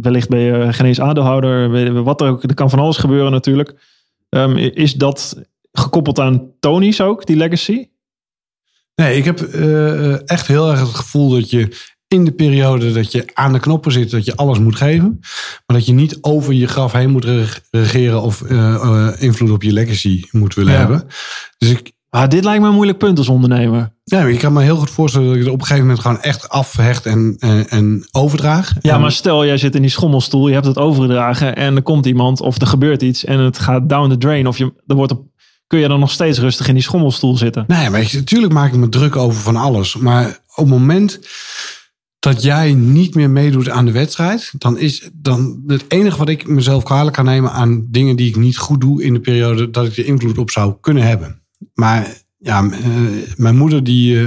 Wellicht 0.00 0.28
ben 0.28 0.38
je 0.40 0.72
geen 0.72 0.86
eens 0.86 1.00
aandeelhouder, 1.00 2.02
wat 2.02 2.20
er 2.20 2.28
ook. 2.28 2.42
Er 2.42 2.54
kan 2.54 2.70
van 2.70 2.78
alles 2.78 2.96
gebeuren 2.96 3.32
natuurlijk. 3.32 3.74
Ehm, 4.28 4.56
is 4.56 4.94
dat 4.94 5.36
gekoppeld 5.72 6.18
aan 6.18 6.50
Tony's 6.60 7.00
ook, 7.00 7.26
die 7.26 7.36
legacy? 7.36 7.86
Nee, 8.94 9.16
ik 9.16 9.24
heb 9.24 9.40
eh, 9.40 10.28
echt 10.28 10.46
heel 10.46 10.70
erg 10.70 10.80
het 10.80 10.88
gevoel 10.94 11.30
dat 11.30 11.50
je 11.50 11.90
in 12.08 12.24
de 12.24 12.32
periode 12.32 12.92
dat 12.92 13.12
je 13.12 13.24
aan 13.34 13.52
de 13.52 13.58
knoppen 13.60 13.92
zit, 13.92 14.10
dat 14.10 14.24
je 14.24 14.36
alles 14.36 14.58
moet 14.58 14.76
geven. 14.76 15.18
Maar 15.66 15.76
dat 15.76 15.86
je 15.86 15.92
niet 15.92 16.18
over 16.20 16.52
je 16.54 16.66
graf 16.66 16.92
heen 16.92 17.10
moet 17.10 17.24
reg- 17.24 17.60
regeren 17.70 18.22
of 18.22 18.42
eh, 18.42 18.74
eh, 18.74 19.22
invloed 19.22 19.50
op 19.50 19.62
je 19.62 19.72
legacy 19.72 20.22
moet 20.30 20.54
willen 20.54 20.72
Ja. 20.72 20.78
hebben. 20.78 21.04
Dus 21.58 21.70
ik, 21.70 21.92
Ah, 22.14 22.28
dit 22.28 22.44
lijkt 22.44 22.60
me 22.62 22.68
een 22.68 22.74
moeilijk 22.74 22.98
punt 22.98 23.18
als 23.18 23.28
ondernemer. 23.28 23.94
ja, 24.04 24.20
ik 24.24 24.38
kan 24.38 24.52
me 24.52 24.62
heel 24.62 24.76
goed 24.76 24.90
voorstellen 24.90 25.26
dat 25.26 25.36
ik 25.36 25.42
het 25.42 25.52
op 25.52 25.58
een 25.60 25.66
gegeven 25.66 25.86
moment 25.86 26.02
gewoon 26.02 26.20
echt 26.20 26.48
afhecht 26.48 27.06
en, 27.06 27.36
en, 27.38 27.68
en 27.68 28.06
overdraag. 28.10 28.72
Ja, 28.80 28.94
En- 28.94 29.00
maar 29.00 29.12
stel 29.12 29.44
jij 29.46 29.56
zit 29.56 29.74
in 29.74 29.80
die 29.82 29.90
schommelstoel, 29.90 30.48
je 30.48 30.54
hebt 30.54 30.66
het 30.66 30.78
overgedragen 30.78 31.56
en 31.56 31.76
er 31.76 31.82
komt 31.82 32.06
iemand 32.06 32.40
of 32.40 32.60
er 32.60 32.66
gebeurt 32.66 33.02
iets 33.02 33.24
en 33.24 33.38
het 33.38 33.58
gaat 33.58 33.88
down 33.88 34.10
the 34.10 34.18
drain. 34.18 34.46
Of 34.46 34.58
je, 34.58 34.72
er 34.86 34.96
wordt 34.96 35.12
op, 35.12 35.26
kun 35.72 35.80
je 35.80 35.88
dan 35.88 36.00
nog 36.00 36.10
steeds 36.10 36.38
rustig 36.38 36.68
in 36.68 36.74
die 36.74 36.82
schommelstoel 36.82 37.36
zitten? 37.36 37.64
Nee, 37.66 37.86
ik- 38.02 38.12
natuurlijk 38.12 38.52
maak 38.52 38.72
ik 38.72 38.78
me 38.78 38.88
druk 38.88 39.16
over 39.16 39.40
van 39.40 39.56
alles. 39.56 39.96
Maar 39.96 40.26
op 40.54 40.56
het 40.64 40.66
moment 40.68 41.20
dat 42.18 42.42
jij 42.42 42.74
niet 42.74 43.14
meer 43.14 43.30
meedoet 43.30 43.68
aan 43.68 43.84
de 43.84 43.92
wedstrijd, 43.92 44.52
dan 44.58 44.78
is 44.78 45.08
dan 45.12 45.62
het 45.66 45.84
enige 45.88 46.18
wat 46.18 46.28
ik 46.28 46.46
mezelf 46.46 46.82
kwalijk 46.82 47.14
kan 47.16 47.24
nemen 47.24 47.52
aan 47.52 47.86
dingen 47.90 48.16
die 48.16 48.28
ik 48.28 48.36
niet 48.36 48.58
goed 48.58 48.80
doe 48.80 49.02
in 49.02 49.12
de 49.14 49.20
periode 49.20 49.70
dat 49.70 49.86
ik 49.86 49.96
er 49.96 50.04
invloed 50.06 50.38
op 50.38 50.50
zou 50.50 50.74
kunnen 50.80 51.02
hebben. 51.02 51.42
Maar 51.74 52.22
ja, 52.38 52.70
eh, 52.70 52.90
mijn 53.36 53.56
moeder 53.56 53.84
die, 53.84 54.20
eh, 54.20 54.26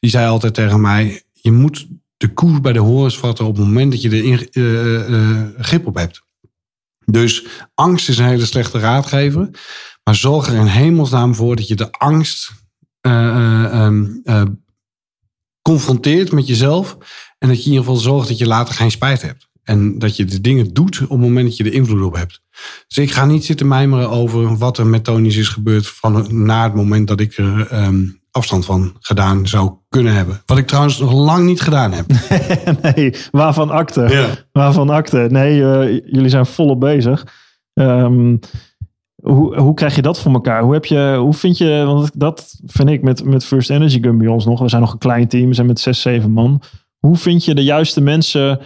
die 0.00 0.10
zei 0.10 0.28
altijd 0.28 0.54
tegen 0.54 0.80
mij: 0.80 1.22
je 1.32 1.52
moet 1.52 1.86
de 2.16 2.32
koers 2.32 2.60
bij 2.60 2.72
de 2.72 2.78
horens 2.78 3.18
vatten 3.18 3.44
op 3.46 3.56
het 3.56 3.66
moment 3.66 3.92
dat 3.92 4.02
je 4.02 4.10
er 4.10 4.48
eh, 4.50 5.42
grip 5.64 5.86
op 5.86 5.94
hebt. 5.94 6.26
Dus 7.10 7.46
angst 7.74 8.08
is 8.08 8.18
een 8.18 8.26
hele 8.26 8.46
slechte 8.46 8.78
raadgever. 8.78 9.50
Maar 10.04 10.14
zorg 10.14 10.48
er 10.48 10.54
in 10.54 10.66
hemelsnaam 10.66 11.34
voor 11.34 11.56
dat 11.56 11.68
je 11.68 11.74
de 11.74 11.90
angst 11.90 12.52
eh, 13.00 13.28
eh, 13.28 13.64
ehm, 13.64 14.06
eh, 14.24 14.42
confronteert 15.62 16.32
met 16.32 16.46
jezelf. 16.46 16.96
En 17.38 17.48
dat 17.48 17.56
je 17.56 17.64
in 17.64 17.70
ieder 17.70 17.84
geval 17.84 18.00
zorgt 18.00 18.28
dat 18.28 18.38
je 18.38 18.46
later 18.46 18.74
geen 18.74 18.90
spijt 18.90 19.22
hebt. 19.22 19.48
En 19.62 19.98
dat 19.98 20.16
je 20.16 20.24
de 20.24 20.40
dingen 20.40 20.74
doet 20.74 21.02
op 21.02 21.08
het 21.08 21.18
moment 21.18 21.46
dat 21.46 21.56
je 21.56 21.64
er 21.64 21.72
invloed 21.72 22.02
op 22.02 22.14
hebt. 22.14 22.40
Dus 22.86 22.98
ik 22.98 23.10
ga 23.10 23.24
niet 23.24 23.44
zitten 23.44 23.68
mijmeren 23.68 24.10
over 24.10 24.56
wat 24.56 24.78
er 24.78 24.86
met 24.86 25.04
Tony's 25.04 25.36
is 25.36 25.48
gebeurd. 25.48 25.86
Van, 25.86 26.44
na 26.44 26.62
het 26.62 26.74
moment 26.74 27.08
dat 27.08 27.20
ik 27.20 27.36
er 27.36 27.66
ehm, 27.66 28.04
afstand 28.38 28.64
van 28.64 28.96
gedaan 29.00 29.46
zou 29.46 29.72
kunnen 29.88 30.14
hebben. 30.14 30.42
Wat 30.46 30.58
ik 30.58 30.66
trouwens 30.66 30.98
nog 30.98 31.12
lang 31.12 31.44
niet 31.44 31.60
gedaan 31.60 31.92
heb. 31.92 32.06
nee, 32.94 33.14
waarvan 33.30 33.70
akte? 33.70 34.06
Ja. 34.08 34.26
Waarvan 34.52 34.90
akte? 34.90 35.26
Nee, 35.30 35.64
eh, 35.64 36.00
jullie 36.04 36.28
zijn 36.28 36.46
volop 36.46 36.80
bezig. 36.80 37.26
Ehm, 37.74 38.36
hoe, 39.22 39.60
hoe 39.60 39.74
krijg 39.74 39.94
je 39.94 40.02
dat 40.02 40.20
voor 40.20 40.32
elkaar? 40.32 40.62
Hoe, 40.62 40.72
heb 40.72 40.84
je, 40.84 41.16
hoe 41.20 41.34
vind 41.34 41.58
je, 41.58 41.82
want 41.86 42.10
dat 42.20 42.54
vind 42.66 42.88
ik 42.88 43.02
met, 43.02 43.24
met 43.24 43.44
First 43.44 43.70
Energy 43.70 44.02
Gun 44.02 44.18
bij 44.18 44.26
ons 44.26 44.44
nog. 44.44 44.60
We 44.60 44.68
zijn 44.68 44.82
nog 44.82 44.92
een 44.92 44.98
klein 44.98 45.28
team, 45.28 45.48
we 45.48 45.54
zijn 45.54 45.66
met 45.66 45.80
zes, 45.80 46.00
zeven 46.00 46.30
man. 46.30 46.62
Hoe 46.98 47.16
vind 47.16 47.44
je 47.44 47.54
de 47.54 47.64
juiste 47.64 48.00
mensen 48.00 48.60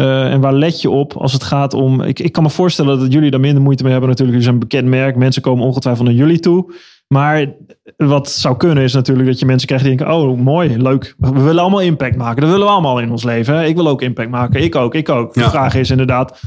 eh, 0.00 0.32
en 0.32 0.40
waar 0.40 0.52
let 0.54 0.80
je 0.80 0.90
op 0.90 1.12
als 1.16 1.32
het 1.32 1.42
gaat 1.42 1.74
om... 1.74 2.00
Ik, 2.02 2.18
ik 2.20 2.32
kan 2.32 2.42
me 2.42 2.50
voorstellen 2.50 2.98
dat 2.98 3.12
jullie 3.12 3.30
daar 3.30 3.40
minder 3.40 3.62
moeite 3.62 3.82
mee 3.82 3.92
hebben 3.92 4.10
natuurlijk. 4.10 4.38
Jullie 4.38 4.52
zijn 4.58 4.62
een 4.62 4.68
bekend 4.68 4.88
merk, 5.00 5.16
mensen 5.16 5.42
komen 5.42 5.64
ongetwijfeld 5.64 6.06
naar 6.06 6.16
jullie 6.16 6.40
toe. 6.40 6.74
Maar 7.08 7.54
wat 7.96 8.30
zou 8.30 8.56
kunnen 8.56 8.84
is 8.84 8.92
natuurlijk 8.94 9.28
dat 9.28 9.38
je 9.38 9.46
mensen 9.46 9.66
krijgt 9.66 9.84
die 9.86 9.96
denken... 9.96 10.16
oh, 10.16 10.38
mooi, 10.38 10.82
leuk. 10.82 11.14
We 11.18 11.42
willen 11.42 11.60
allemaal 11.62 11.80
impact 11.80 12.16
maken. 12.16 12.40
Dat 12.40 12.50
willen 12.50 12.66
we 12.66 12.72
allemaal 12.72 13.00
in 13.00 13.10
ons 13.10 13.22
leven. 13.24 13.54
Hè? 13.54 13.64
Ik 13.64 13.76
wil 13.76 13.88
ook 13.88 14.02
impact 14.02 14.30
maken. 14.30 14.62
Ik 14.62 14.74
ook, 14.76 14.94
ik 14.94 15.08
ook. 15.08 15.34
De 15.34 15.40
Ja. 15.40 15.50
vraag 15.50 15.74
is 15.74 15.90
inderdaad, 15.90 16.40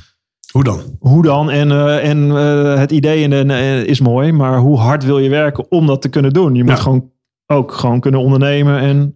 Hoe 0.52 0.64
dan? 0.64 0.80
hoe 1.00 1.24
dan? 1.24 1.50
En, 1.50 1.72
eh, 1.72 2.10
en 2.10 2.32
eh, 2.38 2.78
het 2.80 2.92
idee 2.92 3.22
in 3.22 3.30
de, 3.30 3.84
is 3.86 4.00
mooi, 4.02 4.32
maar 4.32 4.58
hoe 4.60 4.78
hard 4.78 5.06
wil 5.06 5.20
je 5.20 5.30
werken 5.30 5.66
om 5.72 5.88
dat 5.88 6.02
te 6.02 6.10
kunnen 6.10 6.34
doen? 6.34 6.56
Je 6.56 6.64
moet 6.64 6.72
Ja. 6.78 6.82
gewoon 6.82 7.12
ook 7.48 7.72
gewoon 7.72 8.00
kunnen 8.00 8.20
ondernemen 8.22 8.80
en. 8.80 9.16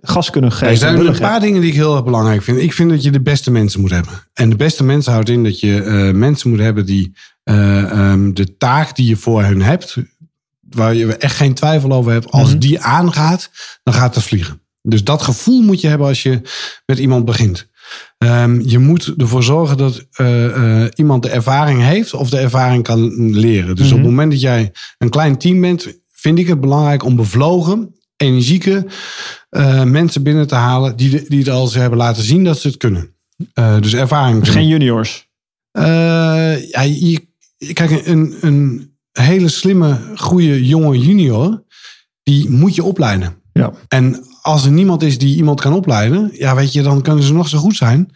Gas 0.00 0.30
kunnen 0.30 0.52
geven. 0.52 0.68
Er 0.68 0.76
zijn 0.76 1.06
een 1.06 1.18
paar 1.18 1.40
dingen 1.40 1.60
die 1.60 1.70
ik 1.70 1.76
heel 1.76 1.94
erg 1.94 2.04
belangrijk 2.04 2.42
vind. 2.42 2.58
Ik 2.58 2.72
vind 2.72 2.90
dat 2.90 3.02
je 3.02 3.10
de 3.10 3.20
beste 3.20 3.50
mensen 3.50 3.80
moet 3.80 3.90
hebben. 3.90 4.12
En 4.34 4.50
de 4.50 4.56
beste 4.56 4.84
mensen 4.84 5.12
houdt 5.12 5.28
in 5.28 5.44
dat 5.44 5.60
je 5.60 5.82
eh, 5.82 6.10
mensen 6.14 6.50
moet 6.50 6.58
hebben 6.58 6.86
die 6.86 7.12
eh, 7.42 7.82
ehm, 7.90 8.32
de 8.32 8.56
taak 8.56 8.96
die 8.96 9.08
je 9.08 9.16
voor 9.16 9.42
hen 9.42 9.60
hebt, 9.62 9.96
waar 10.60 10.94
je 10.94 11.16
echt 11.16 11.36
geen 11.36 11.54
twijfel 11.54 11.92
over 11.92 12.12
hebt, 12.12 12.30
als 12.30 12.48
Mhm. 12.50 12.58
die 12.58 12.80
aangaat, 12.80 13.50
dan 13.82 13.94
gaat 13.94 14.14
het 14.14 14.24
vliegen. 14.24 14.60
Dus 14.82 15.04
dat 15.04 15.22
gevoel 15.22 15.62
moet 15.62 15.80
je 15.80 15.88
hebben 15.88 16.06
als 16.06 16.22
je 16.22 16.40
met 16.86 16.98
iemand 16.98 17.24
begint. 17.24 17.68
Ehm, 18.18 18.60
je 18.60 18.78
moet 18.78 19.14
ervoor 19.16 19.42
zorgen 19.42 19.76
dat 19.76 20.06
eh, 20.12 20.84
iemand 20.94 21.22
de 21.22 21.30
ervaring 21.30 21.82
heeft 21.82 22.14
of 22.14 22.30
de 22.30 22.38
ervaring 22.38 22.82
kan 22.82 23.30
leren. 23.34 23.76
Dus 23.76 23.84
Mhm. 23.86 23.94
op 23.94 24.00
het 24.00 24.08
moment 24.10 24.30
dat 24.30 24.40
jij 24.40 24.72
een 24.98 25.08
klein 25.10 25.38
team 25.38 25.60
bent, 25.60 25.86
vind 26.12 26.38
ik 26.38 26.46
het 26.48 26.60
belangrijk 26.60 27.04
om 27.04 27.16
bevlogen, 27.16 27.94
energieke 28.18 28.86
eh, 29.50 29.84
mensen 29.84 30.22
binnen 30.22 30.46
te 30.46 30.54
halen 30.54 30.96
die, 30.96 31.24
die 31.28 31.38
het 31.38 31.48
al 31.48 31.62
eens 31.62 31.74
hebben 31.74 31.98
laten 31.98 32.22
zien 32.22 32.44
dat 32.44 32.58
ze 32.58 32.68
het 32.68 32.76
kunnen. 32.76 33.14
Eh, 33.52 33.80
dus 33.80 33.94
ervaring. 33.94 34.40
Dus 34.40 34.54
geen 34.54 34.66
juniors. 34.66 35.28
Eh, 35.70 36.70
ja, 36.70 36.80
je, 36.80 37.28
kijk, 37.72 38.06
een, 38.06 38.36
een 38.40 38.92
hele 39.12 39.48
slimme, 39.48 40.00
goede 40.14 40.66
jonge 40.66 40.98
junior, 40.98 41.64
die 42.22 42.50
moet 42.50 42.74
je 42.74 42.82
opleiden. 42.82 43.42
Ja. 43.52 43.72
En 43.88 44.24
als 44.42 44.64
er 44.64 44.70
niemand 44.70 45.02
is 45.02 45.18
die 45.18 45.36
iemand 45.36 45.60
kan 45.60 45.72
opleiden, 45.72 46.30
ja, 46.32 46.54
weet 46.54 46.72
je, 46.72 46.82
dan 46.82 47.02
kunnen 47.02 47.24
ze 47.24 47.32
nog 47.32 47.48
zo 47.48 47.58
goed 47.58 47.76
zijn. 47.76 48.10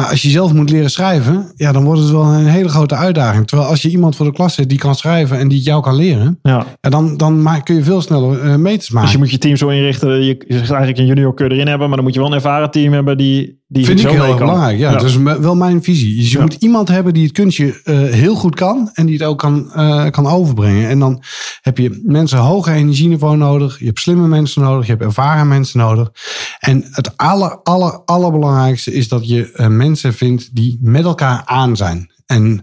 Maar 0.00 0.08
als 0.08 0.22
je 0.22 0.30
zelf 0.30 0.52
moet 0.52 0.70
leren 0.70 0.90
schrijven, 0.90 1.52
ja, 1.56 1.72
dan 1.72 1.84
wordt 1.84 2.00
het 2.00 2.10
wel 2.10 2.24
een 2.24 2.46
hele 2.46 2.68
grote 2.68 2.94
uitdaging. 2.94 3.46
Terwijl 3.46 3.68
als 3.68 3.82
je 3.82 3.88
iemand 3.88 4.16
voor 4.16 4.26
de 4.26 4.32
klas 4.32 4.54
zet 4.54 4.68
die 4.68 4.78
kan 4.78 4.94
schrijven 4.94 5.38
en 5.38 5.48
die 5.48 5.56
het 5.56 5.66
jou 5.66 5.82
kan 5.82 5.94
leren, 5.94 6.38
Ja. 6.42 6.66
ja, 6.80 6.90
dan, 6.90 7.16
dan 7.16 7.60
kun 7.62 7.74
je 7.74 7.82
veel 7.82 8.00
sneller 8.00 8.40
eh, 8.40 8.56
meters 8.56 8.90
maken. 8.90 9.02
Dus 9.06 9.12
je 9.12 9.18
moet 9.18 9.30
je 9.30 9.38
team 9.38 9.56
zo 9.56 9.68
inrichten. 9.68 10.24
Je 10.24 10.44
je 10.48 10.56
zegt 10.56 10.70
eigenlijk 10.70 10.98
een 10.98 11.06
junior 11.06 11.34
kun 11.34 11.48
je 11.48 11.54
erin 11.54 11.66
hebben, 11.66 11.86
maar 11.86 11.96
dan 11.96 12.04
moet 12.04 12.14
je 12.14 12.20
wel 12.20 12.28
een 12.28 12.34
ervaren 12.34 12.70
team 12.70 12.92
hebben 12.92 13.16
die 13.16 13.59
Die 13.72 13.84
Vind 13.84 14.00
ik 14.00 14.08
heel 14.08 14.24
erg 14.24 14.38
belangrijk. 14.38 14.78
Ja, 14.78 14.90
Ja. 14.90 14.96
dat 14.96 15.04
is 15.08 15.16
wel 15.16 15.56
mijn 15.56 15.82
visie. 15.82 16.16
Dus 16.16 16.30
je 16.30 16.36
Ja. 16.36 16.42
moet 16.42 16.54
iemand 16.54 16.88
hebben 16.88 17.14
die 17.14 17.22
het 17.22 17.32
kunstje 17.32 17.80
eh, 17.84 17.98
heel 18.02 18.34
goed 18.34 18.54
kan. 18.54 18.90
En 18.94 19.06
die 19.06 19.14
het 19.14 19.24
ook 19.26 19.38
kan, 19.38 19.72
eh, 19.72 20.10
kan 20.10 20.26
overbrengen. 20.26 20.88
En 20.88 20.98
dan 20.98 21.22
heb 21.60 21.78
je 21.78 22.00
mensen 22.04 22.38
hoger 22.38 22.72
energieniveau 22.74 23.36
nodig. 23.36 23.78
Je 23.78 23.84
hebt 23.84 24.00
slimme 24.00 24.26
mensen 24.28 24.62
nodig. 24.62 24.86
Je 24.86 24.92
hebt 24.92 25.04
ervaren 25.04 25.48
mensen 25.48 25.78
nodig. 25.78 26.10
En 26.58 26.84
het 26.90 27.16
aller, 27.16 27.58
aller, 27.62 28.04
allerbelangrijkste 28.04 28.92
is 28.92 29.08
dat 29.08 29.28
je 29.28 29.52
eh, 29.52 29.66
mensen 29.66 30.14
vindt 30.14 30.54
die 30.54 30.78
met 30.82 31.04
elkaar 31.04 31.42
aan 31.44 31.76
zijn. 31.76 32.10
En 32.26 32.62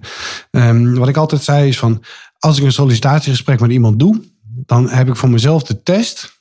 ehm, 0.51 0.93
wat 0.93 1.07
ik 1.07 1.17
altijd 1.17 1.43
zei 1.43 1.67
is 1.67 1.79
van... 1.79 2.03
Als 2.39 2.57
ik 2.57 2.63
een 2.63 2.71
sollicitatiegesprek 2.71 3.59
met 3.59 3.71
iemand 3.71 3.99
doe... 3.99 4.21
dan 4.65 4.89
heb 4.89 5.07
ik 5.07 5.15
voor 5.15 5.29
mezelf 5.29 5.63
de 5.63 5.83
test... 5.83 6.35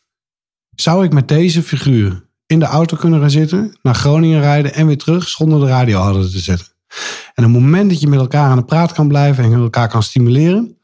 Zou 0.75 1.05
ik 1.05 1.13
met 1.13 1.29
deze 1.29 1.63
figuur 1.63 2.26
in 2.47 2.59
de 2.59 2.65
auto 2.65 2.97
kunnen 2.97 3.21
gaan 3.21 3.31
zitten, 3.31 3.77
naar 3.83 3.95
Groningen 3.95 4.41
rijden 4.41 4.75
en 4.75 4.87
weer 4.87 4.99
terug 4.99 5.29
zonder 5.29 5.61
de 5.61 5.67
radio 5.67 5.99
harder 5.99 6.31
te 6.31 6.39
zetten. 6.39 6.67
En 7.35 7.45
op 7.45 7.53
het 7.53 7.63
moment 7.63 7.91
dat 7.91 8.01
je 8.01 8.09
met 8.09 8.19
elkaar 8.19 8.51
aan 8.51 8.57
de 8.57 8.65
praat 8.65 8.93
kan 8.93 9.09
blijven 9.09 9.45
en 9.45 9.53
elkaar 9.53 9.89
kan 9.89 10.03
stimuleren, 10.03 10.79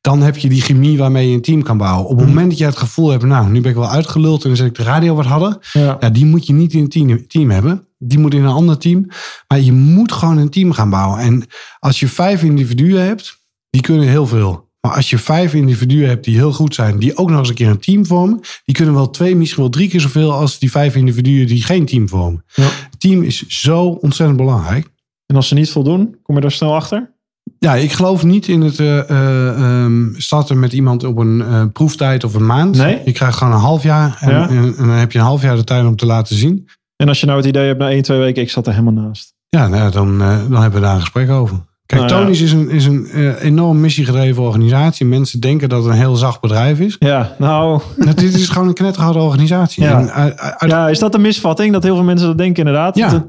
dan 0.00 0.22
heb 0.22 0.36
je 0.36 0.48
die 0.48 0.62
chemie 0.62 0.98
waarmee 0.98 1.28
je 1.28 1.34
een 1.34 1.42
team 1.42 1.62
kan 1.62 1.76
bouwen. 1.76 2.06
Op 2.06 2.18
het 2.18 2.26
moment 2.26 2.48
dat 2.48 2.58
je 2.58 2.64
het 2.64 2.76
gevoel 2.76 3.10
hebt, 3.10 3.24
nou, 3.24 3.50
nu 3.50 3.60
ben 3.60 3.70
ik 3.70 3.76
wel 3.76 3.90
uitgeluld 3.90 4.42
en 4.42 4.48
dan 4.48 4.56
zet 4.56 4.66
ik 4.66 4.74
de 4.74 4.82
radio 4.82 5.14
wat 5.14 5.24
harder. 5.24 5.70
Ja. 5.72 5.96
Ja, 6.00 6.10
die 6.10 6.26
moet 6.26 6.46
je 6.46 6.52
niet 6.52 6.72
in 6.72 6.80
een 6.80 6.88
team, 6.88 7.26
team 7.26 7.50
hebben. 7.50 7.88
Die 7.98 8.18
moet 8.18 8.34
in 8.34 8.44
een 8.44 8.54
ander 8.54 8.78
team. 8.78 9.06
Maar 9.48 9.60
je 9.60 9.72
moet 9.72 10.12
gewoon 10.12 10.36
een 10.36 10.50
team 10.50 10.72
gaan 10.72 10.90
bouwen. 10.90 11.18
En 11.18 11.46
als 11.78 12.00
je 12.00 12.08
vijf 12.08 12.42
individuen 12.42 13.04
hebt, 13.04 13.44
die 13.70 13.80
kunnen 13.80 14.08
heel 14.08 14.26
veel. 14.26 14.70
Maar 14.86 14.94
als 14.96 15.10
je 15.10 15.18
vijf 15.18 15.54
individuen 15.54 16.08
hebt 16.08 16.24
die 16.24 16.36
heel 16.36 16.52
goed 16.52 16.74
zijn, 16.74 16.98
die 16.98 17.16
ook 17.16 17.30
nog 17.30 17.38
eens 17.38 17.48
een 17.48 17.54
keer 17.54 17.68
een 17.68 17.78
team 17.78 18.06
vormen, 18.06 18.40
die 18.64 18.74
kunnen 18.74 18.94
wel 18.94 19.10
twee, 19.10 19.36
misschien 19.36 19.62
wel 19.62 19.70
drie 19.70 19.88
keer 19.88 20.00
zoveel 20.00 20.32
als 20.32 20.58
die 20.58 20.70
vijf 20.70 20.94
individuen 20.94 21.46
die 21.46 21.62
geen 21.62 21.86
team 21.86 22.08
vormen. 22.08 22.44
Ja. 22.54 22.62
Het 22.62 23.00
team 23.00 23.22
is 23.22 23.46
zo 23.46 23.84
ontzettend 23.84 24.38
belangrijk. 24.38 24.88
En 25.26 25.36
als 25.36 25.48
ze 25.48 25.54
niet 25.54 25.70
voldoen, 25.70 26.16
kom 26.22 26.34
je 26.34 26.40
daar 26.40 26.50
snel 26.50 26.74
achter? 26.74 27.10
Ja, 27.58 27.74
ik 27.74 27.92
geloof 27.92 28.24
niet 28.24 28.48
in 28.48 28.60
het 28.60 28.78
eh, 28.78 28.98
eh, 29.10 29.48
ehm, 29.48 30.14
starten 30.14 30.58
met 30.58 30.72
iemand 30.72 31.04
op 31.04 31.18
een 31.18 31.42
eh, 31.42 31.64
proeftijd 31.72 32.24
of 32.24 32.34
een 32.34 32.46
maand. 32.46 32.76
Nee? 32.76 33.00
Je 33.04 33.12
krijgt 33.12 33.36
gewoon 33.36 33.52
een 33.52 33.58
half 33.58 33.82
jaar 33.82 34.16
en, 34.20 34.30
Ja. 34.30 34.48
en, 34.48 34.56
en 34.56 34.74
dan 34.76 34.88
heb 34.88 35.12
je 35.12 35.18
een 35.18 35.24
half 35.24 35.42
jaar 35.42 35.56
de 35.56 35.64
tijd 35.64 35.86
om 35.86 35.96
te 35.96 36.06
laten 36.06 36.36
zien. 36.36 36.68
En 36.96 37.08
als 37.08 37.20
je 37.20 37.26
nou 37.26 37.38
het 37.38 37.48
idee 37.48 37.66
hebt 37.66 37.78
na 37.78 37.90
1, 37.90 38.02
2 38.02 38.18
weken, 38.18 38.42
ik 38.42 38.50
zat 38.50 38.66
er 38.66 38.72
helemaal 38.72 39.04
naast. 39.04 39.34
Ja, 39.48 39.68
nou 39.68 39.90
dan, 39.90 40.18
dan 40.18 40.62
hebben 40.62 40.80
we 40.80 40.86
daar 40.86 40.94
een 40.94 41.00
gesprek 41.00 41.30
over. 41.30 41.60
Kijk, 41.86 42.00
Nou 42.00 42.12
ja. 42.14 42.20
Tony's 42.20 42.40
is 42.40 42.52
een, 42.52 42.70
is 42.70 42.84
een 42.84 43.06
eh, 43.10 43.42
enorm 43.42 43.80
missiegedreven 43.80 44.42
organisatie. 44.42 45.06
Mensen 45.06 45.40
denken 45.40 45.68
dat 45.68 45.82
het 45.82 45.92
een 45.92 45.98
heel 45.98 46.16
zacht 46.16 46.40
bedrijf 46.40 46.80
is. 46.80 46.96
Ja, 46.98 47.34
nou, 47.38 47.80
dit 48.14 48.34
is 48.34 48.48
gewoon 48.48 48.68
een 48.68 48.74
knetterharde 48.74 49.18
organisatie. 49.18 49.82
Ja. 49.82 49.98
En, 49.98 50.08
eh, 50.08 50.46
uit- 50.46 50.70
ja, 50.70 50.88
is 50.88 50.98
dat 50.98 51.14
een 51.14 51.20
misvatting? 51.20 51.72
Dat 51.72 51.82
heel 51.82 51.94
veel 51.94 52.04
mensen 52.04 52.26
dat 52.26 52.38
denken 52.38 52.58
inderdaad? 52.66 52.96
Ja. 52.96 53.26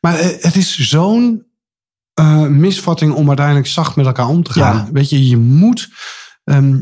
Maar 0.00 0.18
eh, 0.18 0.26
het 0.40 0.56
is 0.56 0.78
zo'n 0.78 1.42
misvatting 2.48 3.12
om 3.12 3.28
uiteindelijk 3.28 3.66
zacht 3.66 3.96
met 3.96 4.06
elkaar 4.06 4.28
om 4.28 4.42
te 4.42 4.52
gaan. 4.52 4.76
Ja. 4.76 4.88
Weet 4.92 5.10
je, 5.10 5.28
je 5.28 5.36
moet. 5.36 5.88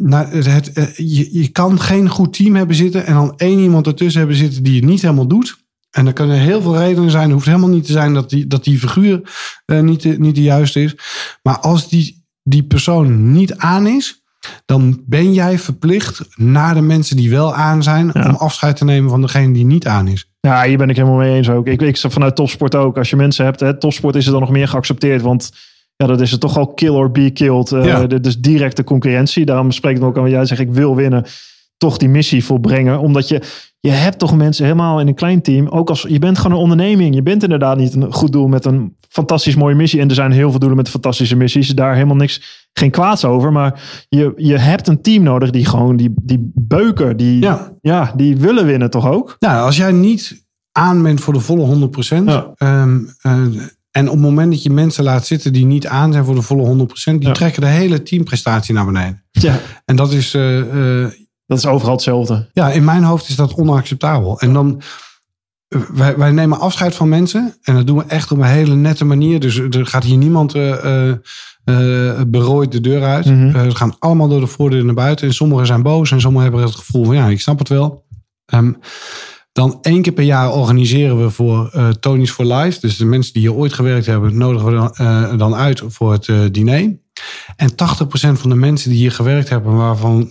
naar 0.00 0.30
het, 0.30 0.46
het, 0.74 0.92
je, 0.96 1.28
je 1.40 1.48
kan 1.48 1.80
geen 1.80 2.08
goed 2.08 2.32
team 2.32 2.54
hebben 2.56 2.76
zitten 2.76 3.06
en 3.06 3.14
dan 3.14 3.32
één 3.36 3.58
iemand 3.58 3.86
ertussen 3.86 4.18
hebben 4.18 4.38
zitten 4.38 4.62
die 4.62 4.76
het 4.76 4.84
niet 4.84 5.02
helemaal 5.02 5.26
doet. 5.26 5.61
En 5.92 6.06
er 6.06 6.12
kunnen 6.12 6.36
heel 6.38 6.62
veel 6.62 6.78
redenen 6.78 7.10
zijn. 7.10 7.22
Het 7.24 7.32
hoeft 7.32 7.46
helemaal 7.46 7.68
niet 7.68 7.86
te 7.86 7.92
zijn 7.92 8.14
dat 8.14 8.30
die, 8.30 8.46
dat 8.46 8.64
die 8.64 8.78
figuur 8.78 9.20
eh, 9.64 9.80
niet, 9.80 10.02
de, 10.02 10.18
niet 10.18 10.34
de 10.34 10.42
juiste 10.42 10.82
is. 10.82 10.94
Maar 11.42 11.58
als 11.58 11.88
die, 11.88 12.24
die 12.42 12.62
persoon 12.62 13.32
niet 13.32 13.56
aan 13.56 13.86
is, 13.86 14.22
dan 14.64 15.02
ben 15.06 15.32
jij 15.32 15.58
verplicht 15.58 16.24
naar 16.36 16.74
de 16.74 16.80
mensen 16.80 17.16
die 17.16 17.30
wel 17.30 17.54
aan 17.54 17.82
zijn 17.82 18.10
Ja. 18.12 18.28
om 18.28 18.34
afscheid 18.34 18.76
te 18.76 18.84
nemen 18.84 19.10
van 19.10 19.20
degene 19.20 19.52
die 19.52 19.64
niet 19.64 19.86
aan 19.86 20.08
is. 20.08 20.30
Ja, 20.40 20.64
hier 20.64 20.78
ben 20.78 20.90
ik 20.90 20.96
helemaal 20.96 21.18
mee 21.18 21.36
eens 21.36 21.48
ook. 21.50 21.66
Ik, 21.66 21.82
ik 21.82 21.96
vanuit 21.98 22.36
topsport 22.36 22.74
ook. 22.74 22.98
Als 22.98 23.10
je 23.10 23.16
mensen 23.16 23.44
hebt, 23.44 23.60
hè, 23.60 23.78
topsport 23.78 24.14
is 24.14 24.26
er 24.26 24.32
dan 24.32 24.40
nog 24.40 24.50
meer 24.50 24.68
geaccepteerd. 24.68 25.22
Want 25.22 25.50
ja, 25.96 26.06
dat 26.06 26.20
is 26.20 26.30
het 26.30 26.40
toch 26.40 26.58
al 26.58 26.66
kill 26.74 26.88
or 26.88 27.10
be 27.10 27.30
killed. 27.30 27.72
Eh, 27.72 27.84
Ja. 27.84 28.06
Dit 28.06 28.26
is 28.26 28.38
directe 28.38 28.84
concurrentie. 28.84 29.44
Daarom 29.44 29.70
spreekt 29.70 29.94
het 29.94 30.02
me 30.04 30.08
ook 30.10 30.16
aan 30.16 30.22
wat 30.22 30.32
jij 30.32 30.46
zegt. 30.46 30.60
Ik 30.60 30.70
wil 30.72 30.96
winnen. 30.96 31.24
Toch 31.82 31.96
die 31.96 32.08
missie 32.08 32.44
volbrengen. 32.44 33.00
Omdat 33.00 33.28
je, 33.28 33.42
je 33.80 33.90
hebt 33.90 34.18
toch 34.18 34.36
mensen 34.36 34.64
helemaal 34.64 35.00
in 35.00 35.06
een 35.08 35.14
klein 35.14 35.42
team. 35.42 35.68
Ook 35.68 35.88
als 35.88 36.06
je 36.08 36.18
bent 36.18 36.38
gewoon 36.38 36.52
een 36.56 36.62
onderneming. 36.62 37.14
Je 37.14 37.22
bent 37.22 37.42
inderdaad 37.42 37.76
niet 37.76 37.94
een 37.94 38.12
goed 38.12 38.32
doel 38.32 38.48
met 38.48 38.64
een 38.64 38.96
fantastisch 39.08 39.54
mooie 39.56 39.74
missie. 39.74 40.00
En 40.00 40.08
er 40.08 40.14
zijn 40.14 40.32
heel 40.32 40.50
veel 40.50 40.58
doelen 40.58 40.76
met 40.78 40.88
fantastische 40.88 41.36
missies. 41.36 41.68
Daar 41.68 41.94
helemaal 41.94 42.16
niks, 42.16 42.68
geen 42.72 42.90
kwaads 42.90 43.24
over. 43.24 43.52
Maar 43.52 43.80
je, 44.08 44.32
je 44.36 44.58
hebt 44.58 44.88
een 44.88 45.00
team 45.02 45.22
nodig 45.22 45.50
die 45.50 45.64
gewoon 45.66 45.96
die, 45.96 46.12
die 46.22 46.50
beuken. 46.54 47.16
Die, 47.16 47.40
Ja. 47.42 47.72
ja, 47.80 48.12
die 48.16 48.36
willen 48.36 48.66
winnen 48.66 48.90
toch 48.90 49.08
ook? 49.08 49.36
Nou, 49.38 49.64
als 49.64 49.76
jij 49.76 49.92
niet 49.92 50.44
aan 50.72 51.02
bent 51.02 51.20
voor 51.20 51.32
de 51.32 51.40
volle 51.40 51.66
100%. 51.66 52.24
Ja. 52.24 52.52
ehm, 52.56 52.98
eh, 53.22 53.32
en 53.90 54.06
op 54.06 54.12
het 54.12 54.22
moment 54.22 54.52
dat 54.52 54.62
je 54.62 54.70
mensen 54.70 55.04
laat 55.04 55.26
zitten 55.26 55.52
die 55.52 55.66
niet 55.66 55.86
aan 55.86 56.12
zijn 56.12 56.24
voor 56.24 56.34
de 56.34 56.42
volle 56.42 56.62
100%, 56.66 57.18
die 57.18 57.28
Ja. 57.28 57.34
trekken 57.34 57.62
de 57.62 57.68
hele 57.68 58.02
teamprestatie 58.02 58.74
naar 58.74 58.86
beneden. 58.86 59.24
Ja. 59.30 59.58
En 59.84 59.96
dat 59.96 60.12
is, 60.12 60.34
eh, 60.34 61.04
Dat 61.52 61.64
is 61.64 61.70
overal 61.70 61.94
hetzelfde. 61.94 62.48
ja, 62.52 62.70
in 62.70 62.84
mijn 62.84 63.02
hoofd 63.02 63.28
is 63.28 63.36
dat 63.36 63.54
onacceptabel. 63.54 64.40
En 64.40 64.52
dan, 64.52 64.82
eh, 65.68 65.80
wij, 65.80 66.16
wij 66.16 66.30
nemen 66.30 66.58
afscheid 66.58 66.94
van 66.94 67.08
mensen 67.08 67.56
en 67.62 67.74
dat 67.74 67.86
doen 67.86 67.96
we 67.96 68.04
echt 68.04 68.32
op 68.32 68.38
een 68.38 68.44
hele 68.44 68.74
nette 68.74 69.04
manier. 69.04 69.40
Dus 69.40 69.58
er 69.58 69.86
gaat 69.86 70.04
hier 70.04 70.16
niemand 70.16 70.54
eh, 70.54 71.12
berooid 72.26 72.72
de 72.72 72.80
deur 72.80 73.04
uit. 73.04 73.26
Eh, 73.26 73.62
ze 73.62 73.76
gaan 73.76 73.96
allemaal 73.98 74.28
door 74.28 74.40
de 74.40 74.46
voordeur 74.46 74.84
naar 74.84 74.94
buiten. 74.94 75.26
En 75.26 75.34
sommigen 75.34 75.66
zijn 75.66 75.82
boos 75.82 76.10
en 76.10 76.20
sommigen 76.20 76.48
hebben 76.48 76.66
het 76.66 76.76
gevoel 76.76 77.04
van 77.04 77.14
ja, 77.14 77.26
ik 77.26 77.40
snap 77.40 77.58
het 77.58 77.68
wel. 77.68 78.04
Ehm, 78.46 78.72
dan 79.52 79.78
één 79.82 80.02
keer 80.02 80.12
per 80.12 80.24
jaar 80.24 80.52
organiseren 80.52 81.22
we 81.22 81.30
voor 81.30 81.70
eh 81.72 81.88
Tony's 81.88 82.30
for 82.30 82.44
Life. 82.44 82.80
Dus 82.80 82.96
de 82.96 83.04
mensen 83.04 83.32
die 83.32 83.42
hier 83.42 83.54
ooit 83.54 83.72
gewerkt 83.72 84.06
hebben, 84.06 84.36
nodigen 84.36 84.66
we 84.66 84.92
dan, 84.94 85.38
dan 85.38 85.54
uit 85.54 85.82
voor 85.86 86.12
het 86.12 86.54
diner. 86.54 87.00
En 87.56 87.70
80% 87.70 88.40
van 88.40 88.50
de 88.50 88.56
mensen 88.56 88.90
die 88.90 88.98
hier 88.98 89.12
gewerkt 89.12 89.48
hebben, 89.48 89.76
waarvan 89.76 90.30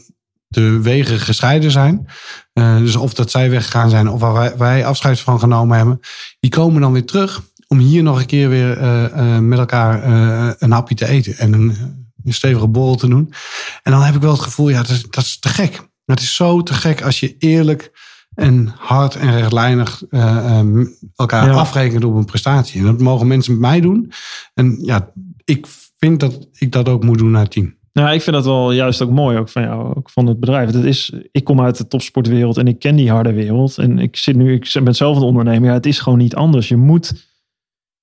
de 0.52 0.82
wegen 0.82 1.20
gescheiden 1.20 1.72
zijn. 1.72 2.06
eh, 2.54 2.78
dus 2.78 2.96
of 2.96 3.14
dat 3.14 3.32
zij 3.32 3.50
weggegaan 3.50 3.90
zijn 3.90 4.10
of 4.10 4.20
waar 4.20 4.34
wij, 4.34 4.58
wij 4.58 4.86
afscheid 4.86 5.20
van 5.20 5.40
genomen 5.40 5.78
hebben. 5.78 6.00
Die 6.40 6.52
komen 6.52 6.82
dan 6.82 6.92
weer 6.92 7.06
terug 7.06 7.42
om 7.68 7.78
hier 7.80 8.04
nog 8.04 8.20
een 8.20 8.26
keer 8.26 8.50
weer 8.50 8.78
eh, 8.78 9.36
eh, 9.36 9.42
met 9.42 9.60
elkaar 9.60 10.04
een 10.60 10.72
hapje 10.72 10.96
te 10.96 11.08
eten. 11.08 11.38
En 11.38 11.54
een, 11.54 11.78
een 12.24 12.34
stevige 12.34 12.68
borrel 12.68 12.96
te 12.96 13.08
doen. 13.08 13.34
En 13.84 13.92
dan 13.92 14.02
heb 14.02 14.16
ik 14.16 14.22
wel 14.22 14.32
het 14.32 14.42
gevoel, 14.42 14.70
ja, 14.70 14.78
dat 14.78 14.90
is, 14.90 15.04
dat 15.10 15.24
is 15.24 15.40
te 15.40 15.50
gek. 15.50 15.90
Het 16.06 16.20
is 16.22 16.36
zo 16.36 16.64
te 16.64 16.74
gek 16.74 17.02
als 17.02 17.20
je 17.20 17.36
eerlijk 17.38 17.92
en 18.36 18.74
hard 18.78 19.16
en 19.16 19.32
rechtlijnig 19.38 20.04
eh, 20.10 20.60
eh, 20.60 20.66
elkaar 21.16 21.46
Ja. 21.48 21.54
afrekent 21.54 22.04
op 22.04 22.16
een 22.16 22.26
prestatie. 22.26 22.80
En 22.80 22.86
dat 22.86 23.00
mogen 23.00 23.28
mensen 23.28 23.52
met 23.52 23.62
mij 23.62 23.82
doen. 23.82 24.12
En 24.54 24.78
ja, 24.82 25.12
ik 25.46 25.68
vind 25.98 26.20
dat 26.20 26.48
ik 26.52 26.72
dat 26.72 26.90
ook 26.90 27.04
moet 27.04 27.18
doen 27.18 27.32
naar 27.32 27.42
het 27.42 27.52
team. 27.52 27.76
Nou, 27.94 28.14
ik 28.14 28.22
vind 28.22 28.36
dat 28.36 28.46
wel 28.46 28.72
juist 28.72 29.02
ook 29.02 29.10
mooi 29.10 29.38
ook 29.38 29.50
van 29.50 29.62
jou, 29.62 29.96
ook 29.96 30.10
van 30.10 30.28
het 30.28 30.40
bedrijf. 30.40 30.70
Dat 30.72 30.84
is, 30.84 31.14
ik 31.32 31.44
kom 31.44 31.62
uit 31.62 31.78
de 31.78 31.88
topsportwereld 31.88 32.58
en 32.58 32.68
ik 32.68 32.80
ken 32.80 32.96
die 32.96 33.12
harde 33.12 33.34
wereld. 33.34 33.78
En 33.78 34.00
ik 34.00 34.16
zit 34.18 34.36
nu, 34.36 34.54
ik 34.54 34.72
ben 34.84 34.96
zelf 34.96 35.18
een 35.18 35.24
ondernemer. 35.24 35.68
Ja, 35.68 35.74
het 35.74 35.86
is 35.86 36.00
gewoon 36.00 36.20
niet 36.20 36.36
anders. 36.36 36.68
Je 36.68 36.76
moet, 36.78 37.28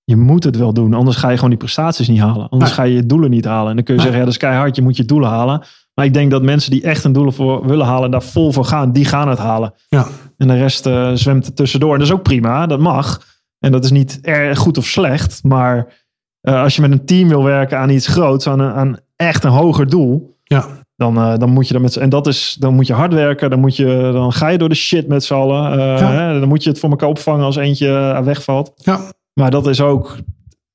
je 0.04 0.16
moet 0.16 0.44
het 0.44 0.56
wel 0.56 0.72
doen. 0.72 0.94
Anders 0.94 1.16
ga 1.16 1.28
je 1.28 1.34
gewoon 1.34 1.50
die 1.50 1.58
prestaties 1.58 2.08
niet 2.08 2.20
halen. 2.20 2.48
Anders 2.48 2.70
Nee. 2.70 2.78
ga 2.80 2.84
je 2.84 2.94
je 2.94 3.06
doelen 3.06 3.30
niet 3.30 3.44
halen. 3.44 3.68
En 3.70 3.74
dan 3.76 3.84
kun 3.84 3.94
je 3.94 4.00
Nee. 4.00 4.10
zeggen, 4.10 4.18
ja, 4.18 4.24
dat 4.24 4.34
is 4.34 4.38
keihard. 4.48 4.76
Je 4.76 4.82
moet 4.82 4.96
je 4.96 5.04
doelen 5.04 5.28
halen. 5.28 5.62
Maar 5.94 6.04
ik 6.06 6.14
denk 6.14 6.30
dat 6.30 6.42
mensen 6.42 6.70
die 6.70 6.82
echt 6.82 7.04
een 7.04 7.12
doelen 7.12 7.32
voor 7.32 7.66
willen 7.66 7.86
halen, 7.86 8.04
en 8.04 8.10
daar 8.10 8.22
vol 8.22 8.52
voor 8.52 8.64
gaan, 8.64 8.92
die 8.92 9.04
gaan 9.04 9.28
het 9.28 9.38
halen. 9.38 9.74
Ja. 9.88 10.06
En 10.36 10.48
de 10.48 10.56
rest 10.56 10.86
eh, 10.86 11.10
zwemt 11.14 11.46
er 11.46 11.54
tussendoor. 11.54 11.92
En 11.92 11.98
dat 11.98 12.08
is 12.08 12.14
ook 12.14 12.22
prima, 12.22 12.66
dat 12.66 12.80
mag. 12.80 13.22
En 13.58 13.72
dat 13.72 13.84
is 13.84 13.90
niet 13.90 14.18
erg 14.22 14.58
goed 14.58 14.78
of 14.78 14.86
slecht. 14.86 15.42
Maar 15.44 16.06
eh, 16.40 16.62
als 16.62 16.76
je 16.76 16.80
met 16.82 16.90
een 16.92 17.04
team 17.04 17.28
wil 17.28 17.42
werken 17.42 17.78
aan 17.78 17.90
iets 17.90 18.06
groots, 18.06 18.46
aan, 18.46 18.60
een, 18.60 18.72
aan 18.72 18.96
echt 19.16 19.44
een 19.44 19.50
hoger 19.50 19.88
doel, 19.88 20.36
Ja, 20.44 20.66
dan, 20.96 21.16
eh, 21.16 21.36
dan 21.36 21.50
moet 21.50 21.68
je 21.68 21.74
er 21.74 21.80
met 21.80 21.96
en 21.96 22.08
dat 22.08 22.26
is 22.26 22.56
dan 22.60 22.74
moet 22.74 22.86
je 22.86 22.92
hard 22.92 23.12
werken. 23.12 23.50
Dan 23.50 23.60
moet 23.60 23.76
je 23.76 24.10
dan 24.12 24.32
ga 24.32 24.48
je 24.48 24.58
door 24.58 24.68
de 24.68 24.74
shit 24.74 25.08
met 25.08 25.24
z'n 25.24 25.34
allen. 25.34 25.72
Eh, 25.72 25.78
Ja. 25.78 26.12
hè, 26.12 26.40
dan 26.40 26.48
moet 26.48 26.62
je 26.62 26.70
het 26.70 26.78
voor 26.78 26.90
elkaar 26.90 27.08
opvangen 27.08 27.44
als 27.44 27.56
eentje 27.56 28.20
wegvalt. 28.24 28.72
ja. 28.76 29.00
Maar 29.32 29.50
dat 29.50 29.66
is 29.66 29.80
ook. 29.80 30.16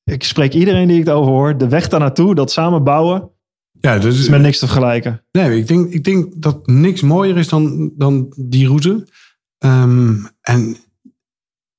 Ik 0.03 0.23
spreek 0.23 0.53
iedereen 0.53 0.87
die 0.87 0.99
ik 0.99 1.05
het 1.05 1.13
over 1.15 1.31
hoor. 1.31 1.57
De 1.57 1.67
weg 1.67 1.87
daar 1.89 1.99
naartoe, 1.99 2.35
dat 2.35 2.51
samen 2.51 2.83
bouwen, 2.83 3.29
ja 3.79 3.93
is 3.93 4.05
is, 4.05 4.29
met 4.29 4.41
niks 4.41 4.59
te 4.59 4.65
vergelijken. 4.67 5.21
Nee, 5.31 5.57
ik 5.57 5.67
denk, 5.67 5.89
ik 5.93 6.03
denk 6.03 6.33
dat 6.41 6.67
niks 6.67 7.01
mooier 7.01 7.37
is 7.37 7.47
dan, 7.49 7.91
dan 7.97 8.33
die 8.37 8.67
route. 8.67 9.07
Ehm, 9.57 10.13
en 10.41 10.75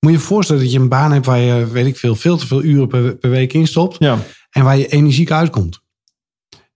moet 0.05 0.13
je 0.13 0.19
je 0.19 0.25
voorstellen 0.25 0.63
dat 0.63 0.73
je 0.73 0.79
een 0.79 0.89
baan 0.89 1.13
hebt 1.13 1.27
waar 1.27 1.39
je, 1.39 1.67
weet 1.71 1.87
ik 1.87 1.97
veel, 1.97 2.15
veel 2.15 2.37
te 2.37 2.47
veel 2.47 2.63
uren 2.63 2.89
per, 2.89 3.17
per 3.17 3.31
week 3.31 3.53
instopt. 3.53 3.97
Ja. 3.99 4.19
En 4.51 4.65
waar 4.65 4.79
je 4.79 4.87
energiek 4.87 5.31
uitkomt. 5.31 5.83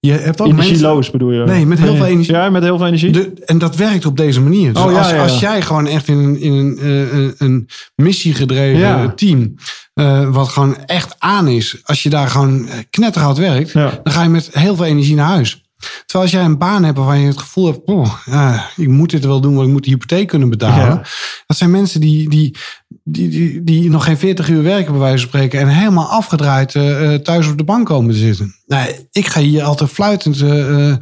Je 0.00 0.12
hebt 0.12 0.40
ook 0.40 0.46
mensen... 0.46 0.64
Energieloos 0.64 1.10
bedoel 1.10 1.32
je? 1.32 1.44
Nee, 1.44 1.66
met 1.66 1.78
heel 1.78 1.96
veel 1.96 2.06
energie. 2.06 2.34
Ja, 2.34 2.50
met 2.50 2.62
heel 2.62 2.76
veel 2.76 2.86
energie. 2.86 3.10
De, 3.10 3.32
en 3.44 3.58
dat 3.58 3.76
werkt 3.76 4.06
op 4.06 4.16
deze 4.16 4.40
manier. 4.40 4.72
Dus 4.72 4.82
Oh, 4.82 4.90
ja, 4.92 4.98
als, 4.98 5.10
ja, 5.10 5.22
als 5.22 5.40
jij 5.40 5.62
gewoon 5.62 5.86
echt 5.86 6.08
in 6.08 6.16
een, 6.18 6.40
in 6.40 6.52
een, 6.52 6.78
eh, 6.78 7.12
een, 7.18 7.34
een 7.38 7.68
missiegedreven 7.94 8.78
Ja. 8.80 9.12
team, 9.16 9.54
eh, 9.94 10.30
wat 10.30 10.48
gewoon 10.48 10.76
echt 10.86 11.14
aan 11.18 11.48
is, 11.48 11.76
als 11.82 12.02
je 12.02 12.08
daar 12.10 12.28
gewoon 12.28 12.68
knetterhard 12.90 13.38
werkt, 13.38 13.72
dan 13.72 14.00
ga 14.02 14.22
je 14.22 14.28
met 14.28 14.48
heel 14.52 14.76
veel 14.76 14.84
energie 14.84 15.14
naar 15.14 15.26
huis. 15.28 15.67
Terwijl 15.78 16.24
als 16.24 16.30
jij 16.30 16.44
een 16.44 16.58
baan 16.58 16.84
hebt 16.84 16.96
waarvan 16.96 17.20
je 17.20 17.26
het 17.26 17.38
gevoel 17.38 17.66
hebt, 17.66 17.80
oh, 17.84 18.64
ik 18.76 18.88
moet 18.88 19.10
dit 19.10 19.24
wel 19.24 19.40
doen, 19.40 19.54
want 19.54 19.66
ik 19.66 19.72
moet 19.72 19.84
de 19.84 19.90
hypotheek 19.90 20.28
kunnen 20.28 20.50
betalen. 20.50 20.94
Ja. 20.94 21.02
Dat 21.46 21.56
zijn 21.56 21.70
mensen 21.70 22.00
die, 22.00 22.28
die, 22.28 22.56
die, 23.04 23.28
die, 23.28 23.64
die 23.64 23.90
nog 23.90 24.04
geen 24.04 24.18
40 24.18 24.48
uur 24.48 24.62
werken, 24.62 24.92
bij 24.92 25.00
wijze 25.00 25.18
van 25.18 25.28
spreken, 25.28 25.60
en 25.60 25.68
helemaal 25.68 26.06
afgedraaid 26.06 26.74
eh, 26.74 27.14
eh, 27.14 27.20
thuis 27.20 27.48
op 27.48 27.58
de 27.58 27.64
bank 27.64 27.86
komen 27.86 28.12
te 28.12 28.18
zitten. 28.18 28.54
Nee, 28.66 29.08
ik 29.10 29.26
ga 29.26 29.40
hier 29.40 29.62
altijd 29.62 29.90
fluitend 29.90 30.40
eh, 30.40 30.94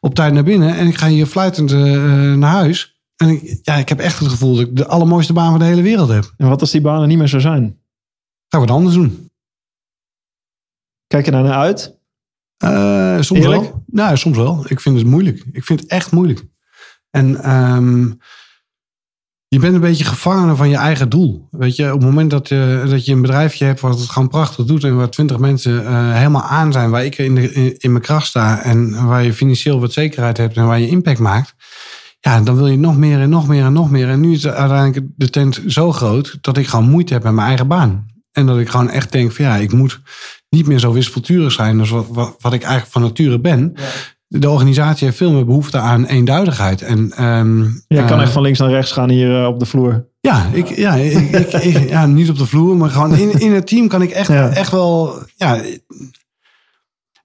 op 0.00 0.14
tijd 0.14 0.32
naar 0.32 0.44
binnen 0.44 0.76
en 0.76 0.86
ik 0.86 0.98
ga 0.98 1.08
hier 1.08 1.26
fluitend 1.26 1.70
naar 2.36 2.52
huis. 2.52 2.98
En 3.16 3.28
ik, 3.28 3.58
ja, 3.62 3.74
ik 3.74 3.88
heb 3.88 3.98
echt 3.98 4.18
het 4.18 4.28
gevoel 4.28 4.54
dat 4.54 4.66
ik 4.66 4.76
de 4.76 4.86
allermooiste 4.86 5.32
baan 5.32 5.50
van 5.50 5.58
de 5.58 5.64
hele 5.64 5.82
wereld 5.82 6.08
heb. 6.08 6.34
En 6.36 6.48
wat 6.48 6.60
als 6.60 6.70
die 6.70 6.80
banen 6.80 7.08
niet 7.08 7.18
meer 7.18 7.28
zo 7.28 7.38
zijn? 7.38 7.78
Ga 8.48 8.58
ik 8.58 8.68
wat 8.68 8.76
anders 8.76 8.94
doen. 8.94 9.30
Kijk 11.06 11.24
je 11.24 11.30
daar 11.30 11.42
naar 11.42 11.58
uit? 11.58 11.99
Eh, 12.60 13.20
soms 13.20 13.40
Eerlijk? 13.40 13.62
wel. 13.62 13.84
Nou, 13.86 14.16
soms 14.16 14.36
wel. 14.36 14.64
Ik 14.68 14.80
vind 14.80 14.98
het 14.98 15.06
moeilijk. 15.06 15.44
Ik 15.52 15.64
vind 15.64 15.80
het 15.80 15.88
echt 15.88 16.12
moeilijk. 16.12 16.44
En 17.10 17.42
ehm, 17.42 18.10
je 19.48 19.58
bent 19.58 19.74
een 19.74 19.80
beetje 19.80 20.04
gevangene 20.04 20.56
van 20.56 20.68
je 20.68 20.76
eigen 20.76 21.08
doel. 21.08 21.48
Weet 21.50 21.76
je, 21.76 21.86
op 21.86 22.00
het 22.00 22.08
moment 22.08 22.30
dat 22.30 22.48
je, 22.48 22.86
dat 22.88 23.04
je 23.04 23.12
een 23.12 23.20
bedrijfje 23.20 23.64
hebt 23.64 23.80
wat 23.80 24.00
het 24.00 24.08
gewoon 24.08 24.28
prachtig 24.28 24.64
doet 24.64 24.84
en 24.84 24.96
waar 24.96 25.10
twintig 25.10 25.38
mensen 25.38 25.86
eh, 25.86 26.12
helemaal 26.14 26.42
aan 26.42 26.72
zijn, 26.72 26.90
waar 26.90 27.04
ik 27.04 27.18
in, 27.18 27.34
de, 27.34 27.52
in, 27.52 27.78
in 27.78 27.90
mijn 27.90 28.04
kracht 28.04 28.26
sta 28.26 28.62
en 28.62 29.06
waar 29.06 29.24
je 29.24 29.32
financieel 29.32 29.80
wat 29.80 29.92
zekerheid 29.92 30.36
hebt 30.36 30.56
en 30.56 30.66
waar 30.66 30.80
je 30.80 30.88
impact 30.88 31.18
maakt. 31.18 31.54
Ja, 32.20 32.40
dan 32.40 32.56
wil 32.56 32.66
je 32.66 32.78
nog 32.78 32.96
meer 32.96 33.20
en 33.20 33.28
nog 33.28 33.48
meer 33.48 33.64
en 33.64 33.72
nog 33.72 33.90
meer. 33.90 34.08
En 34.08 34.20
nu 34.20 34.32
is 34.32 34.46
uiteindelijk 34.46 35.06
de 35.16 35.30
tent 35.30 35.62
zo 35.66 35.92
groot 35.92 36.38
dat 36.40 36.56
ik 36.56 36.66
gewoon 36.66 36.88
moeite 36.88 37.12
heb 37.12 37.22
met 37.22 37.32
mijn 37.32 37.48
eigen 37.48 37.68
baan. 37.68 38.06
En 38.32 38.46
dat 38.46 38.58
ik 38.58 38.68
gewoon 38.68 38.90
echt 38.90 39.12
denk 39.12 39.32
van 39.32 39.44
ja, 39.44 39.56
ik 39.56 39.72
moet 39.72 40.00
niet 40.50 40.66
meer 40.66 40.78
zo 40.78 40.92
wispelturig 40.92 41.52
zijn 41.52 41.80
als 41.80 41.90
wat, 41.90 42.06
wat, 42.08 42.36
wat 42.40 42.52
ik 42.52 42.62
eigenlijk 42.62 42.92
van 42.92 43.02
nature 43.02 43.40
ben. 43.40 43.74
De 44.26 44.50
organisatie 44.50 45.04
heeft 45.06 45.16
veel 45.18 45.32
meer 45.32 45.44
behoefte 45.46 45.78
aan 45.78 46.04
eenduidigheid. 46.04 46.82
En, 46.82 47.00
Je 47.88 48.04
kan 48.06 48.16
eh, 48.18 48.22
echt 48.22 48.32
van 48.32 48.42
links 48.42 48.58
naar 48.58 48.70
rechts 48.70 48.92
gaan 48.92 49.10
hier 49.10 49.40
eh, 49.42 49.46
op 49.46 49.58
de 49.58 49.66
vloer. 49.66 50.08
ja, 50.20 50.46
ik, 50.52 50.68
ja, 50.76 50.94
ik, 50.94 51.12
ik- 51.30 51.52
ik- 51.52 51.88
ja, 51.88 52.06
niet 52.06 52.30
op 52.30 52.38
de 52.38 52.46
vloer, 52.46 52.76
maar 52.76 52.90
gewoon 52.90 53.14
in, 53.16 53.40
in 53.40 53.52
het 53.52 53.66
team 53.66 53.88
kan 53.88 54.02
ik 54.02 54.10
echt, 54.10 54.28
Ja. 54.28 54.48
echt 54.48 54.70
wel. 54.70 55.18
Ja, 55.36 55.62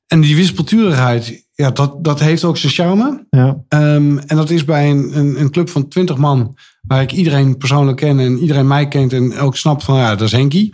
en 0.07 0.21
die 0.21 0.35
wispelturigheid, 0.35 1.47
ja, 1.53 1.71
dat, 1.71 2.03
dat 2.03 2.19
heeft 2.19 2.43
ook 2.43 2.57
zijn 2.57 2.73
charme. 2.73 3.25
Ja. 3.29 3.57
Ehm, 3.67 4.17
en 4.17 4.35
dat 4.35 4.49
is 4.49 4.65
bij 4.65 4.89
een, 4.89 5.17
een, 5.17 5.39
een 5.39 5.51
club 5.51 5.69
van 5.69 5.87
20 5.87 6.17
man, 6.17 6.57
waar 6.81 7.01
ik 7.01 7.11
iedereen 7.11 7.57
persoonlijk 7.57 7.97
ken 7.97 8.19
en 8.19 8.37
iedereen 8.37 8.67
mij 8.67 8.87
kent 8.87 9.13
en 9.13 9.37
ook 9.37 9.55
snapt 9.57 9.83
van 9.83 9.97
ja, 9.97 10.09
dat 10.15 10.21
is 10.27 10.31
Henkie. 10.31 10.73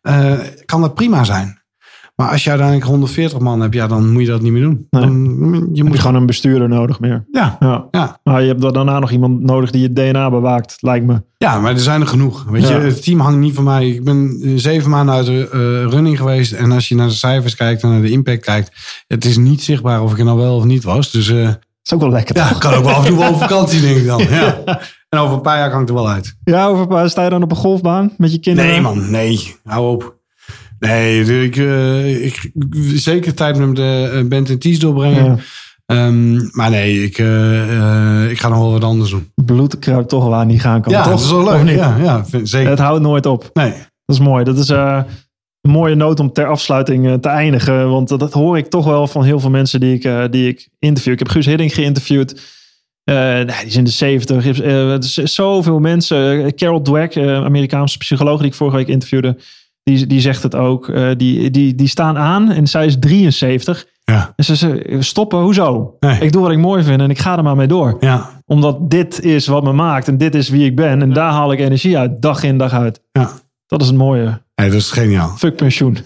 eh, 0.00 0.38
kan 0.64 0.80
dat 0.80 0.94
prima 0.94 1.24
zijn. 1.24 1.62
Maar 2.16 2.30
als 2.30 2.44
je 2.44 2.50
uiteindelijk 2.50 2.88
140 2.88 3.38
man 3.38 3.60
hebt, 3.60 3.74
ja, 3.74 3.86
dan 3.86 4.12
moet 4.12 4.22
je 4.22 4.28
dat 4.28 4.42
niet 4.42 4.52
meer 4.52 4.62
doen. 4.62 4.86
Nee. 4.90 5.02
Dan, 5.02 5.68
je 5.72 5.84
moet 5.84 5.98
gewoon 5.98 6.16
een 6.16 6.26
bestuurder 6.26 6.68
nodig 6.68 7.00
meer. 7.00 7.24
Ja, 7.30 7.56
Ja. 7.60 7.86
ja. 7.90 8.18
Maar 8.24 8.42
je 8.42 8.48
hebt 8.48 8.60
daarna 8.74 8.98
nog 8.98 9.10
iemand 9.10 9.40
nodig 9.42 9.70
die 9.70 9.82
je 9.82 9.92
DNA 9.92 10.30
bewaakt, 10.30 10.76
lijkt 10.80 11.06
me. 11.06 11.22
Ja, 11.38 11.60
maar 11.60 11.72
er 11.72 11.80
zijn 11.80 12.00
er 12.00 12.06
genoeg. 12.06 12.44
Weet 12.50 12.62
Ja. 12.62 12.68
je, 12.68 12.74
het 12.82 13.02
team 13.02 13.20
hangt 13.20 13.38
niet 13.38 13.54
van 13.54 13.64
mij. 13.64 13.88
Ik 13.88 14.04
ben 14.04 14.38
eh, 14.42 14.52
zeven 14.56 14.90
maanden 14.90 15.14
uit 15.14 15.26
de 15.26 15.48
eh, 15.52 15.58
running 15.92 16.18
geweest. 16.18 16.52
En 16.52 16.72
als 16.72 16.88
je 16.88 16.94
naar 16.94 17.08
de 17.08 17.12
cijfers 17.14 17.54
kijkt 17.56 17.82
en 17.82 17.88
naar 17.90 18.02
de 18.02 18.10
impact 18.10 18.44
kijkt. 18.44 18.70
Het 19.06 19.24
is 19.24 19.36
niet 19.36 19.62
zichtbaar 19.62 20.02
of 20.02 20.12
ik 20.12 20.18
er 20.18 20.24
nou 20.24 20.38
wel 20.38 20.56
of 20.56 20.64
niet 20.64 20.84
was. 20.84 21.10
Dus 21.10 21.28
eh, 21.30 21.44
Dat 21.44 21.58
is 21.82 21.92
ook 21.92 22.00
wel 22.00 22.10
lekker. 22.10 22.36
ja, 22.36 22.48
toch? 22.48 22.58
kan 22.58 22.74
ook 22.74 22.84
wel 22.84 22.92
af 22.94 23.02
en 23.04 23.08
toe 23.10 23.18
wel 23.18 23.32
op 23.34 23.38
vakantie, 23.40 23.80
denk 23.80 23.96
ik 23.96 24.06
dan. 24.06 24.18
Ja. 24.28 24.62
En 25.08 25.18
over 25.18 25.34
een 25.34 25.40
paar 25.40 25.58
jaar 25.58 25.70
kan 25.70 25.82
ik 25.82 25.88
er 25.88 25.94
wel 25.94 26.08
uit. 26.08 26.36
Ja, 26.44 26.66
over 26.66 26.82
een 26.82 26.88
paar 26.88 27.10
sta 27.10 27.24
je 27.24 27.30
dan 27.30 27.42
op 27.42 27.50
een 27.50 27.56
golfbaan 27.56 28.12
met 28.16 28.32
je 28.32 28.38
kinderen? 28.38 28.70
Nee, 28.70 28.80
man, 28.80 29.10
nee. 29.10 29.54
Hou 29.64 29.92
op. 29.94 30.13
Nee, 30.78 31.44
ik, 31.44 31.56
eh, 31.56 32.24
ik 32.24 32.50
zeker 32.94 33.34
tijd 33.34 33.56
met 33.58 33.76
de 33.76 34.10
eh, 34.14 34.24
band 34.28 34.50
en 34.50 34.58
Ties 34.58 34.78
doorbrengen. 34.78 35.24
Ja. 35.24 35.36
Ehm, 35.86 36.56
maar 36.56 36.70
nee, 36.70 37.02
ik, 37.04 37.18
eh, 37.18 38.30
ik 38.30 38.38
ga 38.40 38.48
nog 38.48 38.58
wel 38.58 38.72
wat 38.72 38.84
anders 38.84 39.10
doen. 39.10 39.30
Bloed 39.44 39.78
kruipt 39.78 40.08
toch 40.08 40.22
wel 40.24 40.34
aan 40.34 40.48
die 40.48 40.58
gaan 40.60 40.80
kan. 40.82 40.92
ja, 40.92 41.02
toch? 41.02 41.10
dat 41.12 41.20
is 41.20 41.30
wel 41.30 41.46
Of 41.46 41.52
leuk. 41.52 41.62
niet? 41.62 41.74
Ja, 41.74 41.96
ja, 42.02 42.26
vind- 42.26 42.48
zeker. 42.48 42.70
Het 42.70 42.78
houdt 42.78 43.02
nooit 43.02 43.26
op. 43.26 43.50
Nee. 43.52 43.70
Dat 44.04 44.16
is 44.16 44.18
mooi. 44.18 44.44
Dat 44.44 44.58
is 44.58 44.68
een 44.68 45.04
mooie 45.60 45.94
noot 45.94 46.20
om 46.20 46.32
ter 46.32 46.46
afsluiting 46.46 47.22
te 47.22 47.28
eindigen. 47.28 47.90
Want 47.90 48.08
dat, 48.08 48.32
hoor 48.32 48.58
ik 48.58 48.66
toch 48.66 48.84
wel 48.84 49.06
van 49.06 49.24
heel 49.24 49.40
veel 49.40 49.50
mensen 49.50 49.80
die 49.80 49.94
ik, 50.00 50.32
die 50.32 50.48
ik 50.48 50.68
interview. 50.78 51.12
Ik 51.12 51.18
heb 51.18 51.28
Guus 51.28 51.46
Hiddink 51.46 51.72
geïnterviewd. 51.72 52.40
Nou, 53.04 53.44
die 53.44 53.54
is 53.66 53.76
in 53.76 53.84
de 53.84 53.90
70. 53.90 54.60
Eh, 54.60 54.90
het 54.90 55.04
is 55.04 55.14
zoveel 55.14 55.78
mensen. 55.78 56.54
Carol 56.54 56.82
Dweck, 56.82 57.16
Amerikaanse 57.18 57.98
psycholoog 57.98 58.38
die 58.38 58.46
ik 58.48 58.54
vorige 58.54 58.76
week 58.76 58.88
interviewde. 58.88 59.36
Die, 59.84 60.06
die 60.06 60.20
zegt 60.20 60.42
het 60.42 60.54
ook. 60.54 60.88
Eh, 60.88 61.10
die, 61.16 61.50
die, 61.50 61.74
die 61.74 61.88
staan 61.88 62.18
aan 62.18 62.50
en 62.50 62.66
zij 62.66 62.86
is 62.86 62.98
73. 62.98 63.86
Ja. 64.04 64.32
En 64.36 64.44
ze 64.44 64.96
stoppen, 64.98 65.38
hoezo? 65.38 65.96
Nee. 66.00 66.20
Ik 66.20 66.32
doe 66.32 66.42
wat 66.42 66.50
ik 66.50 66.58
mooi 66.58 66.82
vind 66.82 67.00
en 67.00 67.10
ik 67.10 67.18
ga 67.18 67.36
er 67.36 67.42
maar 67.42 67.56
mee 67.56 67.66
door. 67.66 67.96
Ja. 68.00 68.30
Omdat 68.46 68.90
dit 68.90 69.20
is 69.20 69.46
wat 69.46 69.62
me 69.64 69.72
maakt 69.72 70.08
en 70.08 70.18
dit 70.18 70.34
is 70.34 70.48
wie 70.48 70.64
ik 70.64 70.76
ben. 70.76 71.02
En 71.02 71.12
daar 71.12 71.30
haal 71.30 71.52
ik 71.52 71.58
energie 71.58 71.98
uit, 71.98 72.22
dag 72.22 72.42
in 72.42 72.58
dag 72.58 72.72
uit. 72.72 73.00
Ja. 73.12 73.30
Dat 73.66 73.80
is 73.80 73.86
het 73.86 73.96
mooie. 73.96 74.42
Nee, 74.54 74.70
dat 74.70 74.80
is 74.80 74.90
geniaal. 74.90 75.28
Fuck 75.36 75.56
pensioen. 75.56 75.98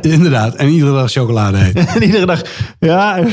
Inderdaad. 0.00 0.54
En 0.54 0.68
iedere 0.68 0.92
dag 0.92 1.10
chocolade 1.10 1.58
eten. 1.58 1.86
en 1.94 2.02
iedere 2.02 2.26
dag, 2.26 2.42
ja, 2.78 3.24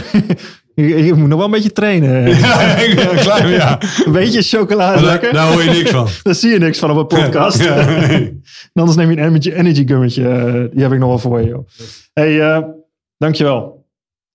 je, 0.76 1.04
je 1.06 1.14
moet 1.14 1.28
nog 1.28 1.38
wel 1.38 1.46
een 1.46 1.52
beetje 1.52 1.72
trainen. 1.72 2.30
ja, 2.40 2.76
klein, 3.16 3.48
ja. 3.50 3.82
Een 4.06 4.12
beetje 4.12 4.42
chocolade 4.42 5.02
Daar, 5.02 5.12
lekker. 5.12 5.34
daar 5.34 5.52
hoor 5.52 5.64
je 5.64 5.70
niks 5.70 5.90
van. 5.92 6.08
Daar 6.24 6.36
zie 6.36 6.50
je 6.52 6.60
niks 6.60 6.80
van 6.80 6.92
op 6.92 6.98
een 6.98 7.20
podcast. 7.22 7.64
Ja. 7.64 7.76
Anders 8.74 8.98
neem 8.98 9.12
je 9.12 9.18
een 9.18 9.24
energy, 9.28 9.52
energy 9.52 9.88
gummetje. 9.88 10.30
eh, 10.30 10.54
die 10.74 10.82
heb 10.84 10.92
ik 10.92 11.00
nog 11.00 11.10
wel 11.10 11.20
voor 11.20 11.42
je. 11.42 11.48
Joh. 11.48 11.68
hey, 12.14 12.42
eh, 12.42 12.64
dankjewel. 13.18 13.86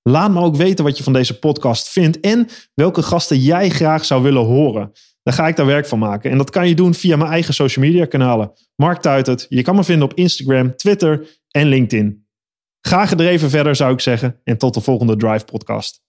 Laat 0.03 0.31
me 0.31 0.41
ook 0.41 0.57
weten 0.57 0.85
wat 0.85 0.97
je 0.97 1.03
van 1.03 1.13
deze 1.13 1.39
podcast 1.39 1.89
vindt 1.89 2.21
en 2.21 2.49
welke 2.75 3.03
gasten 3.03 3.39
jij 3.39 3.69
graag 3.69 4.05
zou 4.05 4.23
willen 4.23 4.45
horen. 4.45 4.93
Dan 5.23 5.35
ga 5.35 5.49
ik 5.49 5.57
daar 5.57 5.67
werk 5.67 5.87
van 5.87 5.99
maken. 5.99 6.31
En 6.31 6.39
dat 6.39 6.51
kan 6.51 6.69
je 6.69 6.75
doen 6.75 6.95
via 6.95 7.17
mijn 7.17 7.31
eigen 7.31 7.55
social 7.55 7.85
media 7.85 8.05
kanalen. 8.05 8.53
Mark 8.77 9.01
Tuitert. 9.01 9.47
Je 9.49 9.63
kan 9.63 9.77
me 9.77 9.85
vinden 9.85 10.11
op 10.11 10.15
Instagram, 10.15 10.77
Twitter 10.77 11.41
en 11.51 11.67
LinkedIn. 11.67 12.27
Ga 12.81 13.07
gedreven 13.07 13.51
verder 13.51 13.77
zou 13.77 13.93
ik 13.93 14.01
zeggen. 14.01 14.41
En 14.45 14.59
tot 14.59 14.75
de 14.75 14.81
volgende 14.81 15.17
Drive 15.17 15.45
podcast. 15.45 16.07